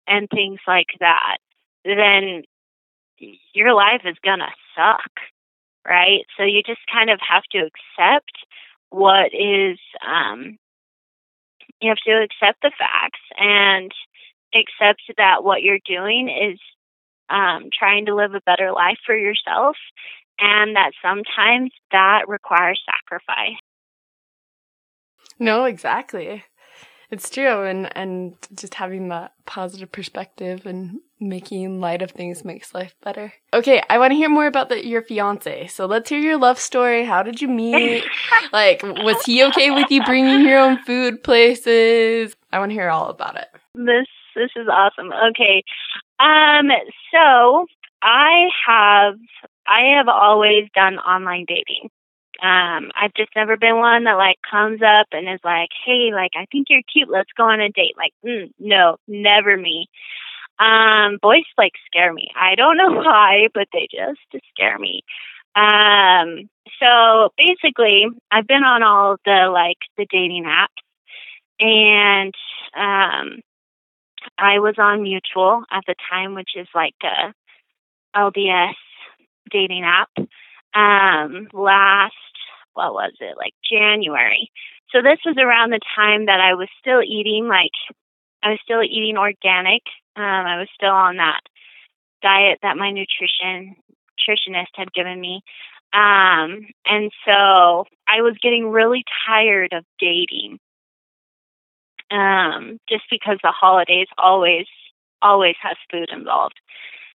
and 0.07 0.29
things 0.31 0.61
like 0.67 0.89
that, 1.01 1.37
then 1.85 2.43
your 3.55 3.75
life 3.75 4.03
is 4.05 4.17
going 4.25 4.41
to 4.41 4.51
suck, 4.75 5.11
right? 5.87 6.25
So 6.37 6.45
you 6.45 6.63
just 6.63 6.81
kind 6.93 7.11
of 7.11 7.21
have 7.29 7.45
to 7.53 7.59
accept 7.59 8.33
what 8.91 9.33
is, 9.35 9.79
um, 10.07 10.59
you 11.81 11.91
have 11.91 11.99
to 12.07 12.23
accept 12.23 12.63
the 12.63 12.73
facts 12.79 13.21
and 13.37 13.93
accept 14.55 15.03
that 15.19 15.45
what 15.45 15.63
you're 15.63 15.79
doing 15.85 16.29
is 16.29 16.59
um, 17.29 17.71
trying 17.77 18.07
to 18.07 18.15
live 18.15 18.35
a 18.35 18.41
better 18.41 18.73
life 18.73 18.99
for 19.05 19.17
yourself 19.17 19.77
and 20.39 20.77
that 20.77 20.93
sometimes 21.03 21.73
that 21.93 22.29
requires 22.29 22.81
sacrifice. 22.85 23.57
No, 25.39 25.65
exactly. 25.65 26.45
It's 27.09 27.31
true, 27.31 27.63
and 27.63 27.97
and 27.97 28.35
just 28.53 28.75
having 28.75 29.09
that 29.11 29.33
positive 29.45 29.93
perspective 29.93 30.67
and 30.67 30.99
making 31.21 31.81
light 31.81 32.03
of 32.03 32.11
things 32.11 32.45
makes 32.45 32.75
life 32.75 32.97
better. 33.01 33.33
Okay, 33.55 33.81
I 33.89 33.99
want 33.99 34.11
to 34.11 34.17
hear 34.17 34.29
more 34.29 34.49
about 34.49 34.71
the, 34.71 34.85
your 34.85 35.03
fiance. 35.03 35.69
So 35.69 35.87
let's 35.87 36.09
hear 36.09 36.19
your 36.19 36.37
love 36.37 36.59
story. 36.59 37.05
How 37.05 37.23
did 37.23 37.41
you 37.41 37.47
meet? 37.47 38.05
like, 38.53 38.83
was 38.83 39.25
he 39.25 39.45
okay 39.45 39.71
with 39.71 39.91
you 39.93 40.03
bringing 40.03 40.43
your 40.43 40.59
own 40.59 40.83
food 40.83 41.23
places? 41.23 42.35
I 42.53 42.59
want 42.59 42.71
to 42.71 42.75
hear 42.75 42.91
all 42.91 43.09
about 43.09 43.37
it. 43.37 43.49
This 43.77 44.09
this 44.37 44.51
is 44.57 44.69
awesome. 44.69 45.13
Okay, 45.31 45.65
um, 46.21 46.69
so 47.13 47.67
I 48.03 48.47
have 48.67 49.17
I 49.67 49.97
have 49.97 50.09
always 50.09 50.69
done 50.75 50.99
online 50.99 51.47
dating. 51.49 51.91
Um, 52.43 52.91
I've 52.95 53.15
just 53.17 53.31
never 53.35 53.57
been 53.57 53.79
one 53.79 54.05
that 54.05 54.15
like 54.15 54.37
comes 54.49 54.81
up 54.83 55.07
and 55.13 55.29
is 55.29 55.41
like, 55.45 55.71
"Hey, 55.85 56.11
like 56.13 56.33
I 56.37 56.47
think 56.53 56.69
you're 56.71 56.83
cute. 56.93 57.09
Let's 57.11 57.33
go 57.37 57.45
on 57.45 57.61
a 57.61 57.71
date." 57.71 57.97
Like, 57.97 58.13
mm, 58.25 58.53
no, 58.59 58.99
never 59.09 59.57
me. 59.57 59.89
Um, 60.59 61.19
boys 61.21 61.45
like 61.59 61.73
scare 61.87 62.13
me. 62.13 62.29
I 62.39 62.55
don't 62.55 62.77
know 62.79 62.93
why, 62.93 63.49
but 63.55 63.69
they 63.73 63.89
just 63.91 64.21
scare 64.51 64.79
me. 64.79 65.03
Um, 65.55 66.49
so 66.81 67.31
basically, 67.39 68.07
I've 68.31 68.47
been 68.47 68.65
on 68.65 68.83
all 68.83 69.17
the 69.25 69.51
like 69.53 69.79
the 69.97 70.07
dating 70.11 70.45
apps, 70.45 70.83
and 71.59 72.35
um, 72.77 73.41
I 74.39 74.59
was 74.59 74.75
on 74.79 75.03
Mutual 75.03 75.65
at 75.71 75.85
the 75.87 75.95
time, 76.11 76.35
which 76.35 76.51
is 76.57 76.69
like 76.75 76.95
a 77.03 77.33
LDS 78.17 78.75
dating 79.51 79.85
app. 79.85 80.11
Um, 80.75 81.49
last 81.53 82.15
what 82.75 82.93
was 82.93 83.13
it 83.21 83.37
like 83.37 83.55
January. 83.69 84.51
So 84.93 85.03
this 85.03 85.19
was 85.25 85.37
around 85.39 85.71
the 85.71 85.81
time 85.97 86.27
that 86.27 86.41
I 86.41 86.55
was 86.55 86.69
still 86.81 87.03
eating 87.03 87.49
like 87.49 87.73
I 88.43 88.51
was 88.51 88.61
still 88.63 88.83
eating 88.83 89.17
organic. 89.17 89.83
Um, 90.15 90.23
I 90.25 90.59
was 90.59 90.69
still 90.75 90.93
on 90.93 91.17
that 91.17 91.41
diet 92.23 92.59
that 92.63 92.77
my 92.77 92.91
nutrition 92.91 93.77
nutritionist 94.17 94.75
had 94.75 94.93
given 94.93 95.21
me. 95.21 95.43
Um, 95.93 96.67
and 96.85 97.11
so 97.25 97.85
I 98.09 98.21
was 98.21 98.37
getting 98.43 98.69
really 98.69 99.05
tired 99.27 99.73
of 99.73 99.85
dating. 99.99 100.59
Um, 102.11 102.79
just 102.89 103.05
because 103.11 103.39
the 103.43 103.51
holidays 103.51 104.07
always 104.17 104.67
always 105.23 105.57
has 105.63 105.77
food 105.91 106.09
involved. 106.13 106.55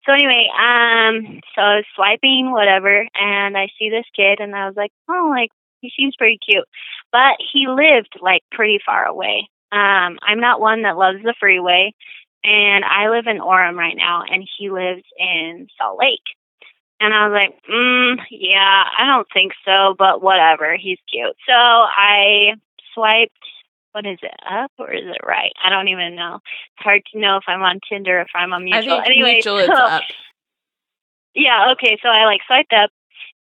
So 0.05 0.13
anyway, 0.13 0.47
um, 0.53 1.41
so 1.53 1.61
I 1.61 1.75
was 1.77 1.85
swiping 1.95 2.51
whatever, 2.51 3.05
and 3.15 3.57
I 3.57 3.67
see 3.77 3.89
this 3.89 4.05
kid, 4.15 4.39
and 4.39 4.55
I 4.55 4.67
was 4.67 4.77
like, 4.77 4.91
oh, 5.09 5.27
like 5.29 5.49
he 5.81 5.91
seems 5.95 6.15
pretty 6.15 6.37
cute, 6.37 6.67
but 7.11 7.35
he 7.51 7.67
lived 7.67 8.17
like 8.21 8.43
pretty 8.51 8.79
far 8.85 9.05
away. 9.05 9.49
Um, 9.71 10.17
I'm 10.21 10.39
not 10.39 10.61
one 10.61 10.83
that 10.83 10.97
loves 10.97 11.21
the 11.23 11.35
freeway, 11.39 11.93
and 12.43 12.85
I 12.85 13.09
live 13.09 13.27
in 13.27 13.39
Orem 13.39 13.75
right 13.75 13.97
now, 13.97 14.23
and 14.29 14.47
he 14.57 14.69
lives 14.69 15.03
in 15.19 15.67
Salt 15.77 15.99
Lake. 15.99 16.23
And 16.99 17.13
I 17.13 17.27
was 17.27 17.33
like, 17.33 17.59
mm, 17.69 18.15
yeah, 18.31 18.83
I 18.97 19.05
don't 19.05 19.27
think 19.31 19.51
so, 19.65 19.93
but 19.99 20.23
whatever. 20.23 20.75
He's 20.77 20.97
cute. 21.11 21.35
So 21.45 21.53
I 21.53 22.53
swiped 22.93 23.37
what 23.91 24.05
is 24.05 24.19
it 24.21 24.35
up 24.49 24.71
or 24.77 24.91
is 24.93 25.05
it 25.05 25.25
right? 25.25 25.51
I 25.63 25.69
don't 25.69 25.87
even 25.87 26.15
know. 26.15 26.35
It's 26.35 26.83
hard 26.83 27.01
to 27.11 27.19
know 27.19 27.37
if 27.37 27.43
I'm 27.47 27.61
on 27.61 27.79
Tinder 27.89 28.21
if 28.21 28.29
I'm 28.35 28.53
on 28.53 28.63
Mutual. 28.63 28.93
I 28.93 29.03
think 29.03 29.05
anyway, 29.07 29.33
Mutual 29.33 29.57
is 29.57 29.67
so, 29.67 29.73
up. 29.73 30.03
Yeah, 31.35 31.73
okay. 31.73 31.99
So 32.01 32.09
I 32.09 32.25
like 32.25 32.41
swiped 32.47 32.73
up 32.73 32.89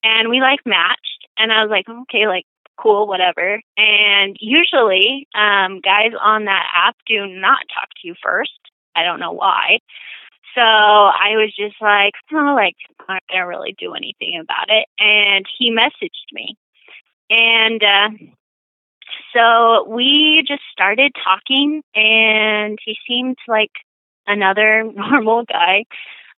and 0.03 0.30
we 0.30 0.40
like 0.40 0.61
matched 0.64 1.28
and 1.36 1.53
I 1.53 1.62
was 1.62 1.70
like, 1.70 1.86
okay, 1.88 2.26
like 2.26 2.47
cool, 2.80 3.07
whatever. 3.07 3.61
And 3.76 4.36
usually, 4.40 5.28
um, 5.34 5.80
guys 5.80 6.12
on 6.18 6.47
that 6.47 6.66
app 6.74 6.97
do 7.07 7.26
not 7.26 7.61
talk 7.68 7.88
to 8.01 8.09
you 8.09 8.14
first. 8.22 8.59
I 8.97 9.05
don't 9.05 9.20
know 9.20 9.32
why. 9.32 9.78
So 10.55 10.61
I 10.61 11.36
was 11.36 11.55
just 11.57 11.76
like, 11.80 12.12
oh, 12.32 12.55
like, 12.57 12.76
I'm 12.99 13.14
not 13.14 13.22
gonna 13.30 13.47
really 13.47 13.74
do 13.78 13.95
anything 13.95 14.38
about 14.40 14.68
it. 14.68 14.86
And 14.99 15.47
he 15.59 15.70
messaged 15.70 16.32
me. 16.32 16.57
And 17.30 17.82
uh 17.82 18.09
so 19.34 19.88
we 19.88 20.44
just 20.46 20.62
started 20.72 21.12
talking, 21.22 21.82
and 21.94 22.78
he 22.84 22.96
seemed 23.06 23.38
like 23.48 23.72
another 24.26 24.84
normal 24.94 25.44
guy 25.44 25.84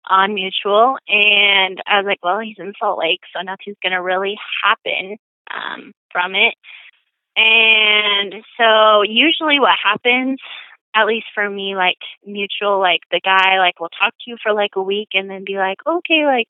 on 0.09 0.33
Mutual. 0.33 0.97
And 1.07 1.81
I 1.87 1.97
was 1.97 2.05
like, 2.05 2.19
well, 2.23 2.39
he's 2.39 2.57
in 2.59 2.73
Salt 2.79 2.99
Lake, 2.99 3.21
so 3.35 3.41
nothing's 3.41 3.77
going 3.81 3.93
to 3.93 4.01
really 4.01 4.37
happen 4.63 5.17
um, 5.51 5.93
from 6.11 6.35
it. 6.35 6.55
And 7.35 8.43
so 8.59 9.01
usually 9.01 9.59
what 9.59 9.77
happens, 9.83 10.39
at 10.95 11.07
least 11.07 11.25
for 11.33 11.49
me, 11.49 11.75
like 11.75 11.97
Mutual, 12.25 12.79
like 12.79 13.01
the 13.11 13.21
guy, 13.23 13.57
like 13.57 13.79
will 13.79 13.89
talk 13.89 14.13
to 14.13 14.29
you 14.29 14.37
for 14.41 14.53
like 14.53 14.71
a 14.75 14.83
week 14.83 15.09
and 15.13 15.29
then 15.29 15.43
be 15.45 15.57
like, 15.57 15.77
okay, 15.87 16.25
like, 16.25 16.49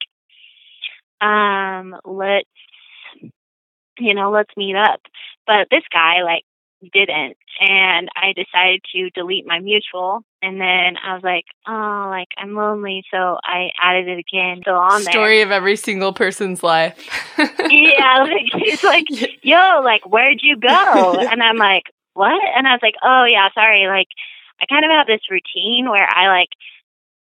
um, 1.21 1.95
let's 2.03 2.49
you 3.99 4.13
know, 4.13 4.31
let's 4.31 4.49
meet 4.57 4.75
up. 4.75 5.01
But 5.45 5.67
this 5.69 5.83
guy, 5.91 6.23
like, 6.23 6.43
didn't. 6.91 7.37
And 7.59 8.09
I 8.15 8.33
decided 8.33 8.81
to 8.93 9.09
delete 9.11 9.47
my 9.47 9.59
mutual. 9.59 10.23
And 10.41 10.59
then 10.59 10.97
I 11.03 11.13
was 11.13 11.23
like, 11.23 11.45
oh, 11.67 12.07
like, 12.09 12.29
I'm 12.37 12.55
lonely. 12.55 13.03
So 13.11 13.37
I 13.43 13.69
added 13.81 14.07
it 14.07 14.19
again. 14.19 14.61
So 14.65 14.71
on 14.75 15.03
there. 15.03 15.11
Story 15.11 15.41
of 15.41 15.51
every 15.51 15.75
single 15.75 16.13
person's 16.13 16.63
life. 16.63 16.97
yeah. 17.37 18.27
Like, 18.33 18.63
he's 18.63 18.83
like, 18.83 19.05
yo, 19.43 19.81
like, 19.83 20.05
where'd 20.05 20.39
you 20.41 20.57
go? 20.57 21.15
And 21.31 21.41
I'm 21.43 21.57
like, 21.57 21.83
what? 22.13 22.41
And 22.55 22.67
I 22.67 22.71
was 22.71 22.79
like, 22.81 22.95
oh, 23.03 23.25
yeah, 23.29 23.49
sorry. 23.53 23.87
Like, 23.87 24.07
I 24.61 24.65
kind 24.65 24.85
of 24.85 24.91
have 24.91 25.07
this 25.07 25.21
routine 25.29 25.89
where 25.89 26.07
I, 26.07 26.27
like, 26.27 26.49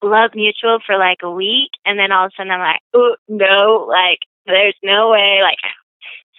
love 0.02 0.30
mutual 0.34 0.78
for 0.84 0.96
like 0.96 1.18
a 1.22 1.30
week. 1.30 1.70
And 1.84 1.98
then 1.98 2.12
all 2.12 2.26
of 2.26 2.32
a 2.32 2.36
sudden 2.36 2.52
I'm 2.52 2.60
like, 2.60 2.80
oh, 2.94 3.16
no, 3.28 3.86
like, 3.88 4.20
there's 4.46 4.76
no 4.82 5.10
way. 5.10 5.40
Like, 5.42 5.58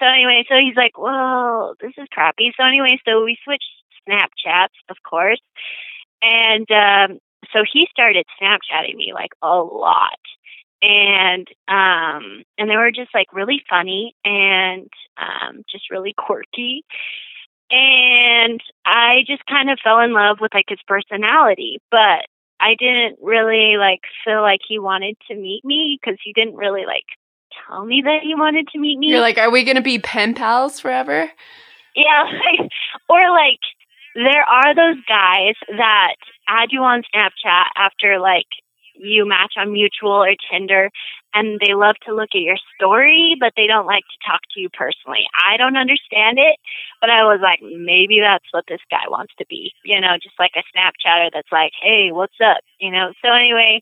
so 0.01 0.07
anyway, 0.07 0.43
so 0.49 0.55
he's 0.55 0.75
like, 0.75 0.97
"Well, 0.97 1.75
this 1.79 1.93
is 1.97 2.07
crappy." 2.11 2.51
So 2.57 2.65
anyway, 2.65 2.99
so 3.07 3.23
we 3.23 3.37
switched 3.43 3.69
Snapchats, 4.09 4.75
of 4.89 4.97
course, 5.07 5.41
and 6.21 6.69
um, 6.71 7.19
so 7.53 7.63
he 7.71 7.87
started 7.91 8.25
Snapchatting 8.41 8.95
me 8.95 9.11
like 9.13 9.31
a 9.43 9.57
lot, 9.57 10.19
and 10.81 11.47
um, 11.67 12.43
and 12.57 12.69
they 12.69 12.77
were 12.77 12.91
just 12.91 13.13
like 13.13 13.31
really 13.33 13.61
funny 13.69 14.15
and 14.25 14.89
um, 15.17 15.63
just 15.71 15.91
really 15.91 16.13
quirky, 16.17 16.83
and 17.69 18.59
I 18.85 19.23
just 19.27 19.45
kind 19.45 19.69
of 19.69 19.79
fell 19.83 19.99
in 19.99 20.13
love 20.13 20.37
with 20.41 20.53
like 20.53 20.65
his 20.67 20.79
personality, 20.87 21.79
but 21.91 22.25
I 22.59 22.75
didn't 22.77 23.17
really 23.21 23.77
like 23.77 24.01
feel 24.25 24.41
like 24.41 24.61
he 24.67 24.79
wanted 24.79 25.17
to 25.27 25.35
meet 25.35 25.63
me 25.63 25.99
because 26.01 26.19
he 26.23 26.33
didn't 26.33 26.55
really 26.55 26.85
like 26.85 27.05
tell 27.67 27.85
me 27.85 28.01
that 28.05 28.23
you 28.23 28.37
wanted 28.37 28.67
to 28.69 28.79
meet 28.79 28.97
me. 28.97 29.07
You're 29.07 29.21
like, 29.21 29.37
are 29.37 29.51
we 29.51 29.63
going 29.63 29.75
to 29.75 29.81
be 29.81 29.99
pen 29.99 30.33
pals 30.33 30.79
forever? 30.79 31.29
Yeah, 31.95 32.23
like, 32.23 32.69
or 33.09 33.31
like 33.31 33.59
there 34.15 34.43
are 34.43 34.75
those 34.75 35.01
guys 35.07 35.55
that 35.67 36.15
add 36.47 36.69
you 36.71 36.81
on 36.81 37.03
Snapchat 37.13 37.65
after 37.75 38.19
like 38.19 38.47
you 38.95 39.27
match 39.27 39.53
on 39.57 39.73
Mutual 39.73 40.23
or 40.23 40.35
Tinder 40.51 40.89
and 41.33 41.59
they 41.59 41.73
love 41.73 41.95
to 42.05 42.13
look 42.13 42.29
at 42.35 42.41
your 42.41 42.57
story, 42.75 43.35
but 43.39 43.53
they 43.55 43.67
don't 43.67 43.85
like 43.85 44.03
to 44.03 44.27
talk 44.29 44.41
to 44.53 44.59
you 44.59 44.69
personally. 44.69 45.25
I 45.33 45.57
don't 45.57 45.77
understand 45.77 46.37
it, 46.37 46.57
but 46.99 47.09
I 47.09 47.23
was 47.23 47.39
like, 47.41 47.59
maybe 47.61 48.19
that's 48.19 48.45
what 48.51 48.65
this 48.67 48.81
guy 48.89 49.07
wants 49.07 49.33
to 49.39 49.45
be, 49.47 49.71
you 49.83 49.99
know, 49.99 50.17
just 50.21 50.35
like 50.37 50.51
a 50.55 50.63
Snapchatter 50.75 51.29
that's 51.33 51.51
like, 51.51 51.71
hey, 51.81 52.11
what's 52.11 52.39
up, 52.43 52.61
you 52.79 52.91
know? 52.91 53.13
So 53.23 53.31
anyway, 53.31 53.81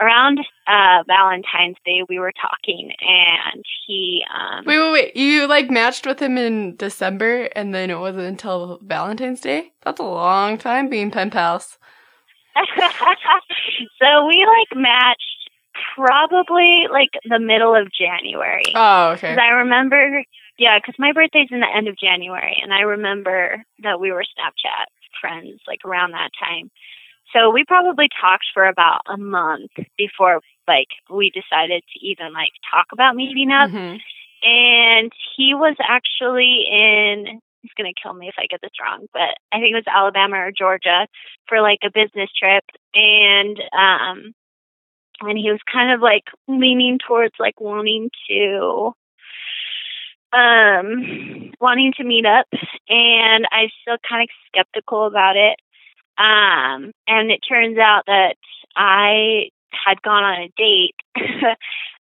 around 0.00 0.40
uh, 0.66 1.02
Valentine's 1.06 1.76
Day, 1.84 2.02
we 2.08 2.18
were 2.18 2.32
talking, 2.40 2.92
and 3.00 3.64
he. 3.86 4.22
Um, 4.32 4.64
wait, 4.64 4.78
wait, 4.78 4.92
wait! 4.92 5.16
You 5.16 5.46
like 5.46 5.70
matched 5.70 6.06
with 6.06 6.20
him 6.20 6.38
in 6.38 6.76
December, 6.76 7.48
and 7.54 7.74
then 7.74 7.90
it 7.90 7.98
wasn't 7.98 8.26
until 8.26 8.78
Valentine's 8.82 9.40
Day. 9.40 9.72
That's 9.82 10.00
a 10.00 10.04
long 10.04 10.58
time 10.58 10.88
being 10.88 11.10
pen 11.10 11.30
pals. 11.30 11.78
so 12.56 14.26
we 14.26 14.46
like 14.46 14.76
matched 14.76 15.50
probably 15.94 16.86
like 16.90 17.10
the 17.24 17.38
middle 17.38 17.74
of 17.74 17.88
January. 17.92 18.72
Oh, 18.74 19.10
okay. 19.10 19.32
Because 19.32 19.38
I 19.38 19.50
remember, 19.50 20.24
yeah, 20.58 20.78
because 20.78 20.94
my 20.98 21.12
birthday's 21.12 21.48
in 21.50 21.60
the 21.60 21.74
end 21.74 21.88
of 21.88 21.96
January, 21.98 22.58
and 22.62 22.72
I 22.72 22.80
remember 22.80 23.62
that 23.82 24.00
we 24.00 24.12
were 24.12 24.22
Snapchat 24.22 24.86
friends 25.20 25.60
like 25.66 25.80
around 25.84 26.12
that 26.12 26.30
time. 26.38 26.70
So 27.32 27.50
we 27.50 27.64
probably 27.64 28.08
talked 28.20 28.46
for 28.52 28.66
about 28.66 29.02
a 29.08 29.16
month 29.16 29.70
before 29.96 30.40
like 30.66 30.88
we 31.08 31.30
decided 31.30 31.82
to 31.92 32.06
even 32.06 32.32
like 32.32 32.52
talk 32.70 32.86
about 32.92 33.16
meeting 33.16 33.50
up. 33.50 33.70
Mm-hmm. 33.70 33.96
And 34.42 35.12
he 35.36 35.54
was 35.54 35.76
actually 35.80 36.66
in 36.70 37.40
he's 37.62 37.72
gonna 37.76 37.90
kill 38.00 38.14
me 38.14 38.28
if 38.28 38.34
I 38.38 38.46
get 38.46 38.60
this 38.62 38.70
wrong, 38.80 39.06
but 39.12 39.36
I 39.52 39.58
think 39.58 39.72
it 39.72 39.74
was 39.74 39.84
Alabama 39.86 40.38
or 40.38 40.52
Georgia 40.56 41.06
for 41.46 41.60
like 41.60 41.80
a 41.84 41.90
business 41.90 42.30
trip 42.38 42.64
and 42.94 43.58
um 43.72 44.32
and 45.22 45.38
he 45.38 45.50
was 45.50 45.60
kind 45.70 45.92
of 45.92 46.00
like 46.00 46.24
leaning 46.48 46.98
towards 47.06 47.34
like 47.38 47.60
wanting 47.60 48.10
to 48.28 48.92
um 50.32 51.52
wanting 51.60 51.92
to 51.96 52.04
meet 52.04 52.24
up 52.24 52.46
and 52.88 53.46
I 53.50 53.68
still 53.82 53.98
kind 54.08 54.22
of 54.22 54.28
skeptical 54.48 55.06
about 55.06 55.36
it 55.36 55.56
um, 56.20 56.92
and 57.08 57.30
it 57.30 57.40
turns 57.48 57.78
out 57.78 58.04
that 58.06 58.36
I 58.76 59.48
had 59.72 60.02
gone 60.02 60.22
on 60.22 60.42
a 60.42 60.52
date 60.56 60.96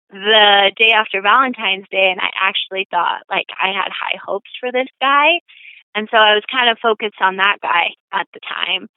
the 0.10 0.72
day 0.76 0.92
after 0.92 1.22
Valentine's 1.22 1.88
Day, 1.90 2.12
and 2.12 2.20
I 2.20 2.30
actually 2.36 2.86
thought 2.92 3.22
like 3.30 3.48
I 3.62 3.68
had 3.68 3.92
high 3.92 4.20
hopes 4.22 4.50
for 4.60 4.72
this 4.72 4.90
guy. 5.00 5.40
And 5.96 6.08
so 6.12 6.18
I 6.18 6.36
was 6.36 6.44
kind 6.52 6.70
of 6.70 6.78
focused 6.82 7.22
on 7.22 7.38
that 7.38 7.58
guy 7.62 7.96
at 8.12 8.28
the 8.34 8.40
time. 8.42 8.88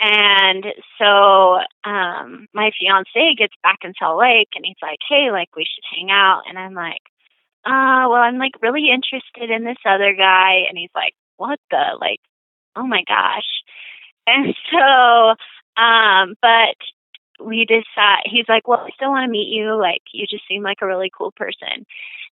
And 0.00 0.64
so 0.98 1.58
um 1.88 2.48
my 2.54 2.70
fiance 2.78 3.34
gets 3.36 3.54
back 3.62 3.80
in 3.84 3.92
Salt 3.98 4.18
Lake 4.18 4.48
and 4.54 4.64
he's 4.64 4.80
like, 4.82 4.98
Hey, 5.08 5.30
like 5.30 5.54
we 5.54 5.64
should 5.64 5.84
hang 5.94 6.10
out 6.10 6.42
and 6.48 6.58
I'm 6.58 6.74
like, 6.74 7.02
uh, 7.64 8.08
well 8.08 8.22
I'm 8.22 8.38
like 8.38 8.62
really 8.62 8.90
interested 8.90 9.50
in 9.50 9.64
this 9.64 9.78
other 9.86 10.14
guy 10.16 10.64
and 10.68 10.78
he's 10.78 10.90
like, 10.94 11.14
What 11.36 11.60
the 11.70 11.96
like 12.00 12.20
oh 12.74 12.86
my 12.86 13.04
gosh. 13.06 13.46
And 14.26 14.54
so, 14.70 15.34
um, 15.82 16.34
but 16.40 16.76
we 17.44 17.64
decide, 17.64 18.22
he's 18.26 18.48
like, 18.48 18.68
well, 18.68 18.80
I 18.80 18.90
still 18.94 19.10
want 19.10 19.26
to 19.26 19.30
meet 19.30 19.48
you. 19.48 19.74
Like, 19.76 20.02
you 20.12 20.26
just 20.26 20.46
seem 20.48 20.62
like 20.62 20.78
a 20.80 20.86
really 20.86 21.10
cool 21.16 21.32
person. 21.32 21.86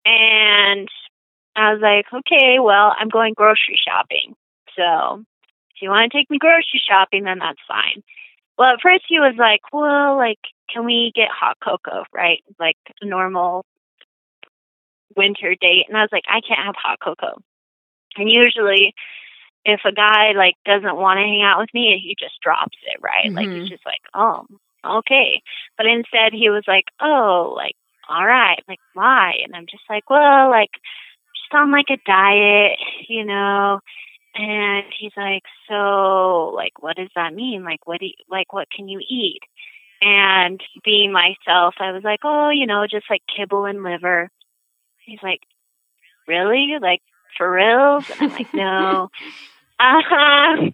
And 0.04 0.88
I 1.56 1.72
was 1.72 1.82
like, 1.82 2.06
okay, 2.12 2.58
well, 2.60 2.94
I'm 2.98 3.08
going 3.08 3.34
grocery 3.34 3.78
shopping. 3.84 4.34
So 4.76 5.24
if 5.74 5.82
you 5.82 5.90
want 5.90 6.10
to 6.10 6.16
take 6.16 6.30
me 6.30 6.38
grocery 6.38 6.82
shopping, 6.88 7.24
then 7.24 7.38
that's 7.38 7.60
fine. 7.66 8.02
Well, 8.56 8.74
at 8.74 8.80
first 8.80 9.04
he 9.08 9.18
was 9.18 9.34
like, 9.38 9.60
well, 9.72 10.16
like, 10.16 10.38
can 10.72 10.84
we 10.84 11.12
get 11.14 11.28
hot 11.30 11.58
cocoa, 11.62 12.04
right? 12.12 12.42
Like 12.58 12.76
a 13.00 13.06
normal 13.06 13.64
winter 15.16 15.54
date. 15.60 15.86
And 15.88 15.96
I 15.96 16.02
was 16.02 16.12
like, 16.12 16.24
I 16.28 16.40
can't 16.40 16.64
have 16.64 16.74
hot 16.76 16.98
cocoa. 17.00 17.38
And 18.16 18.30
usually 18.30 18.94
if 19.64 19.80
a 19.84 19.92
guy 19.92 20.32
like 20.32 20.54
doesn't 20.64 20.96
want 20.96 21.18
to 21.18 21.22
hang 21.22 21.42
out 21.42 21.60
with 21.60 21.72
me, 21.72 22.00
he 22.02 22.16
just 22.18 22.40
drops 22.42 22.76
it, 22.86 23.00
right? 23.00 23.26
Mm-hmm. 23.26 23.36
Like 23.36 23.48
he's 23.48 23.68
just 23.68 23.86
like, 23.86 24.02
oh, 24.14 24.46
okay. 24.84 25.42
But 25.76 25.86
instead, 25.86 26.32
he 26.32 26.50
was 26.50 26.64
like, 26.66 26.86
oh, 27.00 27.52
like, 27.56 27.76
all 28.08 28.26
right, 28.26 28.62
like 28.68 28.80
why? 28.94 29.34
And 29.44 29.54
I'm 29.54 29.66
just 29.70 29.84
like, 29.88 30.08
well, 30.10 30.50
like, 30.50 30.70
just 30.72 31.54
on 31.54 31.70
like 31.70 31.90
a 31.90 32.02
diet, 32.04 32.78
you 33.08 33.24
know. 33.24 33.80
And 34.34 34.84
he's 34.98 35.12
like, 35.16 35.42
so, 35.68 36.52
like, 36.56 36.82
what 36.82 36.96
does 36.96 37.10
that 37.14 37.34
mean? 37.34 37.64
Like, 37.64 37.86
what 37.86 38.00
do 38.00 38.06
you, 38.06 38.14
like, 38.30 38.52
what 38.52 38.70
can 38.74 38.88
you 38.88 38.98
eat? 38.98 39.40
And 40.00 40.60
being 40.84 41.12
myself, 41.12 41.74
I 41.78 41.92
was 41.92 42.02
like, 42.02 42.20
oh, 42.24 42.48
you 42.48 42.66
know, 42.66 42.86
just 42.90 43.06
like 43.10 43.22
kibble 43.36 43.66
and 43.66 43.82
liver. 43.82 44.30
He's 45.04 45.22
like, 45.22 45.40
really? 46.26 46.76
Like, 46.80 47.02
for 47.36 47.50
reals? 47.50 48.10
And 48.10 48.30
I'm 48.30 48.36
like, 48.36 48.54
no. 48.54 49.10
Um, 49.80 50.72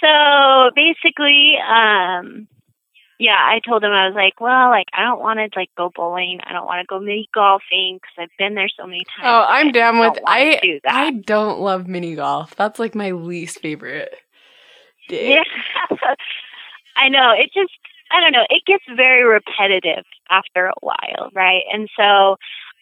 so 0.00 0.70
basically, 0.74 1.56
um, 1.58 2.48
yeah, 3.20 3.36
I 3.36 3.60
told 3.66 3.84
him 3.84 3.92
I 3.92 4.06
was 4.06 4.14
like, 4.14 4.40
well, 4.40 4.70
like 4.70 4.88
I 4.94 5.02
don't 5.04 5.20
want 5.20 5.38
to 5.38 5.58
like 5.58 5.70
go 5.76 5.90
bowling. 5.94 6.40
I 6.42 6.54
don't 6.54 6.64
want 6.64 6.80
to 6.80 6.86
go 6.86 6.98
mini 6.98 7.28
golfing 7.34 7.98
because 8.00 8.14
I've 8.18 8.38
been 8.38 8.54
there 8.54 8.68
so 8.68 8.86
many 8.86 9.04
times. 9.04 9.26
Oh, 9.26 9.44
I'm 9.46 9.72
down 9.72 9.98
with. 9.98 10.18
I 10.26 10.58
do 10.62 10.80
I 10.86 11.10
don't 11.10 11.60
love 11.60 11.86
mini 11.86 12.14
golf. 12.14 12.56
That's 12.56 12.78
like 12.78 12.94
my 12.94 13.10
least 13.10 13.60
favorite. 13.60 14.14
Day. 15.08 15.34
Yeah, 15.34 15.96
I 16.96 17.08
know. 17.10 17.32
It 17.36 17.50
just 17.52 17.72
I 18.10 18.20
don't 18.20 18.32
know. 18.32 18.46
It 18.48 18.64
gets 18.66 18.84
very 18.96 19.22
repetitive 19.22 20.04
after 20.30 20.66
a 20.66 20.72
while, 20.80 21.30
right? 21.34 21.62
And 21.72 21.88
so 21.96 22.36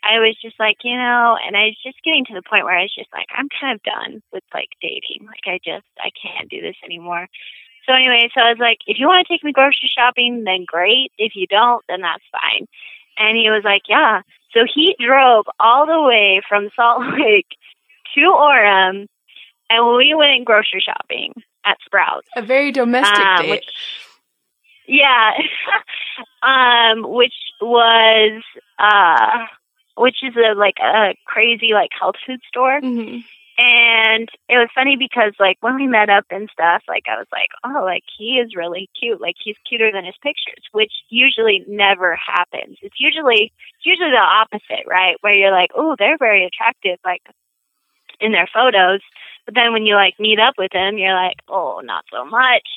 I 0.08 0.20
was 0.20 0.36
just 0.40 0.58
like, 0.58 0.78
you 0.84 0.96
know, 0.96 1.36
and 1.44 1.56
I 1.56 1.66
was 1.66 1.76
just 1.84 2.02
getting 2.02 2.24
to 2.26 2.34
the 2.34 2.42
point 2.42 2.64
where 2.64 2.76
I 2.76 2.82
was 2.82 2.94
just 2.94 3.12
like, 3.12 3.26
I'm 3.36 3.48
kind 3.60 3.74
of 3.74 3.82
done 3.82 4.22
with 4.32 4.44
like 4.54 4.70
dating. 4.80 5.26
Like, 5.26 5.44
I 5.46 5.58
just, 5.62 5.86
I 5.98 6.10
can't 6.16 6.48
do 6.48 6.62
this 6.62 6.76
anymore. 6.84 7.28
So 7.84 7.94
anyway, 7.94 8.28
so 8.34 8.40
I 8.40 8.50
was 8.50 8.58
like, 8.58 8.78
if 8.86 8.98
you 8.98 9.06
want 9.06 9.26
to 9.26 9.32
take 9.32 9.44
me 9.44 9.52
grocery 9.52 9.90
shopping, 9.92 10.44
then 10.44 10.64
great. 10.66 11.12
If 11.18 11.32
you 11.34 11.46
don't, 11.46 11.84
then 11.88 12.00
that's 12.00 12.24
fine. 12.32 12.66
And 13.18 13.36
he 13.36 13.50
was 13.50 13.64
like, 13.64 13.82
yeah. 13.88 14.22
So 14.52 14.60
he 14.64 14.96
drove 14.98 15.44
all 15.60 15.86
the 15.86 16.02
way 16.02 16.40
from 16.48 16.70
Salt 16.74 17.02
Lake 17.18 17.48
to 18.14 18.20
Orem, 18.20 19.06
and 19.70 19.96
we 19.96 20.14
went 20.14 20.44
grocery 20.44 20.80
shopping 20.80 21.34
at 21.64 21.76
Sprouts. 21.84 22.28
A 22.36 22.42
very 22.42 22.72
domestic 22.72 23.18
um, 23.18 23.42
date. 23.42 23.50
Which, 23.50 23.66
yeah, 24.86 25.32
um, 26.42 27.02
which 27.10 27.34
was 27.60 28.42
uh 28.78 29.46
which 29.98 30.18
is 30.22 30.34
a 30.36 30.54
like 30.54 30.78
a 30.80 31.14
crazy 31.24 31.72
like 31.72 31.90
health 31.98 32.16
food 32.26 32.40
store. 32.48 32.80
Mm-hmm. 32.80 33.18
And 33.60 34.28
it 34.48 34.56
was 34.56 34.68
funny 34.72 34.94
because 34.94 35.32
like 35.40 35.58
when 35.60 35.74
we 35.74 35.88
met 35.88 36.08
up 36.08 36.26
and 36.30 36.48
stuff, 36.52 36.84
like 36.86 37.06
I 37.08 37.18
was 37.18 37.26
like, 37.32 37.50
oh, 37.64 37.82
like 37.84 38.04
he 38.16 38.38
is 38.38 38.54
really 38.54 38.88
cute. 38.98 39.20
Like 39.20 39.34
he's 39.42 39.56
cuter 39.68 39.90
than 39.92 40.04
his 40.04 40.14
pictures, 40.22 40.62
which 40.70 40.92
usually 41.08 41.64
never 41.66 42.14
happens. 42.14 42.78
It's 42.82 43.00
usually 43.00 43.52
it's 43.74 43.86
usually 43.86 44.10
the 44.10 44.16
opposite, 44.16 44.86
right? 44.86 45.16
Where 45.22 45.34
you're 45.34 45.50
like, 45.50 45.70
oh, 45.74 45.96
they're 45.98 46.18
very 46.18 46.46
attractive, 46.46 47.00
like 47.04 47.22
in 48.20 48.30
their 48.30 48.48
photos. 48.52 49.00
But 49.44 49.56
then 49.56 49.72
when 49.72 49.86
you 49.86 49.96
like 49.96 50.14
meet 50.20 50.38
up 50.38 50.54
with 50.56 50.70
them, 50.72 50.96
you're 50.96 51.14
like, 51.14 51.38
oh, 51.48 51.80
not 51.82 52.04
so 52.12 52.24
much. 52.24 52.68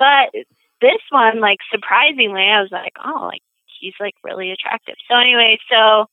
But 0.00 0.34
this 0.80 1.02
one, 1.10 1.38
like 1.38 1.58
surprisingly, 1.70 2.42
I 2.42 2.60
was 2.60 2.72
like, 2.72 2.94
oh, 3.04 3.26
like 3.30 3.42
he's 3.78 3.94
like 4.00 4.14
really 4.24 4.50
attractive. 4.50 4.96
So 5.08 5.16
anyway, 5.16 5.58
so 5.70 6.06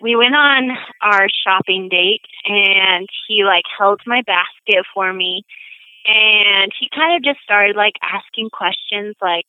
we 0.00 0.16
went 0.16 0.34
on 0.34 0.70
our 1.02 1.28
shopping 1.44 1.88
date 1.88 2.22
and 2.44 3.08
he 3.26 3.44
like 3.44 3.64
held 3.78 4.00
my 4.06 4.22
basket 4.22 4.84
for 4.94 5.12
me 5.12 5.44
and 6.06 6.72
he 6.78 6.88
kind 6.94 7.16
of 7.16 7.22
just 7.22 7.42
started 7.42 7.76
like 7.76 7.94
asking 8.02 8.50
questions 8.50 9.14
like 9.20 9.46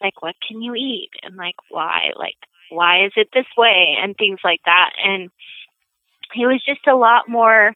like 0.00 0.20
what 0.22 0.34
can 0.46 0.62
you 0.62 0.74
eat 0.74 1.10
and 1.22 1.36
like 1.36 1.56
why 1.68 2.10
like 2.16 2.36
why 2.70 3.04
is 3.04 3.12
it 3.16 3.28
this 3.32 3.46
way 3.56 3.96
and 4.00 4.16
things 4.16 4.38
like 4.44 4.60
that 4.64 4.90
and 5.04 5.30
he 6.32 6.46
was 6.46 6.62
just 6.64 6.86
a 6.86 6.96
lot 6.96 7.28
more 7.28 7.72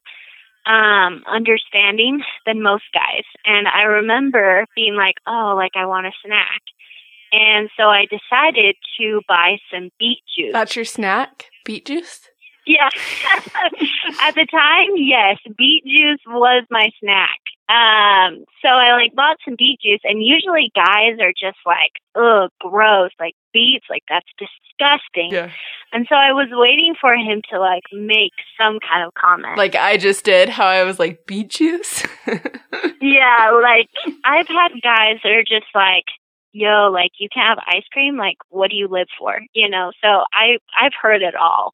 um 0.65 1.23
understanding 1.27 2.21
than 2.45 2.61
most 2.61 2.85
guys 2.93 3.23
and 3.45 3.67
i 3.67 3.83
remember 3.83 4.65
being 4.75 4.95
like 4.95 5.15
oh 5.27 5.53
like 5.55 5.73
i 5.75 5.85
want 5.85 6.07
a 6.07 6.11
snack 6.25 6.61
and 7.31 7.69
so 7.75 7.83
I 7.83 8.05
decided 8.05 8.75
to 8.99 9.21
buy 9.27 9.57
some 9.71 9.89
beet 9.99 10.19
juice. 10.35 10.53
That's 10.53 10.75
your 10.75 10.85
snack? 10.85 11.47
Beet 11.67 11.85
juice? 11.85 12.21
Yeah. 12.65 12.87
At 14.21 14.35
the 14.35 14.47
time, 14.49 14.95
yes, 14.95 15.37
beet 15.57 15.83
juice 15.83 16.21
was 16.25 16.65
my 16.69 16.91
snack. 17.01 17.39
Um, 17.67 18.45
so 18.61 18.69
I 18.69 18.93
like 18.93 19.13
bought 19.13 19.35
some 19.43 19.55
beet 19.57 19.81
juice 19.81 19.99
and 20.05 20.23
usually 20.23 20.71
guys 20.73 21.19
are 21.19 21.33
just 21.33 21.57
like, 21.65 21.91
ugh, 22.15 22.49
gross, 22.59 23.11
like 23.19 23.35
beets, 23.51 23.85
like 23.89 24.03
that's 24.07 24.27
disgusting. 24.37 25.31
Yeah. 25.31 25.51
And 25.91 26.07
so 26.07 26.15
I 26.15 26.31
was 26.31 26.47
waiting 26.51 26.95
for 26.99 27.13
him 27.13 27.41
to 27.51 27.59
like 27.59 27.83
make 27.91 28.31
some 28.57 28.79
kind 28.79 29.05
of 29.05 29.13
comment. 29.13 29.57
Like 29.57 29.75
I 29.75 29.97
just 29.97 30.23
did, 30.23 30.47
how 30.47 30.67
I 30.67 30.83
was 30.83 30.99
like, 30.99 31.25
beet 31.25 31.49
juice? 31.49 32.03
yeah, 33.01 33.51
like 33.61 33.89
I've 34.23 34.47
had 34.47 34.71
guys 34.81 35.19
that 35.23 35.31
are 35.33 35.43
just 35.43 35.67
like, 35.75 36.05
yo, 36.57 36.89
like 36.91 37.11
you 37.19 37.29
can't 37.29 37.59
have 37.59 37.65
ice 37.67 37.85
cream. 37.91 38.17
Like, 38.17 38.37
what 38.49 38.69
do 38.71 38.75
you 38.75 38.87
live 38.87 39.07
for? 39.17 39.39
You 39.53 39.69
know, 39.69 39.91
so 40.03 40.23
I, 40.33 40.57
I've 40.79 40.93
heard 40.99 41.21
it 41.21 41.35
all. 41.35 41.73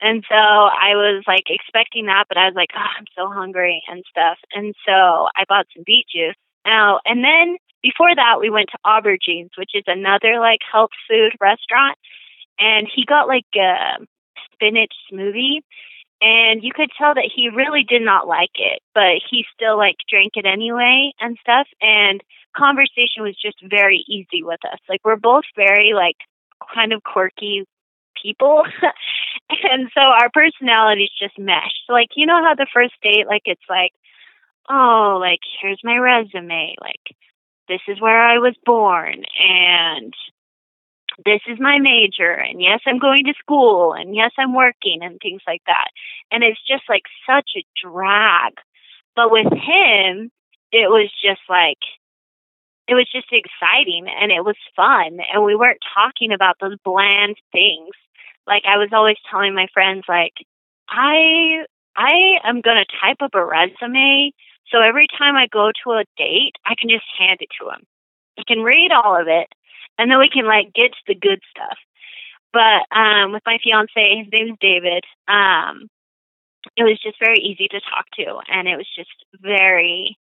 And 0.00 0.24
so 0.28 0.34
I 0.34 0.94
was 0.94 1.24
like 1.26 1.44
expecting 1.48 2.06
that, 2.06 2.24
but 2.28 2.36
I 2.36 2.46
was 2.46 2.54
like, 2.54 2.70
oh, 2.76 2.92
I'm 2.98 3.06
so 3.16 3.28
hungry 3.28 3.82
and 3.88 4.04
stuff. 4.10 4.38
And 4.52 4.74
so 4.84 4.92
I 4.92 5.44
bought 5.48 5.66
some 5.74 5.84
beet 5.86 6.06
juice. 6.14 6.36
Now, 6.66 7.00
and 7.04 7.24
then 7.24 7.56
before 7.82 8.14
that, 8.14 8.36
we 8.40 8.50
went 8.50 8.68
to 8.72 8.78
Aubergine's, 8.84 9.56
which 9.56 9.70
is 9.74 9.84
another 9.86 10.38
like 10.40 10.60
health 10.70 10.90
food 11.08 11.32
restaurant. 11.40 11.96
And 12.58 12.88
he 12.92 13.04
got 13.04 13.28
like 13.28 13.46
a 13.54 14.04
spinach 14.52 14.92
smoothie. 15.12 15.60
And 16.20 16.62
you 16.62 16.72
could 16.74 16.90
tell 16.96 17.14
that 17.14 17.30
he 17.34 17.50
really 17.50 17.84
did 17.84 18.02
not 18.02 18.26
like 18.26 18.54
it, 18.54 18.80
but 18.94 19.20
he 19.30 19.44
still 19.54 19.76
like 19.76 19.96
drank 20.08 20.32
it 20.36 20.46
anyway 20.46 21.12
and 21.20 21.36
stuff. 21.40 21.66
And 21.80 22.22
conversation 22.56 23.22
was 23.22 23.36
just 23.40 23.58
very 23.62 24.04
easy 24.08 24.42
with 24.42 24.60
us. 24.64 24.78
Like 24.88 25.00
we're 25.04 25.16
both 25.16 25.44
very 25.56 25.92
like 25.94 26.16
kind 26.74 26.92
of 26.92 27.02
quirky 27.02 27.66
people. 28.20 28.64
and 29.50 29.88
so 29.94 30.00
our 30.00 30.30
personalities 30.32 31.10
just 31.20 31.38
mesh. 31.38 31.84
Like, 31.88 32.08
you 32.16 32.26
know 32.26 32.42
how 32.42 32.54
the 32.54 32.66
first 32.72 32.94
date, 33.02 33.26
like, 33.26 33.42
it's 33.44 33.60
like, 33.68 33.92
oh, 34.68 35.18
like, 35.20 35.40
here's 35.60 35.80
my 35.84 35.96
resume. 35.96 36.74
Like, 36.80 37.16
this 37.68 37.80
is 37.88 38.00
where 38.00 38.20
I 38.20 38.38
was 38.38 38.54
born. 38.64 39.24
And 39.38 40.14
this 41.24 41.40
is 41.48 41.58
my 41.58 41.78
major. 41.78 42.32
And 42.32 42.60
yes, 42.60 42.80
I'm 42.86 42.98
going 42.98 43.24
to 43.24 43.34
school. 43.38 43.94
And 43.94 44.14
yes, 44.14 44.32
I'm 44.38 44.54
working 44.54 45.00
and 45.02 45.18
things 45.20 45.42
like 45.46 45.62
that. 45.66 45.88
And 46.30 46.42
it's 46.42 46.60
just 46.66 46.84
like 46.88 47.04
such 47.28 47.50
a 47.56 47.64
drag. 47.82 48.54
But 49.14 49.30
with 49.30 49.46
him, 49.46 50.30
it 50.72 50.90
was 50.90 51.10
just 51.22 51.40
like, 51.48 51.78
it 52.88 52.94
was 52.94 53.08
just 53.10 53.32
exciting 53.32 54.06
and 54.08 54.30
it 54.30 54.44
was 54.44 54.56
fun 54.76 55.18
and 55.32 55.44
we 55.44 55.56
weren't 55.56 55.80
talking 55.92 56.32
about 56.32 56.56
those 56.60 56.76
bland 56.84 57.34
things 57.50 57.90
like 58.46 58.62
I 58.64 58.76
was 58.76 58.90
always 58.92 59.16
telling 59.28 59.56
my 59.56 59.66
friends 59.74 60.04
like 60.08 60.34
I 60.88 61.64
I 61.96 62.38
am 62.44 62.60
going 62.60 62.76
to 62.76 62.98
type 63.00 63.16
up 63.22 63.34
a 63.34 63.44
resume 63.44 64.30
so 64.70 64.80
every 64.80 65.06
time 65.18 65.36
I 65.36 65.46
go 65.46 65.70
to 65.84 65.90
a 65.92 66.04
date, 66.16 66.56
I 66.64 66.74
can 66.78 66.88
just 66.88 67.04
hand 67.18 67.38
it 67.40 67.48
to 67.60 67.70
him. 67.70 67.86
He 68.36 68.44
can 68.44 68.64
read 68.64 68.90
all 68.92 69.20
of 69.20 69.28
it 69.28 69.48
and 69.98 70.10
then 70.10 70.18
we 70.18 70.28
can 70.28 70.46
like 70.46 70.72
get 70.74 70.92
to 70.92 71.02
the 71.06 71.14
good 71.14 71.40
stuff. 71.50 71.78
But 72.52 72.86
um 72.96 73.32
with 73.32 73.42
my 73.46 73.58
fiance, 73.62 74.22
his 74.22 74.32
name 74.32 74.52
is 74.52 74.58
David, 74.60 75.04
um 75.28 75.88
it 76.76 76.82
was 76.82 77.00
just 77.00 77.18
very 77.20 77.38
easy 77.38 77.68
to 77.68 77.80
talk 77.80 78.06
to 78.18 78.40
and 78.50 78.66
it 78.66 78.76
was 78.76 78.88
just 78.96 79.24
very 79.40 80.16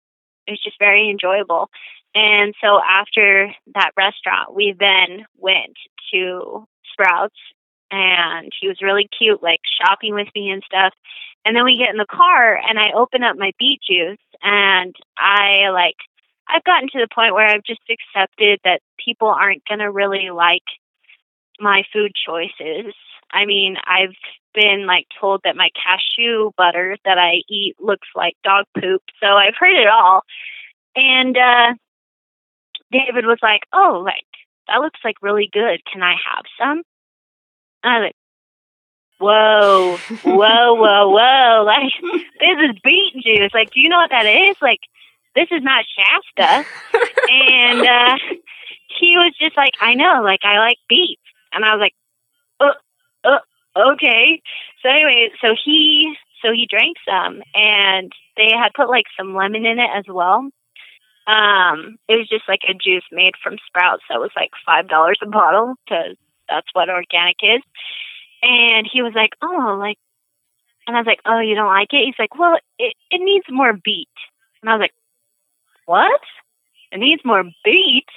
it 0.47 0.51
was 0.51 0.63
just 0.63 0.80
very 0.80 1.09
enjoyable. 1.09 1.69
And 2.13 2.53
so 2.61 2.80
after 2.82 3.51
that 3.73 3.91
restaurant, 3.97 4.55
we 4.55 4.76
then 4.80 5.26
went 5.38 5.76
to 6.13 6.65
Sprouts 6.93 7.36
and 7.91 8.51
he 8.59 8.67
was 8.67 8.82
really 8.82 9.09
cute, 9.17 9.43
like 9.43 9.59
shopping 9.82 10.13
with 10.13 10.28
me 10.34 10.49
and 10.49 10.63
stuff. 10.65 10.93
And 11.43 11.55
then 11.55 11.65
we 11.65 11.78
get 11.78 11.91
in 11.91 11.97
the 11.97 12.05
car 12.09 12.57
and 12.57 12.80
I 12.80 12.91
open 12.95 13.23
up 13.23 13.38
my 13.38 13.51
beet 13.59 13.82
juice 13.88 14.17
and 14.41 14.95
I 15.17 15.69
like 15.69 15.95
I've 16.47 16.63
gotten 16.63 16.89
to 16.89 16.99
the 16.99 17.07
point 17.13 17.33
where 17.33 17.47
I've 17.47 17.63
just 17.63 17.81
accepted 17.89 18.59
that 18.63 18.81
people 19.03 19.27
aren't 19.27 19.65
going 19.67 19.79
to 19.79 19.91
really 19.91 20.29
like 20.31 20.63
my 21.59 21.83
food 21.91 22.11
choices. 22.15 22.93
I 23.31 23.45
mean, 23.45 23.77
I've 23.85 24.15
been 24.53 24.85
like 24.85 25.07
told 25.19 25.41
that 25.43 25.55
my 25.55 25.69
cashew 25.75 26.51
butter 26.57 26.97
that 27.05 27.17
I 27.17 27.41
eat 27.49 27.75
looks 27.79 28.07
like 28.15 28.35
dog 28.43 28.65
poop. 28.79 29.01
So 29.19 29.27
I've 29.27 29.55
heard 29.59 29.75
it 29.75 29.87
all. 29.87 30.21
And 30.95 31.35
uh 31.37 31.73
David 32.91 33.25
was 33.25 33.39
like, 33.41 33.63
"Oh, 33.73 34.01
like 34.05 34.23
that 34.67 34.77
looks 34.77 34.99
like 35.03 35.15
really 35.21 35.49
good. 35.51 35.81
Can 35.91 36.01
I 36.03 36.13
have 36.13 36.45
some?" 36.57 36.83
I 37.83 37.99
was 37.99 38.05
like, 38.07 38.15
whoa, 39.19 39.97
whoa, 40.23 40.73
whoa, 40.73 41.09
whoa. 41.09 41.63
Like, 41.65 41.93
this 42.39 42.69
is 42.69 42.79
beet 42.83 43.13
juice. 43.23 43.53
Like, 43.53 43.71
do 43.71 43.79
you 43.79 43.89
know 43.89 43.97
what 43.97 44.11
that 44.11 44.25
is? 44.25 44.55
Like, 44.61 44.79
this 45.36 45.47
is 45.51 45.61
not 45.61 45.86
Shasta. 45.86 46.67
and 47.29 47.81
uh, 47.81 48.17
he 48.99 49.15
was 49.17 49.33
just 49.39 49.57
like, 49.57 49.73
I 49.79 49.93
know, 49.93 50.21
like, 50.23 50.41
I 50.43 50.59
like 50.59 50.77
beets. 50.89 51.21
And 51.51 51.63
I 51.63 51.75
was 51.75 51.81
like, 51.81 51.95
uh, 52.59 53.29
uh, 53.29 53.93
okay. 53.93 54.41
So 54.81 54.89
anyway, 54.89 55.29
so 55.41 55.55
he, 55.63 56.13
so 56.41 56.51
he 56.51 56.67
drank 56.69 56.97
some 57.07 57.41
and 57.53 58.11
they 58.38 58.51
had 58.51 58.73
put 58.75 58.89
like 58.89 59.05
some 59.17 59.36
lemon 59.36 59.65
in 59.65 59.79
it 59.79 59.89
as 59.95 60.05
well. 60.07 60.49
Um, 61.27 61.97
it 62.07 62.15
was 62.15 62.29
just 62.29 62.47
like 62.47 62.61
a 62.69 62.73
juice 62.73 63.05
made 63.11 63.33
from 63.41 63.57
sprouts 63.65 64.03
that 64.09 64.19
was 64.19 64.29
like 64.36 64.51
five 64.65 64.88
dollars 64.88 65.17
a 65.23 65.27
bottle 65.27 65.73
because 65.83 66.15
that's 66.47 66.67
what 66.73 66.89
organic 66.89 67.38
is. 67.41 67.63
And 68.43 68.88
he 68.91 69.01
was 69.01 69.13
like, 69.15 69.31
oh, 69.41 69.77
like, 69.79 69.97
and 70.86 70.95
I 70.95 70.99
was 70.99 71.07
like, 71.07 71.21
oh, 71.25 71.39
you 71.39 71.55
don't 71.55 71.73
like 71.73 71.93
it? 71.93 72.05
He's 72.05 72.19
like, 72.19 72.38
well, 72.38 72.59
it, 72.77 72.93
it 73.09 73.21
needs 73.23 73.45
more 73.49 73.73
beet. 73.73 74.07
And 74.61 74.69
I 74.69 74.75
was 74.75 74.81
like, 74.81 74.93
what? 75.86 76.21
It 76.91 76.99
needs 76.99 77.21
more 77.25 77.43
beet. 77.63 78.07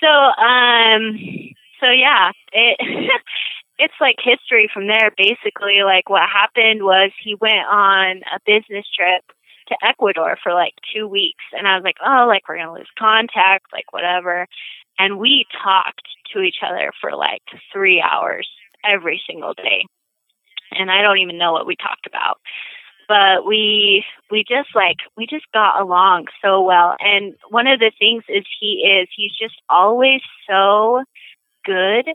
So, 0.00 0.08
um, 0.08 1.18
so 1.80 1.90
yeah, 1.90 2.30
it, 2.52 2.76
it's 3.78 3.94
like 4.00 4.16
history 4.22 4.70
from 4.72 4.86
there. 4.86 5.10
Basically, 5.16 5.82
like 5.84 6.08
what 6.08 6.28
happened 6.28 6.82
was 6.82 7.10
he 7.22 7.34
went 7.34 7.66
on 7.70 8.22
a 8.32 8.38
business 8.46 8.86
trip 8.94 9.22
to 9.68 9.76
Ecuador 9.82 10.36
for 10.42 10.54
like 10.54 10.74
two 10.94 11.06
weeks, 11.06 11.44
and 11.52 11.66
I 11.66 11.76
was 11.76 11.84
like, 11.84 11.96
oh, 12.04 12.26
like 12.26 12.48
we're 12.48 12.58
gonna 12.58 12.74
lose 12.74 12.90
contact, 12.98 13.66
like 13.72 13.92
whatever. 13.92 14.46
And 14.98 15.18
we 15.18 15.46
talked 15.62 16.08
to 16.32 16.40
each 16.40 16.58
other 16.66 16.92
for 17.00 17.14
like 17.14 17.42
three 17.72 18.02
hours 18.02 18.48
every 18.84 19.20
single 19.28 19.54
day. 19.54 19.84
And 20.72 20.90
I 20.90 21.02
don't 21.02 21.18
even 21.18 21.38
know 21.38 21.52
what 21.52 21.66
we 21.66 21.76
talked 21.76 22.06
about. 22.06 22.38
But 23.08 23.46
we 23.46 24.04
we 24.30 24.44
just 24.46 24.68
like 24.74 24.98
we 25.16 25.26
just 25.26 25.50
got 25.52 25.80
along 25.80 26.26
so 26.42 26.62
well. 26.62 26.94
And 27.00 27.34
one 27.48 27.66
of 27.66 27.80
the 27.80 27.90
things 27.98 28.24
is 28.28 28.44
he 28.60 28.84
is 28.86 29.08
he's 29.16 29.32
just 29.40 29.56
always 29.68 30.20
so 30.48 31.02
good 31.64 32.06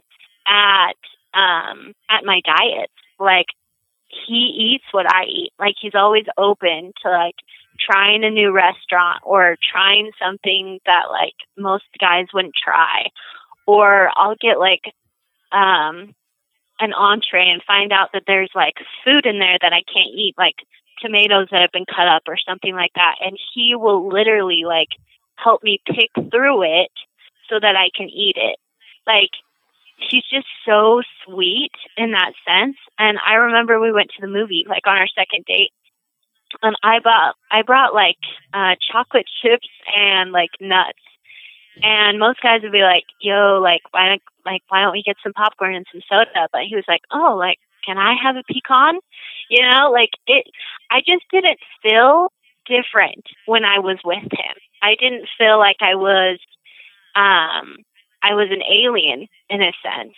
at 0.46 0.94
um 1.34 1.94
at 2.08 2.24
my 2.24 2.40
diet. 2.44 2.90
Like 3.18 3.46
he 4.08 4.76
eats 4.76 4.84
what 4.92 5.12
I 5.12 5.24
eat. 5.24 5.52
Like 5.58 5.74
he's 5.80 5.94
always 5.96 6.26
open 6.38 6.92
to 7.02 7.10
like 7.10 7.36
trying 7.80 8.22
a 8.22 8.30
new 8.30 8.52
restaurant 8.52 9.20
or 9.24 9.56
trying 9.72 10.12
something 10.24 10.78
that 10.86 11.10
like 11.10 11.34
most 11.58 11.84
guys 12.00 12.26
wouldn't 12.32 12.54
try 12.54 13.06
or 13.66 14.10
I'll 14.16 14.36
get 14.40 14.58
like 14.60 14.84
um 15.50 16.14
an 16.80 16.92
entree 16.92 17.50
and 17.50 17.62
find 17.66 17.92
out 17.92 18.10
that 18.12 18.24
there's 18.26 18.50
like 18.54 18.74
food 19.04 19.26
in 19.26 19.38
there 19.38 19.58
that 19.60 19.72
I 19.72 19.82
can't 19.82 20.10
eat, 20.12 20.34
like 20.36 20.56
tomatoes 21.04 21.48
that 21.50 21.60
have 21.60 21.72
been 21.72 21.86
cut 21.86 22.08
up 22.08 22.22
or 22.28 22.36
something 22.36 22.74
like 22.74 22.92
that. 22.94 23.16
And 23.20 23.38
he 23.54 23.74
will 23.74 24.08
literally 24.08 24.62
like 24.64 24.88
help 25.36 25.62
me 25.62 25.80
pick 25.86 26.10
through 26.30 26.62
it 26.62 26.90
so 27.50 27.58
that 27.60 27.76
I 27.76 27.90
can 27.94 28.08
eat 28.08 28.36
it. 28.36 28.56
Like 29.06 29.30
he's 29.98 30.24
just 30.32 30.46
so 30.66 31.02
sweet 31.24 31.72
in 31.96 32.12
that 32.12 32.32
sense. 32.46 32.76
And 32.98 33.18
I 33.24 33.34
remember 33.34 33.80
we 33.80 33.92
went 33.92 34.10
to 34.10 34.20
the 34.20 34.32
movie 34.32 34.64
like 34.68 34.86
on 34.86 34.96
our 34.96 35.08
second 35.08 35.44
date 35.46 35.72
and 36.62 36.76
I 36.82 37.00
bought 37.00 37.34
I 37.50 37.62
brought 37.62 37.94
like 37.94 38.18
uh 38.52 38.76
chocolate 38.92 39.26
chips 39.42 39.68
and 39.96 40.32
like 40.32 40.50
nuts 40.60 40.98
and 41.82 42.18
most 42.18 42.40
guys 42.40 42.62
would 42.62 42.72
be 42.72 42.82
like, 42.82 43.04
"Yo, 43.20 43.60
like, 43.62 43.82
why 43.90 44.08
don't 44.08 44.22
like 44.44 44.62
why 44.68 44.82
don't 44.82 44.92
we 44.92 45.02
get 45.02 45.16
some 45.22 45.32
popcorn 45.32 45.74
and 45.74 45.86
some 45.90 46.02
soda?" 46.08 46.48
But 46.52 46.62
he 46.68 46.76
was 46.76 46.84
like, 46.86 47.02
"Oh, 47.10 47.34
like, 47.36 47.58
can 47.84 47.98
I 47.98 48.14
have 48.22 48.36
a 48.36 48.44
pecan?" 48.44 49.00
You 49.50 49.62
know, 49.68 49.90
like 49.90 50.10
it. 50.26 50.46
I 50.94 51.00
just 51.00 51.24
didn't 51.32 51.58
feel 51.82 52.30
different 52.66 53.26
when 53.46 53.64
I 53.64 53.80
was 53.80 53.98
with 54.04 54.22
him. 54.22 54.56
I 54.80 54.94
didn't 54.94 55.28
feel 55.36 55.58
like 55.58 55.78
I 55.80 55.96
was, 55.96 56.38
um, 57.16 57.78
I 58.22 58.34
was 58.34 58.48
an 58.52 58.62
alien 58.62 59.26
in 59.50 59.60
a 59.60 59.72
sense. 59.82 60.14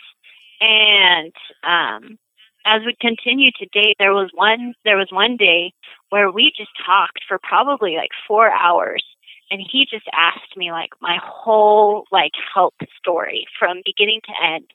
And 0.61 1.33
um, 1.65 2.19
as 2.67 2.83
we 2.85 2.95
continued 3.01 3.55
to 3.55 3.67
date, 3.73 3.97
there 3.99 4.13
was 4.13 4.31
one 4.35 4.75
there 4.85 4.99
was 4.99 5.09
one 5.11 5.39
day 5.39 5.73
where 6.11 6.31
we 6.31 6.53
just 6.55 6.73
talked 6.85 7.21
for 7.27 7.39
probably 7.43 7.97
like 7.97 8.11
four 8.29 8.51
hours 8.51 9.03
and 9.51 9.61
he 9.61 9.87
just 9.91 10.07
asked 10.13 10.57
me 10.57 10.73
like 10.73 10.91
my 11.01 11.19
whole 11.23 12.05
like 12.13 12.33
health 12.55 12.75
story 12.99 13.47
from 13.59 13.81
beginning 13.85 14.21
to 14.27 14.45
end 14.45 14.67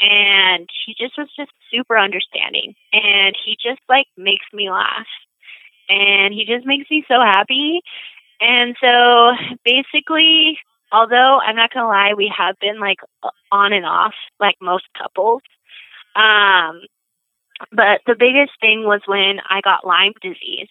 and 0.00 0.68
he 0.84 0.94
just 0.98 1.16
was 1.16 1.28
just 1.36 1.50
super 1.70 1.98
understanding 1.98 2.74
and 2.92 3.34
he 3.44 3.56
just 3.60 3.80
like 3.88 4.06
makes 4.16 4.46
me 4.52 4.70
laugh 4.70 5.06
and 5.88 6.32
he 6.34 6.44
just 6.44 6.66
makes 6.66 6.90
me 6.90 7.04
so 7.08 7.20
happy 7.20 7.80
and 8.40 8.76
so 8.80 9.32
basically 9.64 10.58
although 10.92 11.38
i'm 11.40 11.56
not 11.56 11.72
gonna 11.72 11.86
lie 11.86 12.14
we 12.16 12.32
have 12.36 12.56
been 12.60 12.78
like 12.80 12.98
on 13.52 13.72
and 13.72 13.86
off 13.86 14.14
like 14.40 14.56
most 14.60 14.84
couples 14.96 15.42
um 16.14 16.80
but 17.72 18.00
the 18.06 18.14
biggest 18.18 18.52
thing 18.60 18.84
was 18.84 19.00
when 19.06 19.40
i 19.48 19.60
got 19.60 19.86
lyme 19.86 20.12
disease 20.22 20.68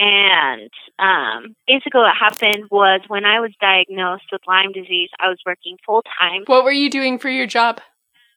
And 0.00 0.70
um, 1.00 1.56
basically, 1.66 2.02
what 2.02 2.14
happened 2.16 2.66
was 2.70 3.00
when 3.08 3.24
I 3.24 3.40
was 3.40 3.50
diagnosed 3.60 4.30
with 4.30 4.42
Lyme 4.46 4.70
disease, 4.70 5.10
I 5.18 5.26
was 5.28 5.38
working 5.44 5.76
full 5.84 6.04
time. 6.20 6.44
What 6.46 6.62
were 6.62 6.70
you 6.82 6.88
doing 6.88 7.18
for 7.18 7.28
your 7.28 7.48
job? 7.48 7.80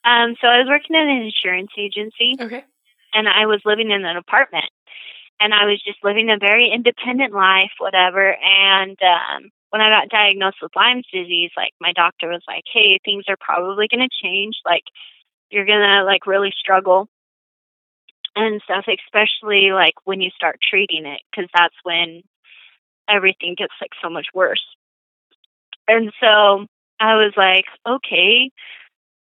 Um, 0.04 0.34
so 0.42 0.48
I 0.48 0.58
was 0.58 0.66
working 0.68 0.96
at 0.96 1.06
an 1.06 1.22
insurance 1.22 1.70
agency, 1.78 2.34
Okay. 2.42 2.64
and 3.14 3.30
I 3.30 3.46
was 3.46 3.62
living 3.64 3.92
in 3.92 4.04
an 4.06 4.18
apartment. 4.18 4.66
And 5.42 5.54
I 5.54 5.66
was 5.66 5.82
just 5.84 6.04
living 6.04 6.30
a 6.30 6.38
very 6.38 6.70
independent 6.70 7.34
life, 7.34 7.72
whatever. 7.80 8.36
And 8.38 8.98
um, 9.02 9.50
when 9.72 9.82
I 9.82 9.90
got 9.90 10.10
diagnosed 10.10 10.58
with 10.62 10.76
Lyme 10.76 11.02
disease, 11.12 11.52
like 11.58 11.74
my 11.82 11.94
doctor 11.94 12.28
was 12.30 12.44
like, 12.48 12.64
"Hey, 12.72 13.00
things 13.04 13.26
are 13.28 13.38
probably 13.40 13.88
going 13.88 14.08
to 14.08 14.24
change. 14.24 14.58
Like, 14.66 14.84
you're 15.50 15.66
gonna 15.66 16.04
like 16.06 16.28
really 16.28 16.54
struggle." 16.58 17.10
and 18.36 18.62
stuff, 18.64 18.86
especially 18.88 19.72
like 19.72 19.94
when 20.06 20.22
you 20.22 20.30
start 20.36 20.60
treating 20.70 21.06
it, 21.06 21.22
because 21.30 21.50
that's 21.54 21.76
when 21.84 22.22
everything 23.10 23.56
gets 23.58 23.74
like 23.82 23.92
so 24.02 24.10
much 24.10 24.28
worse. 24.34 24.64
And 25.88 26.12
so 26.20 26.66
I 27.00 27.16
was 27.16 27.34
like, 27.36 27.66
okay. 27.88 28.52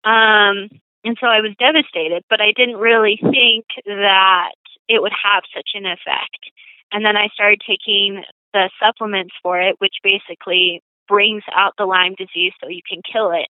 Um, 0.04 0.68
and 1.04 1.16
so 1.20 1.26
I 1.26 1.40
was 1.40 1.54
devastated, 1.58 2.24
but 2.28 2.40
I 2.40 2.52
didn't 2.54 2.76
really 2.76 3.18
think 3.22 3.64
that 3.86 4.52
it 4.90 5.00
would 5.00 5.14
have 5.14 5.44
such 5.54 5.70
an 5.74 5.86
effect. 5.86 6.50
And 6.90 7.04
then 7.04 7.16
I 7.16 7.28
started 7.32 7.62
taking 7.64 8.24
the 8.52 8.68
supplements 8.82 9.34
for 9.40 9.60
it, 9.60 9.76
which 9.78 10.02
basically 10.02 10.82
brings 11.06 11.44
out 11.54 11.74
the 11.78 11.86
Lyme 11.86 12.16
disease 12.18 12.52
so 12.60 12.68
you 12.68 12.82
can 12.82 13.00
kill 13.00 13.30
it. 13.30 13.46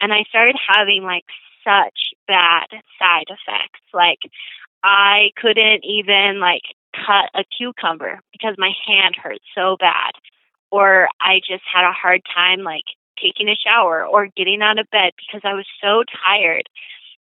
And 0.00 0.12
I 0.12 0.22
started 0.28 0.54
having 0.68 1.02
like 1.02 1.24
such 1.64 2.14
bad 2.28 2.66
side 2.98 3.26
effects. 3.26 3.82
Like 3.92 4.20
I 4.84 5.30
couldn't 5.36 5.84
even 5.84 6.38
like 6.38 6.62
cut 6.94 7.30
a 7.34 7.42
cucumber 7.58 8.20
because 8.30 8.54
my 8.56 8.70
hand 8.86 9.16
hurt 9.20 9.40
so 9.54 9.76
bad. 9.80 10.12
Or 10.70 11.08
I 11.20 11.40
just 11.40 11.64
had 11.72 11.88
a 11.88 11.92
hard 11.92 12.22
time 12.32 12.62
like 12.62 12.86
taking 13.20 13.48
a 13.48 13.56
shower 13.56 14.06
or 14.06 14.28
getting 14.36 14.62
out 14.62 14.78
of 14.78 14.90
bed 14.90 15.12
because 15.18 15.42
I 15.42 15.54
was 15.54 15.66
so 15.82 16.04
tired. 16.24 16.68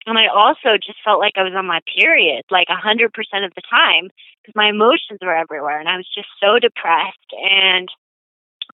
And 0.05 0.17
I 0.17 0.27
also 0.27 0.77
just 0.77 0.99
felt 1.03 1.19
like 1.19 1.33
I 1.35 1.43
was 1.43 1.53
on 1.55 1.65
my 1.65 1.81
period 1.97 2.43
like 2.51 2.67
a 2.69 2.75
100% 2.75 3.05
of 3.45 3.53
the 3.55 3.61
time 3.69 4.09
because 4.41 4.55
my 4.55 4.69
emotions 4.69 5.19
were 5.21 5.35
everywhere 5.35 5.79
and 5.79 5.89
I 5.89 5.97
was 5.97 6.07
just 6.13 6.27
so 6.39 6.59
depressed. 6.59 7.33
And 7.33 7.89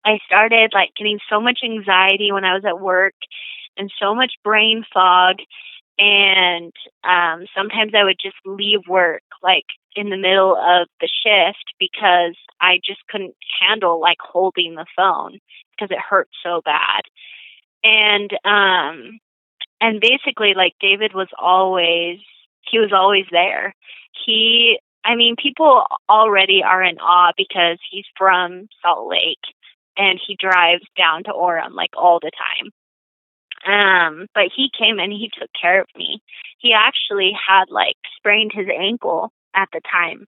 I 0.06 0.20
started 0.26 0.72
like 0.74 0.92
getting 0.98 1.20
so 1.30 1.40
much 1.40 1.60
anxiety 1.64 2.32
when 2.32 2.46
I 2.46 2.54
was 2.54 2.66
at 2.66 2.82
work 2.82 3.14
and 3.78 3.92
so 4.00 4.14
much 4.14 4.34
brain 4.44 4.84
fog 4.94 5.38
and 6.00 6.74
um 7.04 7.46
sometimes 7.56 7.94
I 7.96 8.04
would 8.04 8.18
just 8.22 8.38
leave 8.46 8.88
work 8.88 9.24
like 9.44 9.66
in 9.96 10.10
the 10.10 10.18
middle 10.18 10.56
of 10.56 10.88
the 11.00 11.08
shift 11.08 11.74
because 11.80 12.36
I 12.60 12.80
just 12.84 13.02
couldn't 13.10 13.36
handle 13.60 14.00
like 14.00 14.18
holding 14.20 14.76
the 14.76 14.86
phone 14.96 15.40
because 15.72 15.92
it 15.92 16.00
hurt 16.00 16.30
so 16.44 16.62
bad. 16.64 17.04
And 17.84 18.32
um 18.46 19.20
and 19.82 20.00
basically 20.00 20.54
like 20.56 20.74
David 20.80 21.14
was 21.14 21.28
always 21.38 22.20
he 22.70 22.80
was 22.80 22.92
always 22.94 23.26
there. 23.32 23.76
He 24.26 24.80
I 25.04 25.16
mean 25.16 25.36
people 25.42 25.84
already 26.08 26.62
are 26.64 26.84
in 26.84 27.00
awe 27.00 27.34
because 27.36 27.80
he's 27.90 28.06
from 28.18 28.70
Salt 28.82 29.10
Lake 29.10 29.44
and 29.98 30.20
he 30.26 30.38
drives 30.40 30.86
down 30.98 31.24
to 31.26 31.32
Orem 31.32 31.74
like 31.74 31.92
all 31.98 32.20
the 32.22 32.32
time. 32.32 32.72
Um, 33.66 34.28
but 34.34 34.46
he 34.56 34.70
came 34.78 35.00
and 35.00 35.12
he 35.12 35.30
took 35.38 35.50
care 35.60 35.82
of 35.82 35.88
me. 35.96 36.22
He 36.58 36.74
actually 36.74 37.32
had 37.48 37.66
like 37.70 37.98
sprained 38.18 38.52
his 38.54 38.68
ankle 38.76 39.32
at 39.56 39.70
the 39.74 39.82
time. 39.82 40.26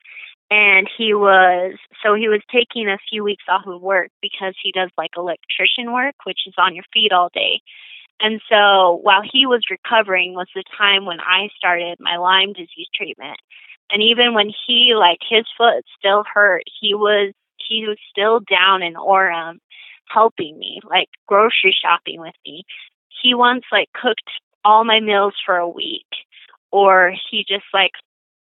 And 0.51 0.87
he 0.97 1.15
was, 1.15 1.75
so 2.03 2.13
he 2.13 2.27
was 2.27 2.41
taking 2.51 2.87
a 2.87 2.99
few 3.09 3.23
weeks 3.23 3.45
off 3.49 3.65
of 3.65 3.81
work 3.81 4.11
because 4.21 4.53
he 4.61 4.71
does 4.71 4.91
like 4.97 5.11
electrician 5.17 5.91
work, 5.93 6.13
which 6.25 6.41
is 6.45 6.53
on 6.59 6.75
your 6.75 6.83
feet 6.93 7.11
all 7.11 7.29
day. 7.33 7.61
And 8.23 8.41
so 8.49 8.99
while 9.03 9.21
he 9.21 9.45
was 9.45 9.65
recovering 9.69 10.33
was 10.33 10.47
the 10.55 10.63
time 10.77 11.05
when 11.05 11.19
I 11.19 11.49
started 11.55 11.97
my 11.99 12.17
Lyme 12.17 12.53
disease 12.53 12.87
treatment. 12.95 13.37
And 13.91 14.01
even 14.01 14.33
when 14.33 14.49
he, 14.65 14.95
like, 14.95 15.19
his 15.29 15.45
foot 15.55 15.83
still 15.99 16.23
hurt, 16.33 16.63
he 16.81 16.95
was, 16.95 17.33
he 17.57 17.85
was 17.87 17.97
still 18.09 18.39
down 18.39 18.81
in 18.81 18.95
Orem 18.95 19.59
helping 20.09 20.57
me, 20.57 20.79
like 20.89 21.09
grocery 21.27 21.75
shopping 21.79 22.19
with 22.19 22.35
me 22.45 22.63
he 23.23 23.33
once 23.33 23.63
like 23.71 23.89
cooked 23.93 24.29
all 24.65 24.83
my 24.83 24.99
meals 24.99 25.33
for 25.45 25.55
a 25.55 25.69
week 25.69 26.07
or 26.71 27.13
he 27.29 27.45
just 27.47 27.65
like 27.73 27.91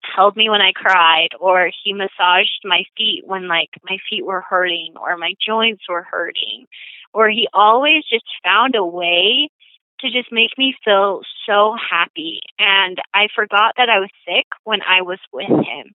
held 0.02 0.36
me 0.36 0.48
when 0.48 0.60
I 0.60 0.72
cried 0.74 1.28
or 1.40 1.70
he 1.84 1.92
massaged 1.92 2.62
my 2.64 2.84
feet 2.96 3.22
when 3.26 3.48
like 3.48 3.70
my 3.84 3.98
feet 4.08 4.24
were 4.24 4.40
hurting 4.48 4.94
or 5.00 5.16
my 5.16 5.34
joints 5.44 5.82
were 5.88 6.02
hurting 6.02 6.66
or 7.12 7.28
he 7.28 7.48
always 7.52 8.04
just 8.10 8.24
found 8.44 8.74
a 8.74 8.84
way 8.84 9.50
to 10.00 10.10
just 10.10 10.32
make 10.32 10.56
me 10.56 10.74
feel 10.84 11.22
so 11.46 11.74
happy 11.90 12.40
and 12.58 12.98
I 13.14 13.28
forgot 13.34 13.74
that 13.76 13.88
I 13.88 13.98
was 14.00 14.10
sick 14.26 14.46
when 14.64 14.80
I 14.82 15.02
was 15.02 15.18
with 15.32 15.48
him 15.48 15.94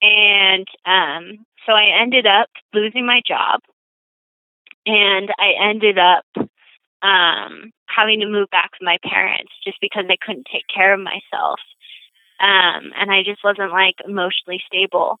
and 0.00 0.66
um 0.84 1.44
so 1.66 1.72
I 1.72 2.00
ended 2.00 2.26
up 2.26 2.48
losing 2.74 3.06
my 3.06 3.20
job 3.26 3.60
and 4.86 5.30
I 5.38 5.68
ended 5.70 5.98
up 5.98 6.24
um 7.02 7.72
having 7.94 8.20
to 8.20 8.26
move 8.26 8.50
back 8.50 8.70
with 8.72 8.86
my 8.86 8.98
parents 9.04 9.52
just 9.64 9.78
because 9.80 10.04
I 10.08 10.16
couldn't 10.24 10.46
take 10.52 10.66
care 10.72 10.94
of 10.94 11.00
myself. 11.00 11.60
Um, 12.40 12.92
and 12.96 13.10
I 13.10 13.22
just 13.24 13.44
wasn't 13.44 13.70
like 13.70 13.96
emotionally 14.06 14.62
stable. 14.66 15.18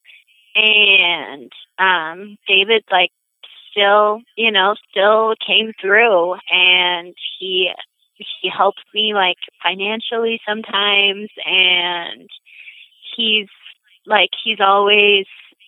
And 0.54 1.52
um, 1.78 2.36
David, 2.46 2.84
like, 2.90 3.10
still, 3.70 4.20
you 4.36 4.50
know, 4.50 4.74
still 4.90 5.34
came 5.46 5.72
through 5.80 6.34
and 6.50 7.14
he 7.38 7.70
he 8.16 8.48
helps 8.48 8.82
me 8.94 9.14
like 9.14 9.38
financially 9.62 10.40
sometimes 10.46 11.28
and 11.44 12.28
he's 13.16 13.48
like 14.06 14.30
he's 14.44 14.60
always 14.60 15.26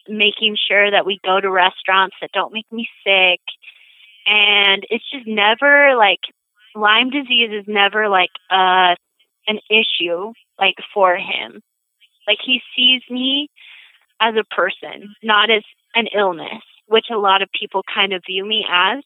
making 0.08 0.56
sure 0.68 0.90
that 0.90 1.06
we 1.06 1.18
go 1.24 1.40
to 1.40 1.50
restaurants 1.50 2.16
that 2.20 2.30
don't 2.32 2.52
make 2.52 2.70
me 2.70 2.88
sick 3.04 3.40
and 4.26 4.84
it's 4.90 5.08
just 5.10 5.26
never 5.26 5.94
like 5.96 6.20
Lyme 6.74 7.10
disease 7.10 7.50
is 7.52 7.64
never 7.66 8.08
like 8.08 8.30
uh 8.50 8.94
an 9.46 9.58
issue 9.70 10.32
like 10.58 10.76
for 10.92 11.16
him. 11.16 11.60
Like 12.26 12.38
he 12.44 12.60
sees 12.76 13.02
me 13.10 13.48
as 14.20 14.34
a 14.36 14.54
person, 14.54 15.14
not 15.22 15.50
as 15.50 15.62
an 15.94 16.06
illness, 16.16 16.62
which 16.86 17.06
a 17.12 17.18
lot 17.18 17.42
of 17.42 17.48
people 17.58 17.82
kind 17.92 18.12
of 18.12 18.22
view 18.26 18.44
me 18.44 18.64
as. 18.70 19.02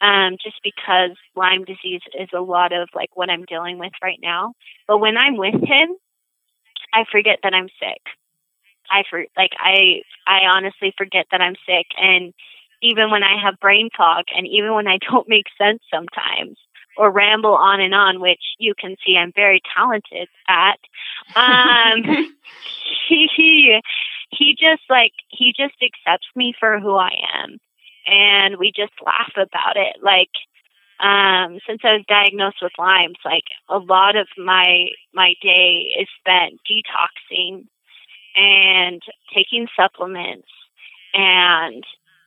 Um, 0.00 0.36
just 0.42 0.56
because 0.62 1.16
Lyme 1.34 1.64
disease 1.64 2.02
is 2.18 2.28
a 2.32 2.40
lot 2.40 2.72
of 2.72 2.88
like 2.94 3.10
what 3.14 3.30
I'm 3.30 3.44
dealing 3.44 3.78
with 3.78 3.92
right 4.02 4.20
now. 4.22 4.54
But 4.86 4.98
when 4.98 5.16
I'm 5.16 5.36
with 5.36 5.54
him, 5.54 5.96
I 6.94 7.04
forget 7.10 7.40
that 7.42 7.54
I'm 7.54 7.68
sick. 7.80 8.02
I 8.90 9.02
for 9.10 9.24
like 9.36 9.50
I 9.58 10.02
I 10.26 10.46
honestly 10.50 10.94
forget 10.96 11.26
that 11.30 11.40
I'm 11.40 11.56
sick 11.66 11.86
and 12.00 12.32
even 12.82 13.10
when 13.10 13.22
I 13.22 13.40
have 13.42 13.60
brain 13.60 13.88
fog 13.96 14.24
and 14.34 14.46
even 14.46 14.74
when 14.74 14.86
I 14.86 14.98
don't 15.10 15.28
make 15.28 15.46
sense 15.58 15.80
sometimes, 15.92 16.56
or 16.96 17.10
ramble 17.10 17.54
on 17.54 17.80
and 17.80 17.94
on, 17.94 18.20
which 18.20 18.42
you 18.58 18.74
can 18.78 18.96
see 19.06 19.16
I'm 19.16 19.32
very 19.34 19.62
talented 19.76 20.28
at. 20.48 20.78
Um, 21.36 22.02
he, 23.08 23.28
he 23.36 23.80
he 24.30 24.56
just 24.58 24.82
like 24.90 25.12
he 25.28 25.54
just 25.56 25.76
accepts 25.82 26.26
me 26.34 26.54
for 26.58 26.78
who 26.80 26.96
I 26.96 27.12
am, 27.34 27.58
and 28.08 28.56
we 28.56 28.72
just 28.74 28.92
laugh 29.04 29.32
about 29.36 29.76
it. 29.76 29.96
Like 30.02 30.30
um, 31.00 31.58
since 31.66 31.80
I 31.84 31.94
was 31.94 32.04
diagnosed 32.08 32.58
with 32.62 32.72
Lyme, 32.78 33.14
like 33.24 33.44
a 33.68 33.78
lot 33.78 34.16
of 34.16 34.26
my 34.36 34.88
my 35.14 35.34
day 35.42 35.92
is 35.98 36.08
spent 36.18 36.60
detoxing 36.68 37.66
and 38.34 39.02
taking 39.34 39.68
supplements 39.76 40.48
and 41.14 41.84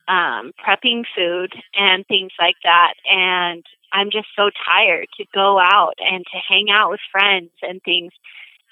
um, 0.08 0.52
prepping 0.64 1.04
food 1.16 1.52
and 1.74 2.06
things 2.06 2.32
like 2.40 2.56
that. 2.64 2.94
And 3.10 3.64
I'm 3.92 4.10
just 4.10 4.28
so 4.36 4.50
tired 4.66 5.08
to 5.18 5.24
go 5.34 5.58
out 5.58 5.94
and 5.98 6.24
to 6.24 6.38
hang 6.48 6.68
out 6.70 6.90
with 6.90 7.00
friends 7.10 7.50
and 7.62 7.82
things. 7.82 8.12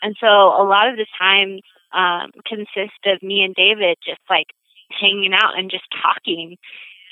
And 0.03 0.17
so 0.21 0.27
a 0.27 0.65
lot 0.65 0.89
of 0.89 0.97
the 0.97 1.07
times 1.19 1.63
um, 1.93 2.31
consist 2.47 3.05
of 3.07 3.23
me 3.23 3.43
and 3.43 3.55
David 3.55 3.99
just 4.05 4.21
like 4.29 4.47
hanging 4.91 5.33
out 5.35 5.59
and 5.59 5.71
just 5.71 5.85
talking. 6.03 6.57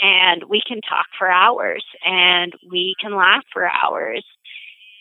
And 0.01 0.45
we 0.49 0.63
can 0.67 0.81
talk 0.81 1.07
for 1.19 1.31
hours 1.31 1.85
and 2.05 2.53
we 2.71 2.95
can 3.01 3.17
laugh 3.17 3.45
for 3.53 3.69
hours. 3.69 4.25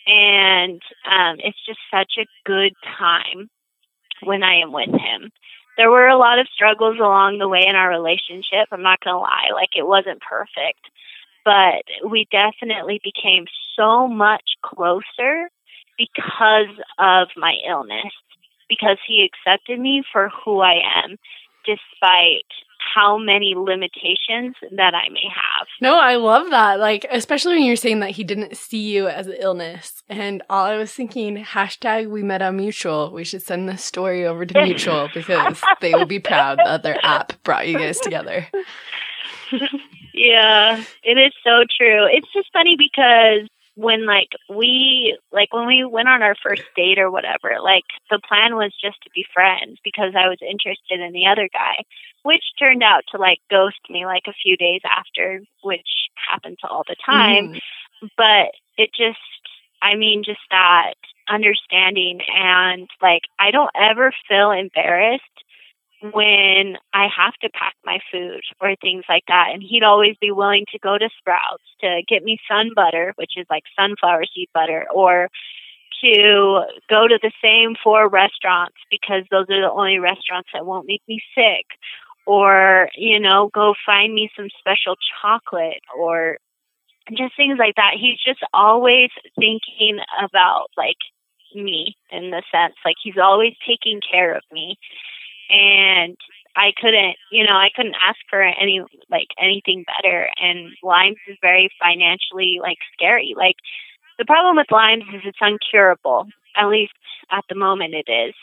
And 0.06 0.80
um, 1.10 1.36
it's 1.38 1.64
just 1.66 1.78
such 1.92 2.14
a 2.18 2.26
good 2.44 2.72
time 2.98 3.48
when 4.22 4.42
I 4.42 4.60
am 4.60 4.72
with 4.72 4.88
him. 4.88 5.30
There 5.76 5.90
were 5.90 6.08
a 6.08 6.18
lot 6.18 6.40
of 6.40 6.48
struggles 6.52 6.98
along 6.98 7.38
the 7.38 7.48
way 7.48 7.64
in 7.68 7.76
our 7.76 7.88
relationship. 7.88 8.66
I'm 8.72 8.82
not 8.82 9.00
going 9.00 9.14
to 9.14 9.20
lie, 9.20 9.50
like 9.54 9.70
it 9.76 9.86
wasn't 9.86 10.20
perfect 10.20 10.80
but 11.48 11.82
we 12.10 12.26
definitely 12.30 13.00
became 13.02 13.46
so 13.74 14.06
much 14.06 14.44
closer 14.62 15.48
because 15.96 16.76
of 16.98 17.28
my 17.38 17.54
illness, 17.66 18.12
because 18.68 18.98
he 19.06 19.26
accepted 19.26 19.80
me 19.80 20.02
for 20.12 20.30
who 20.44 20.60
I 20.60 20.74
am, 21.02 21.16
despite 21.64 22.44
how 22.98 23.18
many 23.18 23.54
limitations 23.56 24.56
that 24.72 24.94
I 24.94 25.08
may 25.10 25.28
have. 25.34 25.66
No, 25.80 25.98
I 25.98 26.16
love 26.16 26.50
that. 26.50 26.80
Like, 26.80 27.06
especially 27.10 27.56
when 27.56 27.64
you're 27.64 27.76
saying 27.76 28.00
that 28.00 28.10
he 28.10 28.24
didn't 28.24 28.56
see 28.56 28.90
you 28.90 29.08
as 29.08 29.26
an 29.26 29.36
illness. 29.38 30.02
And 30.08 30.42
all 30.50 30.64
I 30.64 30.76
was 30.76 30.92
thinking, 30.92 31.36
hashtag 31.44 32.10
we 32.10 32.22
met 32.22 32.42
on 32.42 32.56
Mutual. 32.56 33.12
We 33.12 33.24
should 33.24 33.42
send 33.42 33.68
this 33.68 33.84
story 33.84 34.26
over 34.26 34.44
to 34.44 34.62
Mutual 34.62 35.08
because 35.14 35.62
they 35.80 35.94
will 35.94 36.06
be 36.06 36.18
proud 36.18 36.58
that 36.64 36.82
their 36.82 36.98
app 37.04 37.32
brought 37.44 37.68
you 37.68 37.78
guys 37.78 38.00
together. 38.00 38.48
yeah, 40.14 40.82
it 41.02 41.18
is 41.18 41.32
so 41.44 41.64
true. 41.76 42.06
It's 42.10 42.32
just 42.32 42.48
funny 42.52 42.76
because 42.76 43.48
when 43.78 44.06
like 44.06 44.30
we 44.50 45.16
like 45.30 45.54
when 45.54 45.68
we 45.68 45.84
went 45.84 46.08
on 46.08 46.20
our 46.20 46.34
first 46.42 46.64
date 46.74 46.98
or 46.98 47.12
whatever 47.12 47.60
like 47.62 47.84
the 48.10 48.18
plan 48.28 48.56
was 48.56 48.72
just 48.82 49.00
to 49.04 49.10
be 49.14 49.24
friends 49.32 49.78
because 49.84 50.14
i 50.16 50.28
was 50.28 50.38
interested 50.42 50.98
in 50.98 51.12
the 51.12 51.26
other 51.26 51.48
guy 51.52 51.84
which 52.24 52.42
turned 52.58 52.82
out 52.82 53.04
to 53.08 53.20
like 53.20 53.38
ghost 53.48 53.78
me 53.88 54.04
like 54.04 54.24
a 54.26 54.34
few 54.42 54.56
days 54.56 54.80
after 54.84 55.40
which 55.62 56.10
happens 56.28 56.58
all 56.64 56.82
the 56.88 56.96
time 57.06 57.54
mm. 57.54 58.08
but 58.16 58.50
it 58.76 58.90
just 58.98 59.18
i 59.80 59.94
mean 59.94 60.24
just 60.24 60.42
that 60.50 60.94
understanding 61.28 62.18
and 62.34 62.88
like 63.00 63.22
i 63.38 63.52
don't 63.52 63.70
ever 63.76 64.12
feel 64.28 64.50
embarrassed 64.50 65.22
when 66.00 66.76
I 66.92 67.08
have 67.14 67.34
to 67.42 67.50
pack 67.50 67.74
my 67.84 67.98
food 68.12 68.42
or 68.60 68.76
things 68.76 69.04
like 69.08 69.24
that. 69.28 69.48
And 69.52 69.62
he'd 69.62 69.82
always 69.82 70.16
be 70.20 70.30
willing 70.30 70.64
to 70.72 70.78
go 70.78 70.96
to 70.96 71.08
Sprouts 71.18 71.64
to 71.80 72.02
get 72.08 72.22
me 72.22 72.38
sun 72.48 72.70
butter, 72.74 73.12
which 73.16 73.32
is 73.36 73.46
like 73.50 73.64
sunflower 73.76 74.24
seed 74.34 74.48
butter, 74.54 74.86
or 74.94 75.28
to 76.02 76.62
go 76.88 77.08
to 77.08 77.18
the 77.20 77.32
same 77.42 77.74
four 77.82 78.08
restaurants 78.08 78.76
because 78.90 79.24
those 79.30 79.46
are 79.50 79.60
the 79.60 79.70
only 79.70 79.98
restaurants 79.98 80.50
that 80.52 80.66
won't 80.66 80.86
make 80.86 81.02
me 81.08 81.20
sick. 81.34 81.66
Or, 82.26 82.90
you 82.94 83.18
know, 83.18 83.50
go 83.54 83.74
find 83.86 84.14
me 84.14 84.30
some 84.36 84.48
special 84.58 84.96
chocolate 85.20 85.80
or 85.98 86.36
just 87.16 87.34
things 87.36 87.58
like 87.58 87.76
that. 87.76 87.92
He's 87.98 88.18
just 88.22 88.40
always 88.52 89.10
thinking 89.34 89.98
about 90.22 90.66
like 90.76 90.98
me 91.54 91.96
in 92.10 92.30
the 92.30 92.42
sense 92.52 92.74
like 92.84 92.96
he's 93.02 93.16
always 93.16 93.54
taking 93.66 94.02
care 94.02 94.34
of 94.34 94.42
me 94.52 94.76
and 95.50 96.16
I 96.56 96.72
couldn't, 96.76 97.16
you 97.30 97.46
know, 97.46 97.54
I 97.54 97.70
couldn't 97.74 97.94
ask 98.02 98.18
for 98.28 98.42
any 98.42 98.82
like 99.10 99.28
anything 99.40 99.84
better. 99.84 100.28
And 100.40 100.70
Lyme's 100.82 101.16
is 101.28 101.36
very 101.40 101.70
financially 101.80 102.58
like 102.60 102.78
scary. 102.92 103.34
Like 103.36 103.56
the 104.18 104.24
problem 104.24 104.56
with 104.56 104.70
Lyme's 104.72 105.04
is 105.14 105.22
it's 105.24 105.38
uncurable. 105.40 106.26
At 106.56 106.68
least 106.68 106.92
at 107.30 107.44
the 107.48 107.54
moment 107.54 107.94
it 107.94 108.10
is. 108.10 108.34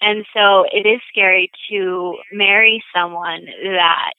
And 0.00 0.24
so 0.34 0.64
it 0.70 0.86
is 0.86 1.00
scary 1.10 1.50
to 1.70 2.16
marry 2.30 2.84
someone 2.94 3.46
that 3.64 4.12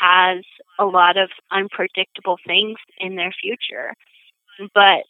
has 0.00 0.44
a 0.78 0.84
lot 0.84 1.16
of 1.16 1.30
unpredictable 1.50 2.38
things 2.46 2.78
in 2.98 3.16
their 3.16 3.32
future. 3.32 3.94
But 4.74 5.04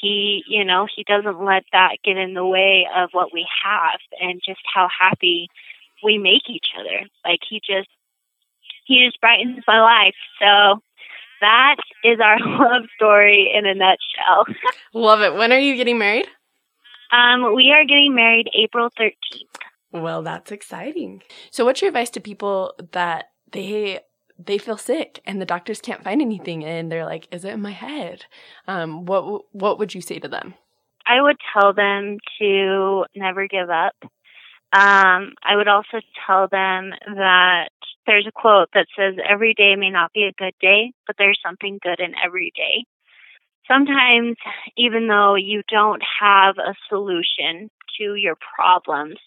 he, 0.00 0.44
you 0.46 0.64
know, 0.64 0.86
he 0.94 1.04
doesn't 1.04 1.42
let 1.44 1.64
that 1.72 1.96
get 2.04 2.16
in 2.16 2.34
the 2.34 2.46
way 2.46 2.86
of 2.94 3.10
what 3.12 3.32
we 3.32 3.46
have 3.64 4.00
and 4.20 4.40
just 4.46 4.60
how 4.72 4.88
happy 4.88 5.48
we 6.02 6.18
make 6.18 6.48
each 6.48 6.68
other. 6.78 7.06
Like 7.24 7.40
he 7.48 7.60
just 7.60 7.88
he 8.86 9.04
just 9.04 9.20
brightens 9.20 9.62
my 9.66 9.80
life. 9.80 10.14
So 10.40 10.82
that 11.40 11.76
is 12.04 12.18
our 12.20 12.38
love 12.40 12.84
story 12.96 13.52
in 13.54 13.66
a 13.66 13.74
nutshell. 13.74 14.46
Love 14.94 15.20
it. 15.20 15.34
When 15.34 15.52
are 15.52 15.58
you 15.58 15.76
getting 15.76 15.98
married? 15.98 16.26
Um, 17.12 17.54
we 17.54 17.72
are 17.72 17.84
getting 17.84 18.14
married 18.14 18.48
April 18.54 18.90
13th. 18.98 19.12
Well, 19.92 20.22
that's 20.22 20.52
exciting. 20.52 21.22
So 21.50 21.64
what's 21.64 21.80
your 21.80 21.88
advice 21.88 22.10
to 22.10 22.20
people 22.20 22.74
that 22.92 23.30
they 23.52 24.00
they 24.38 24.56
feel 24.56 24.78
sick 24.78 25.20
and 25.26 25.40
the 25.40 25.46
doctors 25.46 25.80
can't 25.80 26.02
find 26.02 26.22
anything 26.22 26.64
and 26.64 26.90
they're 26.90 27.04
like, 27.04 27.28
is 27.30 27.44
it 27.44 27.52
in 27.52 27.60
my 27.60 27.72
head? 27.72 28.24
Um, 28.66 29.04
what 29.04 29.44
what 29.52 29.78
would 29.78 29.94
you 29.94 30.00
say 30.00 30.18
to 30.18 30.28
them? 30.28 30.54
I 31.06 31.20
would 31.20 31.36
tell 31.52 31.72
them 31.72 32.18
to 32.38 33.04
never 33.16 33.48
give 33.48 33.70
up 33.70 33.94
um, 34.72 35.34
I 35.42 35.56
would 35.56 35.66
also 35.66 36.00
tell 36.26 36.46
them 36.46 36.92
that 37.16 37.70
there's 38.06 38.26
a 38.26 38.32
quote 38.32 38.68
that 38.72 38.86
says, 38.96 39.14
Every 39.28 39.52
day 39.54 39.74
may 39.74 39.90
not 39.90 40.12
be 40.12 40.24
a 40.24 40.32
good 40.32 40.54
day, 40.60 40.92
but 41.06 41.16
there's 41.18 41.40
something 41.44 41.80
good 41.82 41.98
in 41.98 42.14
every 42.24 42.52
day. 42.54 42.84
Sometimes, 43.66 44.36
even 44.76 45.08
though 45.08 45.34
you 45.34 45.62
don't 45.68 46.02
have 46.20 46.56
a 46.58 46.74
solution 46.88 47.70
to 47.98 48.14
your 48.14 48.36
problems, 48.56 49.18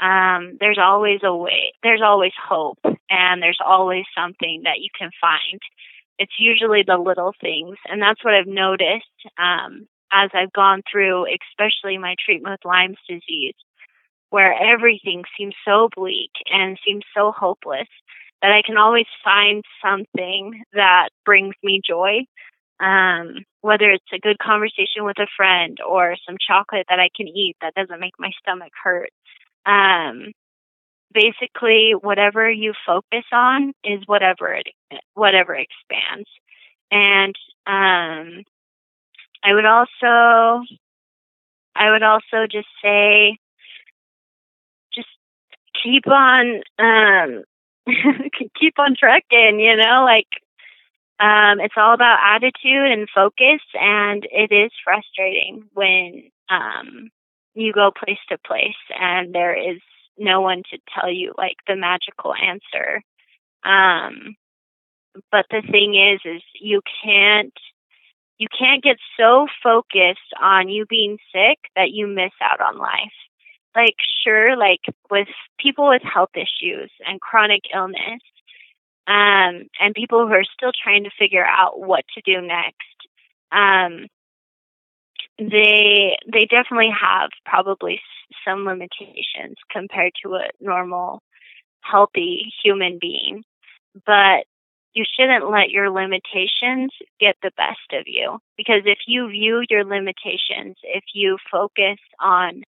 um, 0.00 0.56
there's 0.60 0.78
always 0.80 1.20
a 1.22 1.34
way, 1.34 1.72
there's 1.82 2.02
always 2.02 2.32
hope, 2.48 2.78
and 3.10 3.42
there's 3.42 3.60
always 3.64 4.04
something 4.16 4.62
that 4.64 4.80
you 4.80 4.88
can 4.98 5.10
find. 5.20 5.60
It's 6.18 6.32
usually 6.38 6.84
the 6.86 6.96
little 6.96 7.34
things, 7.38 7.76
and 7.86 8.00
that's 8.00 8.24
what 8.24 8.34
I've 8.34 8.46
noticed 8.46 9.04
um, 9.38 9.86
as 10.10 10.30
I've 10.32 10.52
gone 10.52 10.82
through, 10.90 11.26
especially 11.26 11.98
my 11.98 12.16
treatment 12.24 12.52
with 12.52 12.64
Lyme's 12.64 12.98
disease 13.06 13.54
where 14.30 14.54
everything 14.54 15.24
seems 15.36 15.54
so 15.64 15.88
bleak 15.94 16.30
and 16.50 16.78
seems 16.86 17.04
so 17.16 17.32
hopeless 17.36 17.88
that 18.42 18.52
I 18.52 18.62
can 18.64 18.76
always 18.78 19.06
find 19.22 19.62
something 19.84 20.62
that 20.72 21.10
brings 21.24 21.54
me 21.62 21.80
joy. 21.86 22.24
Um, 22.80 23.44
whether 23.60 23.90
it's 23.90 24.04
a 24.14 24.18
good 24.18 24.38
conversation 24.38 25.04
with 25.04 25.18
a 25.18 25.26
friend 25.36 25.76
or 25.86 26.16
some 26.26 26.36
chocolate 26.40 26.86
that 26.88 26.98
I 26.98 27.10
can 27.14 27.28
eat 27.28 27.56
that 27.60 27.74
doesn't 27.74 28.00
make 28.00 28.14
my 28.18 28.30
stomach 28.40 28.72
hurt. 28.82 29.10
Um, 29.66 30.32
basically, 31.12 31.92
whatever 32.00 32.50
you 32.50 32.72
focus 32.86 33.24
on 33.32 33.74
is 33.84 34.00
whatever 34.06 34.54
it 34.54 34.68
whatever 35.14 35.54
expands. 35.54 36.28
And 36.90 37.34
um, 37.66 38.44
I 39.44 39.52
would 39.52 39.66
also 39.66 40.64
I 41.76 41.90
would 41.90 42.02
also 42.02 42.46
just 42.50 42.68
say 42.82 43.38
keep 45.82 46.06
on 46.06 46.62
um 46.78 47.42
keep 48.58 48.78
on 48.78 48.94
trucking, 48.98 49.60
you 49.60 49.76
know, 49.76 50.04
like 50.04 50.28
um 51.18 51.60
it's 51.60 51.74
all 51.76 51.94
about 51.94 52.18
attitude 52.22 52.90
and 52.90 53.08
focus 53.14 53.60
and 53.74 54.26
it 54.30 54.52
is 54.52 54.70
frustrating 54.84 55.64
when 55.72 56.30
um 56.48 57.10
you 57.54 57.72
go 57.72 57.90
place 57.90 58.18
to 58.28 58.38
place 58.46 58.74
and 58.98 59.34
there 59.34 59.54
is 59.54 59.80
no 60.18 60.40
one 60.40 60.62
to 60.70 60.78
tell 60.94 61.10
you 61.10 61.32
like 61.36 61.56
the 61.66 61.76
magical 61.76 62.34
answer. 62.34 63.02
Um 63.64 64.36
but 65.32 65.46
the 65.50 65.62
thing 65.70 65.94
is 65.94 66.20
is 66.24 66.42
you 66.60 66.80
can't 67.04 67.52
you 68.38 68.48
can't 68.58 68.82
get 68.82 68.96
so 69.18 69.46
focused 69.62 70.32
on 70.40 70.68
you 70.70 70.86
being 70.86 71.18
sick 71.32 71.58
that 71.76 71.90
you 71.90 72.06
miss 72.06 72.32
out 72.40 72.60
on 72.60 72.78
life 72.78 73.12
like 73.74 73.94
sure 74.24 74.56
like 74.56 74.80
with 75.10 75.28
people 75.58 75.88
with 75.88 76.02
health 76.02 76.30
issues 76.34 76.90
and 77.06 77.20
chronic 77.20 77.62
illness 77.74 78.20
um 79.06 79.66
and 79.80 79.94
people 79.94 80.26
who 80.26 80.32
are 80.32 80.44
still 80.44 80.72
trying 80.82 81.04
to 81.04 81.10
figure 81.18 81.44
out 81.44 81.80
what 81.80 82.04
to 82.14 82.22
do 82.24 82.40
next 82.40 82.76
um 83.52 84.06
they 85.38 86.16
they 86.30 86.44
definitely 86.46 86.90
have 86.90 87.30
probably 87.46 88.00
some 88.44 88.64
limitations 88.64 89.56
compared 89.70 90.12
to 90.22 90.34
a 90.34 90.48
normal 90.60 91.22
healthy 91.82 92.52
human 92.62 92.98
being 93.00 93.42
but 94.06 94.44
you 94.92 95.04
shouldn't 95.16 95.50
let 95.50 95.70
your 95.70 95.88
limitations 95.90 96.90
get 97.20 97.36
the 97.42 97.52
best 97.56 97.78
of 97.92 98.04
you 98.06 98.38
because 98.56 98.82
if 98.84 98.98
you 99.06 99.28
view 99.28 99.62
your 99.70 99.84
limitations 99.84 100.76
if 100.82 101.04
you 101.14 101.38
focus 101.50 101.98
on 102.20 102.62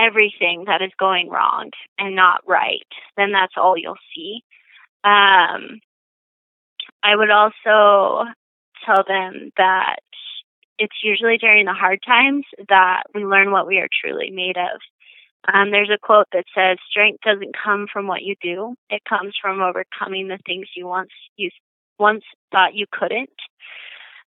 everything 0.00 0.64
that 0.66 0.82
is 0.82 0.92
going 0.98 1.28
wrong 1.28 1.70
and 1.98 2.16
not 2.16 2.40
right, 2.46 2.86
then 3.16 3.32
that's 3.32 3.54
all 3.56 3.76
you'll 3.76 3.96
see. 4.14 4.42
Um, 5.04 5.80
I 7.02 7.14
would 7.16 7.30
also 7.30 8.24
tell 8.84 9.04
them 9.06 9.50
that 9.56 9.96
it's 10.78 10.96
usually 11.02 11.36
during 11.36 11.66
the 11.66 11.74
hard 11.74 12.00
times 12.06 12.44
that 12.68 13.04
we 13.14 13.24
learn 13.24 13.50
what 13.50 13.66
we 13.66 13.78
are 13.78 13.88
truly 14.00 14.30
made 14.30 14.56
of. 14.56 14.80
Um, 15.52 15.70
there's 15.70 15.90
a 15.90 15.98
quote 15.98 16.26
that 16.32 16.44
says, 16.54 16.78
"Strength 16.90 17.20
doesn't 17.24 17.56
come 17.56 17.86
from 17.90 18.06
what 18.06 18.22
you 18.22 18.34
do; 18.42 18.74
it 18.90 19.02
comes 19.04 19.34
from 19.40 19.60
overcoming 19.62 20.28
the 20.28 20.38
things 20.46 20.68
you 20.74 20.86
once 20.86 21.10
you 21.36 21.50
once 21.98 22.24
thought 22.52 22.74
you 22.74 22.86
couldn't." 22.90 23.30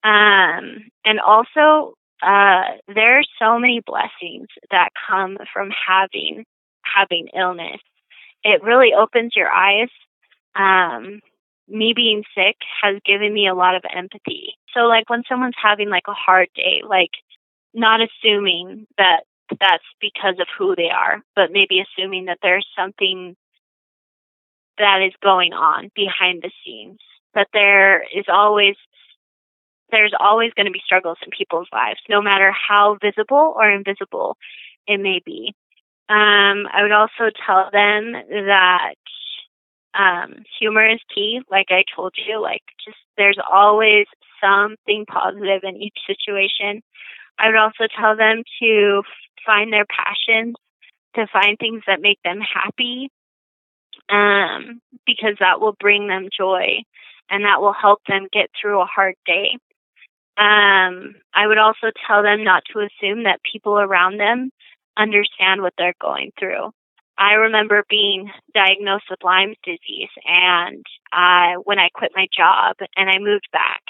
Um, 0.04 0.90
and 1.04 1.20
also, 1.20 1.94
uh, 2.22 2.62
there 2.92 3.18
are 3.18 3.24
so 3.38 3.58
many 3.58 3.80
blessings 3.84 4.48
that 4.70 4.90
come 5.08 5.36
from 5.52 5.70
having 5.70 6.44
having 6.82 7.28
illness. 7.36 7.80
It 8.42 8.62
really 8.62 8.92
opens 8.94 9.36
your 9.36 9.48
eyes. 9.48 9.88
Um, 10.54 11.20
me 11.68 11.92
being 11.94 12.24
sick 12.34 12.56
has 12.82 12.96
given 13.04 13.32
me 13.32 13.46
a 13.46 13.54
lot 13.54 13.74
of 13.76 13.84
empathy. 13.94 14.54
So, 14.74 14.80
like 14.80 15.08
when 15.10 15.22
someone's 15.28 15.54
having 15.62 15.90
like 15.90 16.08
a 16.08 16.14
hard 16.14 16.48
day, 16.54 16.82
like 16.86 17.10
not 17.74 18.00
assuming 18.00 18.86
that 18.96 19.20
that's 19.60 19.84
because 20.00 20.36
of 20.40 20.46
who 20.58 20.74
they 20.74 20.90
are, 20.90 21.22
but 21.36 21.52
maybe 21.52 21.80
assuming 21.80 22.26
that 22.26 22.38
there's 22.42 22.66
something 22.76 23.36
that 24.78 25.02
is 25.02 25.12
going 25.22 25.52
on 25.52 25.90
behind 25.94 26.42
the 26.42 26.50
scenes. 26.64 26.98
That 27.34 27.48
there 27.52 28.02
is 28.02 28.24
always 28.28 28.74
there's 29.90 30.14
always 30.18 30.52
going 30.54 30.66
to 30.66 30.72
be 30.72 30.82
struggles 30.84 31.18
in 31.24 31.30
people's 31.36 31.68
lives, 31.72 32.00
no 32.08 32.20
matter 32.20 32.52
how 32.52 32.98
visible 33.02 33.54
or 33.56 33.70
invisible 33.70 34.36
it 34.86 34.98
may 34.98 35.20
be. 35.24 35.54
Um, 36.08 36.66
I 36.72 36.82
would 36.82 36.92
also 36.92 37.30
tell 37.46 37.68
them 37.70 38.12
that 38.12 38.94
um, 39.94 40.44
humor 40.58 40.88
is 40.88 41.00
key. 41.14 41.40
Like 41.50 41.66
I 41.70 41.84
told 41.94 42.14
you, 42.16 42.40
like 42.40 42.62
just 42.84 42.98
there's 43.16 43.38
always 43.50 44.06
something 44.42 45.04
positive 45.06 45.62
in 45.64 45.76
each 45.76 45.98
situation. 46.06 46.82
I 47.38 47.46
would 47.46 47.56
also 47.56 47.86
tell 47.98 48.16
them 48.16 48.42
to 48.60 49.02
find 49.44 49.72
their 49.72 49.86
passions, 49.86 50.56
to 51.14 51.26
find 51.32 51.58
things 51.58 51.82
that 51.86 52.00
make 52.00 52.18
them 52.24 52.40
happy, 52.40 53.10
um, 54.08 54.80
because 55.06 55.36
that 55.40 55.60
will 55.60 55.76
bring 55.78 56.08
them 56.08 56.28
joy 56.36 56.82
and 57.30 57.44
that 57.44 57.60
will 57.60 57.74
help 57.74 58.00
them 58.08 58.28
get 58.32 58.50
through 58.60 58.80
a 58.80 58.86
hard 58.86 59.14
day. 59.26 59.58
Um, 60.38 61.16
I 61.34 61.46
would 61.46 61.58
also 61.58 61.90
tell 62.06 62.22
them 62.22 62.44
not 62.44 62.62
to 62.72 62.80
assume 62.80 63.24
that 63.24 63.40
people 63.50 63.78
around 63.78 64.18
them 64.18 64.50
understand 64.96 65.62
what 65.62 65.74
they're 65.76 65.94
going 66.00 66.30
through. 66.38 66.70
I 67.18 67.32
remember 67.32 67.84
being 67.90 68.30
diagnosed 68.54 69.06
with 69.10 69.24
Lyme's 69.24 69.56
disease, 69.64 70.10
and 70.24 70.86
I, 71.12 71.56
when 71.64 71.80
I 71.80 71.88
quit 71.92 72.12
my 72.14 72.28
job 72.36 72.76
and 72.96 73.10
I 73.10 73.18
moved 73.18 73.48
back, 73.52 73.82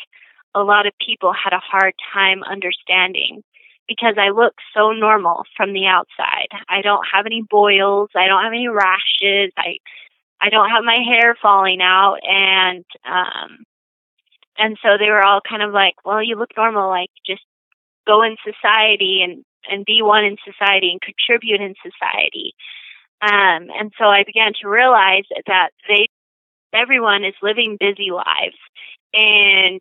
a 0.55 0.63
lot 0.63 0.87
of 0.87 0.95
people 1.05 1.33
had 1.35 1.53
a 1.53 1.61
hard 1.61 1.93
time 2.15 2.43
understanding 2.43 3.43
because 3.87 4.15
I 4.19 4.31
look 4.31 4.55
so 4.75 4.93
normal 4.93 5.45
from 5.57 5.75
the 5.75 5.87
outside. 5.87 6.49
I 6.69 6.81
don't 6.83 7.07
have 7.13 7.27
any 7.27 7.43
boils, 7.49 8.09
I 8.17 8.27
don't 8.27 8.43
have 8.43 8.53
any 8.53 8.69
rashes, 8.69 9.53
I 9.59 9.77
I 10.41 10.51
don't 10.51 10.71
have 10.71 10.85
my 10.85 10.99
hair 11.05 11.37
falling 11.43 11.81
out 11.83 12.19
and 12.23 12.85
um 13.05 13.65
and 14.59 14.77
so 14.83 14.99
they 14.99 15.11
were 15.11 15.25
all 15.25 15.41
kind 15.49 15.63
of 15.63 15.73
like, 15.73 15.95
"Well, 16.05 16.23
you 16.23 16.37
look 16.37 16.51
normal, 16.57 16.89
like 16.89 17.11
just 17.27 17.43
go 18.07 18.23
in 18.23 18.37
society 18.45 19.23
and 19.23 19.45
and 19.71 19.85
be 19.85 20.03
one 20.03 20.25
in 20.25 20.37
society 20.45 20.91
and 20.91 21.01
contribute 21.01 21.61
in 21.61 21.75
society." 21.83 22.55
Um 23.23 23.71
and 23.79 23.93
so 23.99 24.07
I 24.07 24.25
began 24.25 24.53
to 24.63 24.69
realize 24.69 25.25
that 25.47 25.71
they 25.89 26.09
everyone 26.73 27.25
is 27.25 27.35
living 27.43 27.77
busy 27.81 28.11
lives 28.11 28.59
and 29.15 29.81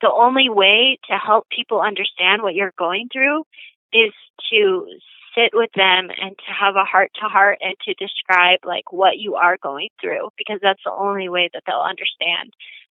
the 0.00 0.10
only 0.12 0.48
way 0.48 0.98
to 1.08 1.16
help 1.16 1.46
people 1.48 1.80
understand 1.80 2.42
what 2.42 2.54
you're 2.54 2.74
going 2.76 3.08
through 3.12 3.44
is 3.92 4.12
to 4.50 4.86
sit 5.34 5.50
with 5.54 5.70
them 5.74 6.10
and 6.20 6.36
to 6.36 6.52
have 6.52 6.76
a 6.76 6.84
heart 6.84 7.10
to 7.14 7.28
heart 7.28 7.58
and 7.62 7.74
to 7.86 7.94
describe 7.94 8.58
like 8.64 8.92
what 8.92 9.18
you 9.18 9.36
are 9.36 9.56
going 9.62 9.88
through 10.00 10.28
because 10.36 10.58
that's 10.60 10.82
the 10.84 10.92
only 10.92 11.28
way 11.28 11.48
that 11.54 11.62
they'll 11.66 11.76
understand. 11.80 12.52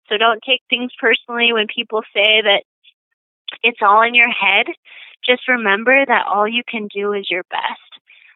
So 0.09 0.17
don't 0.17 0.41
take 0.43 0.61
things 0.69 0.91
personally 0.99 1.53
when 1.53 1.67
people 1.67 2.01
say 2.13 2.41
that 2.41 2.63
it's 3.63 3.79
all 3.81 4.01
in 4.01 4.15
your 4.15 4.29
head. 4.29 4.67
Just 5.25 5.47
remember 5.47 6.05
that 6.05 6.25
all 6.27 6.47
you 6.47 6.63
can 6.67 6.87
do 6.93 7.13
is 7.13 7.29
your 7.29 7.43
best. 7.49 7.89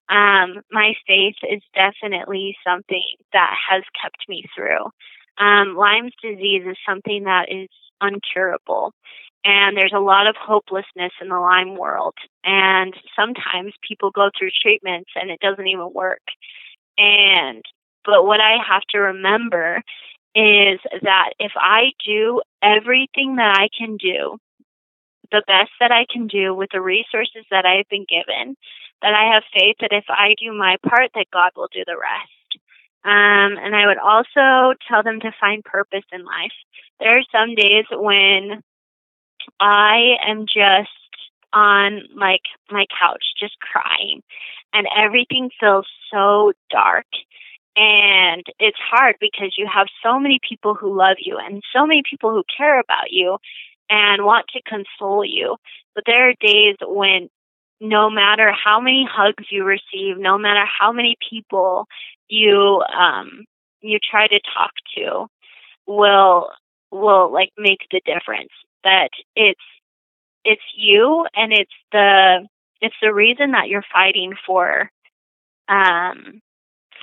Um, 0.10 0.62
my 0.72 0.94
faith 1.08 1.36
is 1.50 1.62
definitely 1.74 2.56
something 2.66 3.04
that 3.32 3.56
has 3.70 3.84
kept 4.02 4.28
me 4.28 4.46
through. 4.56 4.92
Um, 5.38 5.76
Lyme's 5.76 6.14
disease 6.22 6.64
is 6.68 6.78
something 6.88 7.24
that 7.24 7.48
is 7.50 7.70
uncurable. 8.02 8.92
And 9.46 9.76
there's 9.76 9.94
a 9.96 10.00
lot 10.00 10.28
of 10.28 10.36
hopelessness 10.38 11.12
in 11.22 11.30
the 11.30 11.40
Lyme 11.40 11.76
world. 11.78 12.14
And 12.44 12.94
sometimes 13.16 13.74
people 13.88 14.12
go 14.12 14.30
through 14.38 14.52
treatments 14.62 15.10
and 15.16 15.30
it 15.30 15.40
doesn't 15.40 15.68
even 15.68 15.92
work. 15.94 16.22
And, 16.98 17.64
but 18.06 18.26
what 18.26 18.40
I 18.40 18.58
have 18.66 18.84
to 18.92 19.00
remember 19.00 19.82
is 20.36 20.80
that 21.02 21.32
if 21.40 21.52
I 21.56 21.92
do 22.06 22.42
everything 22.62 23.36
that 23.38 23.56
I 23.58 23.70
can 23.76 23.98
do, 23.98 24.38
the 25.32 25.44
best 25.48 25.72
that 25.80 25.92
I 25.92 26.06
can 26.12 26.28
do 26.28 26.54
with 26.54 26.70
the 26.72 26.82
resources 26.82 27.46
that 27.50 27.66
I've 27.66 27.90
been 27.90 28.06
given, 28.08 28.56
that 29.02 29.14
I 29.14 29.34
have 29.34 29.44
faith 29.54 29.78
that 29.82 29.92
if 29.92 30.06
I 30.10 30.36
do 30.40 30.54
my 30.54 30.78
part, 30.88 31.12
that 31.16 31.32
God 31.32 31.52
will 31.56 31.70
do 31.72 31.84
the 31.86 31.98
rest. 31.98 32.30
Um, 33.06 33.58
and 33.62 33.76
I 33.76 33.88
would 33.88 33.98
also 33.98 34.78
tell 34.88 35.04
them 35.04 35.20
to 35.22 35.32
find 35.40 35.64
purpose 35.64 36.06
in 36.12 36.24
life. 36.24 36.54
There 37.00 37.18
are 37.18 37.24
some 37.32 37.56
days 37.56 37.86
when 37.92 38.62
I 39.60 40.16
am 40.26 40.46
just 40.46 40.90
on 41.52 42.02
like 42.16 42.42
my 42.72 42.86
couch 43.00 43.24
just 43.40 43.60
crying 43.60 44.24
and 44.74 44.88
everything 44.98 45.50
feels 45.60 45.86
so 46.12 46.54
dark 46.70 47.06
and 47.76 48.44
it's 48.60 48.78
hard 48.80 49.16
because 49.20 49.56
you 49.58 49.68
have 49.74 49.88
so 50.04 50.20
many 50.20 50.40
people 50.48 50.76
who 50.76 50.96
love 50.96 51.18
you 51.20 51.38
and 51.38 51.64
so 51.74 51.86
many 51.86 52.04
people 52.08 52.32
who 52.32 52.44
care 52.56 52.80
about 52.80 53.12
you 53.12 53.38
and 53.90 54.26
want 54.26 54.46
to 54.54 54.62
console 54.62 55.26
you. 55.26 55.58
But 55.96 56.04
there 56.06 56.30
are 56.30 56.34
days 56.40 56.76
when 56.82 57.30
no 57.82 58.10
matter 58.10 58.52
how 58.52 58.80
many 58.80 59.08
hugs 59.12 59.46
you 59.50 59.64
receive 59.64 60.18
no 60.18 60.38
matter 60.38 60.64
how 60.80 60.94
many 60.94 61.18
people 61.30 61.86
you 62.30 62.82
um 62.98 63.44
you 63.82 64.00
try 64.00 64.28
to 64.28 64.40
talk 64.56 64.72
to 64.96 65.28
will 65.86 66.50
will 66.92 67.32
like 67.32 67.50
make 67.58 67.80
the 67.92 68.02
difference. 68.06 68.52
That 68.84 69.10
it's 69.36 69.60
it's 70.46 70.62
you 70.76 71.26
and 71.36 71.52
it's 71.54 71.72
the 71.92 72.48
it's 72.82 72.96
the 73.02 73.14
reason 73.14 73.52
that 73.52 73.70
you're 73.70 73.84
fighting 73.94 74.34
for 74.46 74.90
um 75.68 76.42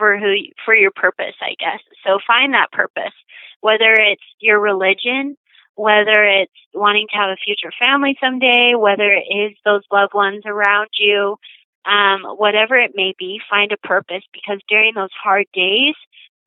for 0.01 0.19
who 0.19 0.35
for 0.65 0.75
your 0.75 0.91
purpose 0.91 1.35
i 1.43 1.55
guess 1.61 1.81
so 2.07 2.19
find 2.27 2.55
that 2.55 2.73
purpose 2.73 3.13
whether 3.61 3.93
it's 3.93 4.25
your 4.41 4.59
religion 4.59 5.37
whether 5.77 6.25
it's 6.25 6.53
wanting 6.75 7.07
to 7.11 7.17
have 7.17 7.31
a 7.31 7.37
future 7.45 7.73
family 7.79 8.17
someday 8.21 8.73
whether 8.75 9.13
it 9.13 9.27
is 9.31 9.57
those 9.67 9.83
loved 9.93 10.15
ones 10.15 10.43
around 10.47 10.89
you 10.99 11.37
um 11.85 12.23
whatever 12.39 12.77
it 12.77 12.93
may 12.95 13.15
be 13.19 13.41
find 13.51 13.73
a 13.73 13.87
purpose 13.87 14.25
because 14.33 14.59
during 14.69 14.95
those 14.95 15.13
hard 15.23 15.47
days 15.53 15.95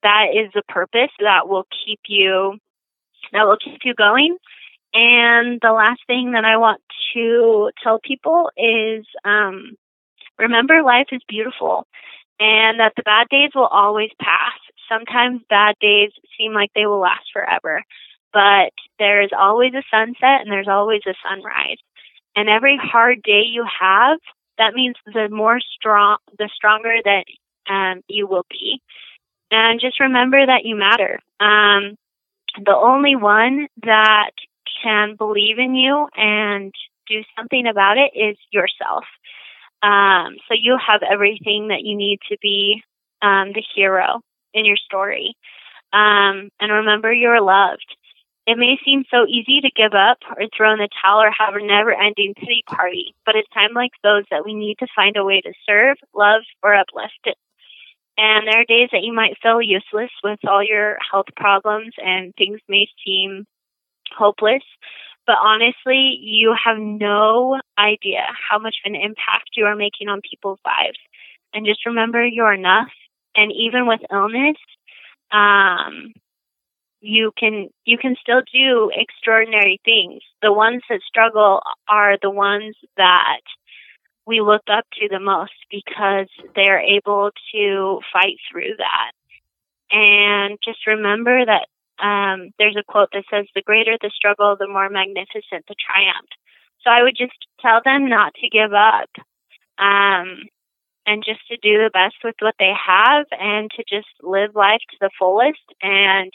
that 0.02 0.28
is 0.34 0.52
the 0.56 0.64
purpose 0.68 1.12
that 1.20 1.48
will 1.48 1.68
keep 1.86 2.00
you 2.08 2.58
that 3.34 3.48
will 3.48 3.58
keep 3.58 3.82
you 3.84 3.94
going. 3.94 4.38
And 4.94 5.60
the 5.62 5.72
last 5.72 6.02
thing 6.08 6.34
that 6.34 6.46
I 6.46 6.58
want 6.58 6.82
to 7.16 7.72
tell 7.84 8.00
people 8.00 8.52
is 8.58 9.06
um, 9.26 9.76
remember 10.38 10.84
life 10.84 11.08
is 11.12 11.22
beautiful 11.28 11.88
and 12.44 12.82
that 12.82 12.92
the 12.98 13.04
bad 13.04 13.28
days 13.30 13.52
will 13.56 13.68
always 13.68 14.10
pass. 14.20 14.60
Sometimes 14.90 15.42
bad 15.50 15.76
days 15.80 16.12
seem 16.38 16.54
like 16.54 16.72
they 16.76 16.86
will 16.86 17.00
last 17.00 17.32
forever, 17.32 17.82
but 18.34 18.74
there 19.00 19.22
is 19.22 19.30
always 19.38 19.74
a 19.74 19.84
sunset 19.90 20.42
and 20.42 20.52
there's 20.52 20.68
always 20.68 21.02
a 21.08 21.14
sunrise. 21.24 21.78
And 22.36 22.50
every 22.50 22.78
hard 22.78 23.24
day 23.24 23.44
you 23.50 23.66
have, 23.80 24.20
that 24.58 24.74
means 24.74 24.96
the 25.06 25.30
more 25.30 25.60
strong, 25.74 26.18
the 26.38 26.50
stronger 26.54 26.96
that 27.06 27.24
um, 27.70 28.02
you 28.10 28.28
will 28.28 28.46
be. 28.50 28.82
And 29.50 29.80
just 29.80 30.02
remember 30.02 30.46
that 30.46 30.66
you 30.66 30.76
matter. 30.76 31.20
Um, 31.40 31.96
the 32.58 32.76
only 32.76 33.16
one 33.16 33.68
that 33.84 34.32
can 34.84 35.16
believe 35.16 35.60
in 35.60 35.76
you 35.76 36.10
and 36.18 36.74
do 37.08 37.22
something 37.38 37.68
about 37.68 37.98
it 37.98 38.12
is 38.20 38.36
yourself. 38.52 39.06
Um, 39.84 40.38
so 40.48 40.56
you 40.56 40.78
have 40.86 41.02
everything 41.04 41.68
that 41.68 41.84
you 41.84 41.96
need 41.98 42.20
to 42.32 42.38
be 42.42 42.84
um, 43.22 43.54
the 43.54 43.64
hero 43.76 44.22
in 44.54 44.66
your 44.66 44.78
story. 44.78 45.36
Um, 45.94 46.50
and 46.60 46.72
remember, 46.72 47.14
you're 47.14 47.42
loved. 47.42 47.86
It 48.48 48.58
may 48.58 48.78
seem 48.86 49.06
so 49.12 49.26
easy 49.28 49.62
to 49.62 49.72
give 49.76 49.94
up 49.94 50.20
or 50.30 50.48
throw 50.56 50.74
in 50.74 50.80
the 50.80 50.90
towel 51.02 51.22
or 51.22 51.32
have 51.32 51.56
a 51.56 51.66
never 51.66 51.94
ending 51.94 52.34
pity 52.36 52.64
party, 52.68 53.16
but 53.26 53.36
it's 53.36 53.50
time 53.54 53.74
like 53.76 53.92
those 54.04 54.26
that 54.32 54.46
we 54.46 54.54
need 54.56 54.78
to 54.80 54.88
find 54.96 55.18
a 55.18 55.24
way 55.24 55.42
to 55.42 55.54
serve, 55.68 55.98
love, 56.16 56.44
or 56.64 56.76
uplift 56.76 57.14
it. 57.26 57.38
and 58.18 58.48
there 58.48 58.62
are 58.62 58.66
days 58.66 58.90
that 58.92 59.04
you 59.04 59.14
might 59.14 59.38
feel 59.42 59.62
useless 59.62 60.12
with 60.24 60.40
all 60.48 60.64
your 60.64 60.98
health 61.12 61.28
problems 61.36 61.94
and 62.04 62.34
things 62.36 62.60
may 62.70 62.88
seem 63.06 63.46
hopeless. 64.16 64.64
But 65.26 65.38
honestly, 65.42 66.20
you 66.22 66.56
have 66.66 66.78
no 66.78 67.60
idea 67.78 68.22
how 68.50 68.60
much 68.60 68.76
of 68.86 68.92
an 68.92 69.00
impact 69.00 69.52
you 69.56 69.66
are 69.66 69.76
making 69.76 70.10
on 70.10 70.22
people's 70.22 70.60
lives. 70.66 71.00
And 71.54 71.66
just 71.66 71.86
remember 71.86 72.26
you're 72.26 72.54
enough. 72.54 72.92
And 73.36 73.52
even 73.52 73.88
with 73.88 74.02
illness, 74.12 74.58
um, 75.32 76.14
you 77.02 77.32
can 77.38 77.70
you 77.86 77.98
can 77.98 78.16
still 78.22 78.42
do 78.54 78.92
extraordinary 78.96 79.80
things. 79.84 80.22
The 80.42 80.54
ones 80.54 80.82
that 80.90 81.02
struggle 81.08 81.62
are 81.90 82.18
the 82.22 82.30
ones 82.30 82.76
that 82.98 83.42
we 84.26 84.42
look 84.42 84.64
up 84.72 84.86
to 85.00 85.10
the 85.10 85.20
most 85.20 85.54
because 85.70 86.28
they're 86.56 86.80
able 86.80 87.32
to 87.54 88.00
fight 88.12 88.38
through 88.50 88.76
that. 88.78 89.12
And 89.92 90.58
just 90.64 90.88
remember 90.88 91.46
that 91.46 91.68
um, 92.00 92.52
there's 92.58 92.76
a 92.78 92.84
quote 92.84 93.10
that 93.14 93.26
says, 93.30 93.46
the 93.56 93.62
greater 93.62 93.98
the 94.02 94.12
struggle, 94.14 94.56
the 94.60 94.68
more 94.68 94.90
magnificent 94.90 95.66
the 95.68 95.76
triumph. 95.76 96.30
So 96.82 96.90
I 96.90 97.04
would 97.04 97.16
just 97.18 97.38
tell 97.62 97.82
them 97.84 98.10
not 98.10 98.34
to 98.36 98.50
give 98.50 98.74
up. 98.74 99.10
Um, 99.78 100.48
and 101.06 101.24
just 101.24 101.46
to 101.48 101.58
do 101.58 101.78
the 101.78 101.90
best 101.92 102.16
with 102.24 102.36
what 102.40 102.56
they 102.60 102.72
have 102.88 103.26
and 103.32 103.70
to 103.72 103.84
just 103.88 104.08
live 104.22 104.56
life 104.56 104.82
to 104.92 104.98
the 105.02 105.10
fullest 105.18 105.74
and 105.82 106.32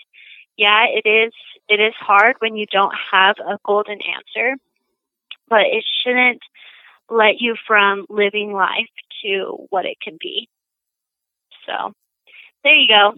yeah 0.57 0.85
it 0.89 1.09
is 1.09 1.33
it 1.69 1.81
is 1.81 1.95
hard 1.99 2.37
when 2.41 2.57
you 2.57 2.67
don't 2.71 2.95
have 3.13 3.37
a 3.39 3.59
golden 3.65 3.99
answer 4.03 4.57
but 5.49 5.63
it 5.63 5.85
shouldn't 6.03 6.43
let 7.09 7.41
you 7.41 7.57
from 7.67 8.05
living 8.09 8.53
life 8.53 8.91
to 9.23 9.67
what 9.71 9.87
it 9.87 9.97
can 10.03 10.17
be 10.21 10.49
so 11.67 11.93
there 12.65 12.75
you 12.75 12.89
go 12.89 13.15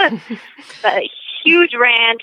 a 0.84 1.10
huge 1.46 1.72
rant 1.74 2.22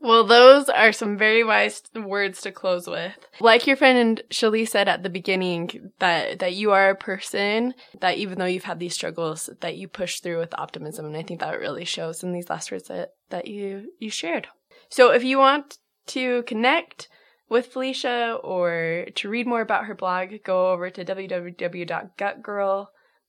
well, 0.00 0.24
those 0.24 0.68
are 0.68 0.92
some 0.92 1.16
very 1.16 1.44
wise 1.44 1.82
words 1.94 2.40
to 2.42 2.52
close 2.52 2.86
with. 2.86 3.12
Like 3.40 3.66
your 3.66 3.76
friend 3.76 4.22
Shalee 4.30 4.68
said 4.68 4.88
at 4.88 5.02
the 5.02 5.10
beginning, 5.10 5.90
that 5.98 6.38
that 6.38 6.54
you 6.54 6.72
are 6.72 6.90
a 6.90 6.96
person 6.96 7.74
that 8.00 8.18
even 8.18 8.38
though 8.38 8.44
you've 8.44 8.64
had 8.64 8.78
these 8.78 8.94
struggles, 8.94 9.50
that 9.60 9.76
you 9.76 9.88
push 9.88 10.20
through 10.20 10.38
with 10.38 10.58
optimism, 10.58 11.06
and 11.06 11.16
I 11.16 11.22
think 11.22 11.40
that 11.40 11.58
really 11.58 11.84
shows 11.84 12.22
in 12.22 12.32
these 12.32 12.50
last 12.50 12.70
words 12.70 12.88
that 12.88 13.14
that 13.30 13.48
you 13.48 13.92
you 13.98 14.10
shared. 14.10 14.48
So, 14.88 15.12
if 15.12 15.24
you 15.24 15.38
want 15.38 15.78
to 16.08 16.42
connect 16.44 17.08
with 17.48 17.66
Felicia 17.66 18.38
or 18.42 19.06
to 19.14 19.28
read 19.28 19.46
more 19.46 19.60
about 19.60 19.86
her 19.86 19.94
blog, 19.94 20.30
go 20.44 20.72
over 20.72 20.90
to 20.90 21.04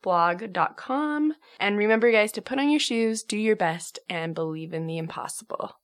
www.gutgirlblog.com. 0.04 1.34
And 1.60 1.78
remember, 1.78 2.12
guys, 2.12 2.32
to 2.34 2.41
put 2.41 2.60
on 2.60 2.70
your 2.70 2.80
shoes, 2.80 3.24
do 3.24 3.38
your 3.38 3.56
best, 3.56 4.00
and 4.10 4.36
believe 4.36 4.74
in 4.74 4.88
the 4.88 4.97
impossible. 4.97 5.76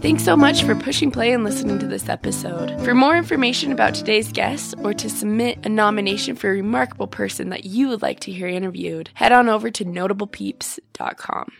Thanks 0.00 0.24
so 0.24 0.36
much 0.36 0.62
for 0.62 0.74
pushing 0.76 1.10
play 1.10 1.32
and 1.32 1.42
listening 1.44 1.78
to 1.80 1.86
this 1.86 2.08
episode. 2.08 2.80
For 2.84 2.94
more 2.94 3.16
information 3.16 3.72
about 3.72 3.94
today's 3.94 4.30
guest 4.32 4.74
or 4.78 4.94
to 4.94 5.10
submit 5.10 5.66
a 5.66 5.68
nomination 5.68 6.36
for 6.36 6.48
a 6.48 6.54
remarkable 6.54 7.08
person 7.08 7.50
that 7.50 7.64
you 7.64 7.88
would 7.88 8.00
like 8.00 8.20
to 8.20 8.32
hear 8.32 8.46
interviewed, 8.46 9.10
head 9.14 9.32
on 9.32 9.48
over 9.48 9.70
to 9.70 9.84
notablepeeps.com. 9.84 11.52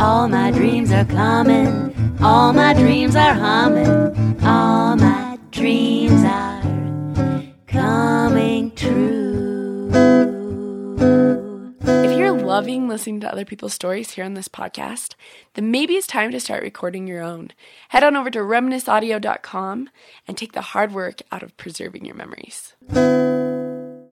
All 0.00 0.26
my 0.26 0.50
dreams 0.50 0.90
are 0.90 1.04
coming, 1.04 2.18
all 2.20 2.52
my 2.52 2.74
dreams 2.74 3.14
are 3.14 3.34
humming, 3.34 4.42
all 4.42 4.96
my 4.96 5.38
dreams 5.52 6.24
are 6.24 6.62
coming 7.72 8.70
true. 8.72 9.90
If 11.84 12.18
you're 12.18 12.32
loving 12.32 12.88
listening 12.88 13.20
to 13.20 13.32
other 13.32 13.44
people's 13.44 13.72
stories 13.72 14.12
here 14.12 14.24
on 14.24 14.34
this 14.34 14.48
podcast, 14.48 15.14
then 15.54 15.70
maybe 15.70 15.94
it's 15.94 16.06
time 16.06 16.30
to 16.32 16.40
start 16.40 16.62
recording 16.62 17.06
your 17.06 17.22
own. 17.22 17.50
Head 17.88 18.04
on 18.04 18.16
over 18.16 18.30
to 18.30 18.40
reminisceaudio.com 18.40 19.88
and 20.28 20.36
take 20.36 20.52
the 20.52 20.60
hard 20.60 20.92
work 20.92 21.20
out 21.32 21.42
of 21.42 21.56
preserving 21.56 22.04
your 22.04 22.14
memories. 22.14 22.74